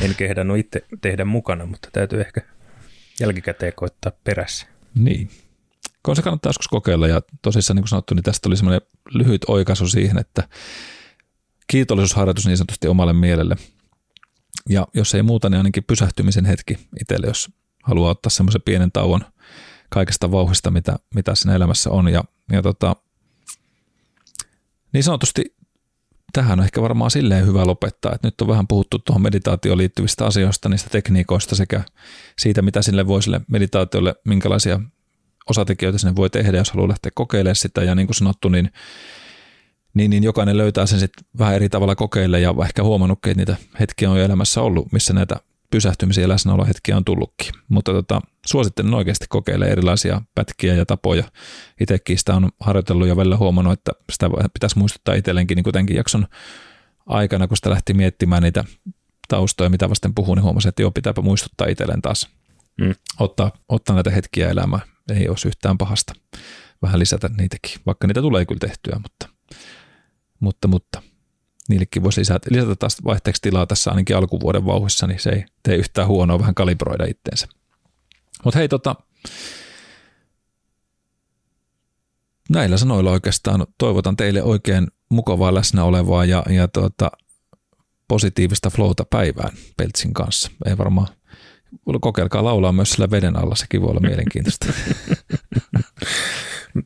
en 0.00 0.14
kehdannut 0.14 0.58
itse 0.58 0.84
tehdä 1.00 1.24
mukana, 1.24 1.66
mutta 1.66 1.88
täytyy 1.92 2.20
ehkä 2.20 2.40
jälkikäteen 3.20 3.72
koittaa 3.76 4.12
perässä. 4.24 4.66
Niin. 4.94 5.30
Kun 6.02 6.16
se 6.16 6.22
kannattaa 6.22 6.50
joskus 6.50 6.68
kokeilla 6.68 7.08
ja 7.08 7.22
tosissaan 7.42 7.74
niin 7.74 7.82
kuin 7.82 7.88
sanottu, 7.88 8.14
niin 8.14 8.22
tästä 8.22 8.48
oli 8.48 8.56
semmoinen 8.56 8.80
lyhyt 9.14 9.44
oikaisu 9.48 9.88
siihen, 9.88 10.18
että 10.18 10.48
kiitollisuusharjoitus 11.66 12.46
niin 12.46 12.56
sanotusti 12.56 12.88
omalle 12.88 13.12
mielelle. 13.12 13.56
Ja 14.68 14.86
jos 14.94 15.14
ei 15.14 15.22
muuta, 15.22 15.50
niin 15.50 15.58
ainakin 15.58 15.84
pysähtymisen 15.84 16.44
hetki 16.44 16.78
itselle, 17.00 17.26
jos 17.26 17.50
haluaa 17.84 18.10
ottaa 18.10 18.30
semmoisen 18.30 18.62
pienen 18.62 18.92
tauon 18.92 19.20
kaikesta 19.88 20.30
vauhista, 20.30 20.70
mitä, 20.70 20.98
mitä 21.14 21.34
siinä 21.34 21.54
elämässä 21.54 21.90
on. 21.90 22.08
Ja, 22.08 22.24
ja 22.52 22.62
tota, 22.62 22.96
niin 24.92 25.04
sanotusti 25.04 25.57
tähän 26.32 26.58
on 26.58 26.64
ehkä 26.64 26.82
varmaan 26.82 27.10
silleen 27.10 27.46
hyvä 27.46 27.66
lopettaa, 27.66 28.12
että 28.14 28.26
nyt 28.26 28.40
on 28.40 28.48
vähän 28.48 28.66
puhuttu 28.66 28.98
tuohon 28.98 29.22
meditaatioon 29.22 29.78
liittyvistä 29.78 30.26
asioista, 30.26 30.68
niistä 30.68 30.90
tekniikoista 30.90 31.56
sekä 31.56 31.82
siitä, 32.38 32.62
mitä 32.62 32.82
sille 32.82 33.06
voi 33.06 33.22
sille 33.22 33.40
meditaatiolle, 33.48 34.14
minkälaisia 34.24 34.80
osatekijöitä 35.50 35.98
sinne 35.98 36.16
voi 36.16 36.30
tehdä, 36.30 36.58
jos 36.58 36.70
haluaa 36.70 36.88
lähteä 36.88 37.12
kokeilemaan 37.14 37.56
sitä. 37.56 37.84
Ja 37.84 37.94
niin 37.94 38.06
kuin 38.06 38.14
sanottu, 38.14 38.48
niin, 38.48 38.70
niin, 39.94 40.10
niin 40.10 40.22
jokainen 40.22 40.56
löytää 40.56 40.86
sen 40.86 41.00
sitten 41.00 41.24
vähän 41.38 41.54
eri 41.54 41.68
tavalla 41.68 41.96
kokeille 41.96 42.40
ja 42.40 42.54
ehkä 42.64 42.82
huomannutkin, 42.82 43.30
että 43.30 43.40
niitä 43.40 43.56
hetkiä 43.80 44.10
on 44.10 44.18
jo 44.18 44.24
elämässä 44.24 44.62
ollut, 44.62 44.92
missä 44.92 45.12
näitä 45.12 45.36
pysähtymisiä 45.70 46.24
ja 46.24 46.28
läsnäolohetkiä 46.28 46.96
on 46.96 47.04
tullutkin. 47.04 47.52
Mutta 47.68 47.92
tota, 47.92 48.20
suosittelen 48.46 48.94
oikeasti 48.94 49.26
kokeilla 49.28 49.66
erilaisia 49.66 50.22
pätkiä 50.34 50.74
ja 50.74 50.86
tapoja. 50.86 51.24
Itsekin 51.80 52.18
sitä 52.18 52.34
on 52.34 52.48
harjoitellut 52.60 53.08
ja 53.08 53.16
välillä 53.16 53.36
huomannut, 53.36 53.72
että 53.72 53.92
sitä 54.12 54.30
pitäisi 54.52 54.78
muistuttaa 54.78 55.14
itsellenkin 55.14 55.56
niin 55.56 55.64
kuitenkin 55.64 55.96
jakson 55.96 56.26
aikana, 57.06 57.48
kun 57.48 57.56
sitä 57.56 57.70
lähti 57.70 57.94
miettimään 57.94 58.42
niitä 58.42 58.64
taustoja, 59.28 59.70
mitä 59.70 59.90
vasten 59.90 60.14
puhun, 60.14 60.36
niin 60.36 60.44
huomasin, 60.44 60.68
että 60.68 60.82
joo, 60.82 60.90
pitääpä 60.90 61.22
muistuttaa 61.22 61.66
itselleen 61.66 62.02
taas. 62.02 62.28
Mm. 62.80 62.94
Ottaa, 63.20 63.50
ottaa 63.68 63.94
näitä 63.94 64.10
hetkiä 64.10 64.48
elämään. 64.48 64.82
Ei 65.14 65.28
olisi 65.28 65.48
yhtään 65.48 65.78
pahasta 65.78 66.12
vähän 66.82 66.98
lisätä 66.98 67.30
niitäkin, 67.38 67.80
vaikka 67.86 68.06
niitä 68.06 68.20
tulee 68.20 68.46
kyllä 68.46 68.58
tehtyä, 68.58 69.00
mutta, 69.02 69.28
mutta, 70.40 70.68
mutta 70.68 71.02
niillekin 71.68 72.02
voisi 72.02 72.20
lisätä, 72.20 72.48
lisätä 72.50 72.76
taas 72.76 72.96
vaihteeksi 73.04 73.42
tilaa 73.42 73.66
tässä 73.66 73.90
ainakin 73.90 74.16
alkuvuoden 74.16 74.66
vauhissa, 74.66 75.06
niin 75.06 75.20
se 75.20 75.30
ei 75.30 75.44
tee 75.62 75.76
yhtään 75.76 76.08
huonoa 76.08 76.38
vähän 76.38 76.54
kalibroida 76.54 77.04
itteensä. 77.04 77.48
Mutta 78.44 78.58
hei, 78.58 78.68
tota, 78.68 78.96
näillä 82.48 82.76
sanoilla 82.76 83.10
oikeastaan 83.10 83.66
toivotan 83.78 84.16
teille 84.16 84.42
oikein 84.42 84.86
mukavaa 85.08 85.54
läsnä 85.54 85.84
olevaa 85.84 86.24
ja, 86.24 86.42
ja 86.50 86.68
tuota, 86.68 87.10
positiivista 88.08 88.70
flowta 88.70 89.04
päivään 89.04 89.56
Peltsin 89.76 90.14
kanssa. 90.14 90.50
Ei 90.66 90.78
varmaan, 90.78 91.08
kokeilkaa 92.00 92.44
laulaa 92.44 92.72
myös 92.72 92.90
sillä 92.90 93.10
veden 93.10 93.36
alla, 93.36 93.54
sekin 93.54 93.82
voi 93.82 93.90
olla 93.90 94.00
mielenkiintoista. 94.00 94.66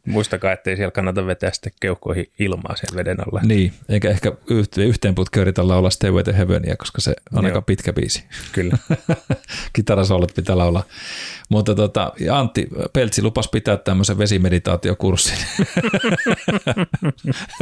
Muistakaa, 0.07 0.53
ettei 0.53 0.77
siellä 0.77 0.91
kannata 0.91 1.27
vetää 1.27 1.51
sitten 1.53 1.73
keuhkoihin 1.81 2.27
ilmaa 2.39 2.77
sen 2.77 2.97
veden 2.97 3.21
alla. 3.21 3.41
Niin, 3.45 3.73
eikä 3.89 4.11
ehkä 4.11 4.33
yhteen 4.79 5.15
putkeen 5.15 5.43
yritä 5.43 5.69
laulaa 5.69 5.91
Stay 5.91 6.11
With 6.11 6.37
Heavenia, 6.37 6.77
koska 6.77 7.01
se 7.01 7.15
on 7.33 7.45
Joo. 7.45 7.51
aika 7.51 7.63
pitkä 7.63 7.93
biisi. 7.93 8.25
Kyllä. 8.53 8.79
Kitarasoolot 9.73 10.35
pitää 10.35 10.59
laulaa. 10.59 10.85
Mutta 11.49 11.75
tota, 11.75 12.13
Antti 12.33 12.69
Peltsi 12.93 13.23
lupas 13.23 13.49
pitää 13.49 13.77
tämmöisen 13.77 14.19
vesimeditaatiokurssin. 14.19 15.39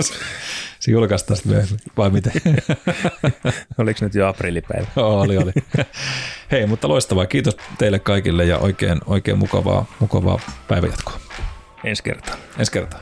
se 0.81 0.91
julkaistaan 0.91 1.37
sitten 1.37 1.53
myöhemmin, 1.53 1.81
vai 1.97 2.11
miten? 2.11 2.33
Oliko 3.79 3.99
nyt 4.01 4.15
jo 4.15 4.29
aprillipäivä? 4.29 4.87
oli, 4.97 5.37
oli. 5.37 5.53
Hei, 6.51 6.67
mutta 6.67 6.89
loistavaa. 6.89 7.27
Kiitos 7.27 7.57
teille 7.79 7.99
kaikille 7.99 8.45
ja 8.45 8.59
oikein, 8.59 8.99
oikein 9.07 9.39
mukavaa, 9.39 9.87
mukavaa 10.01 10.41
päivänjatkoa. 10.69 11.21
Ensi 11.85 12.03
kertaa. 12.03 12.37
Ensi 12.59 12.73
kertaa. 12.73 13.01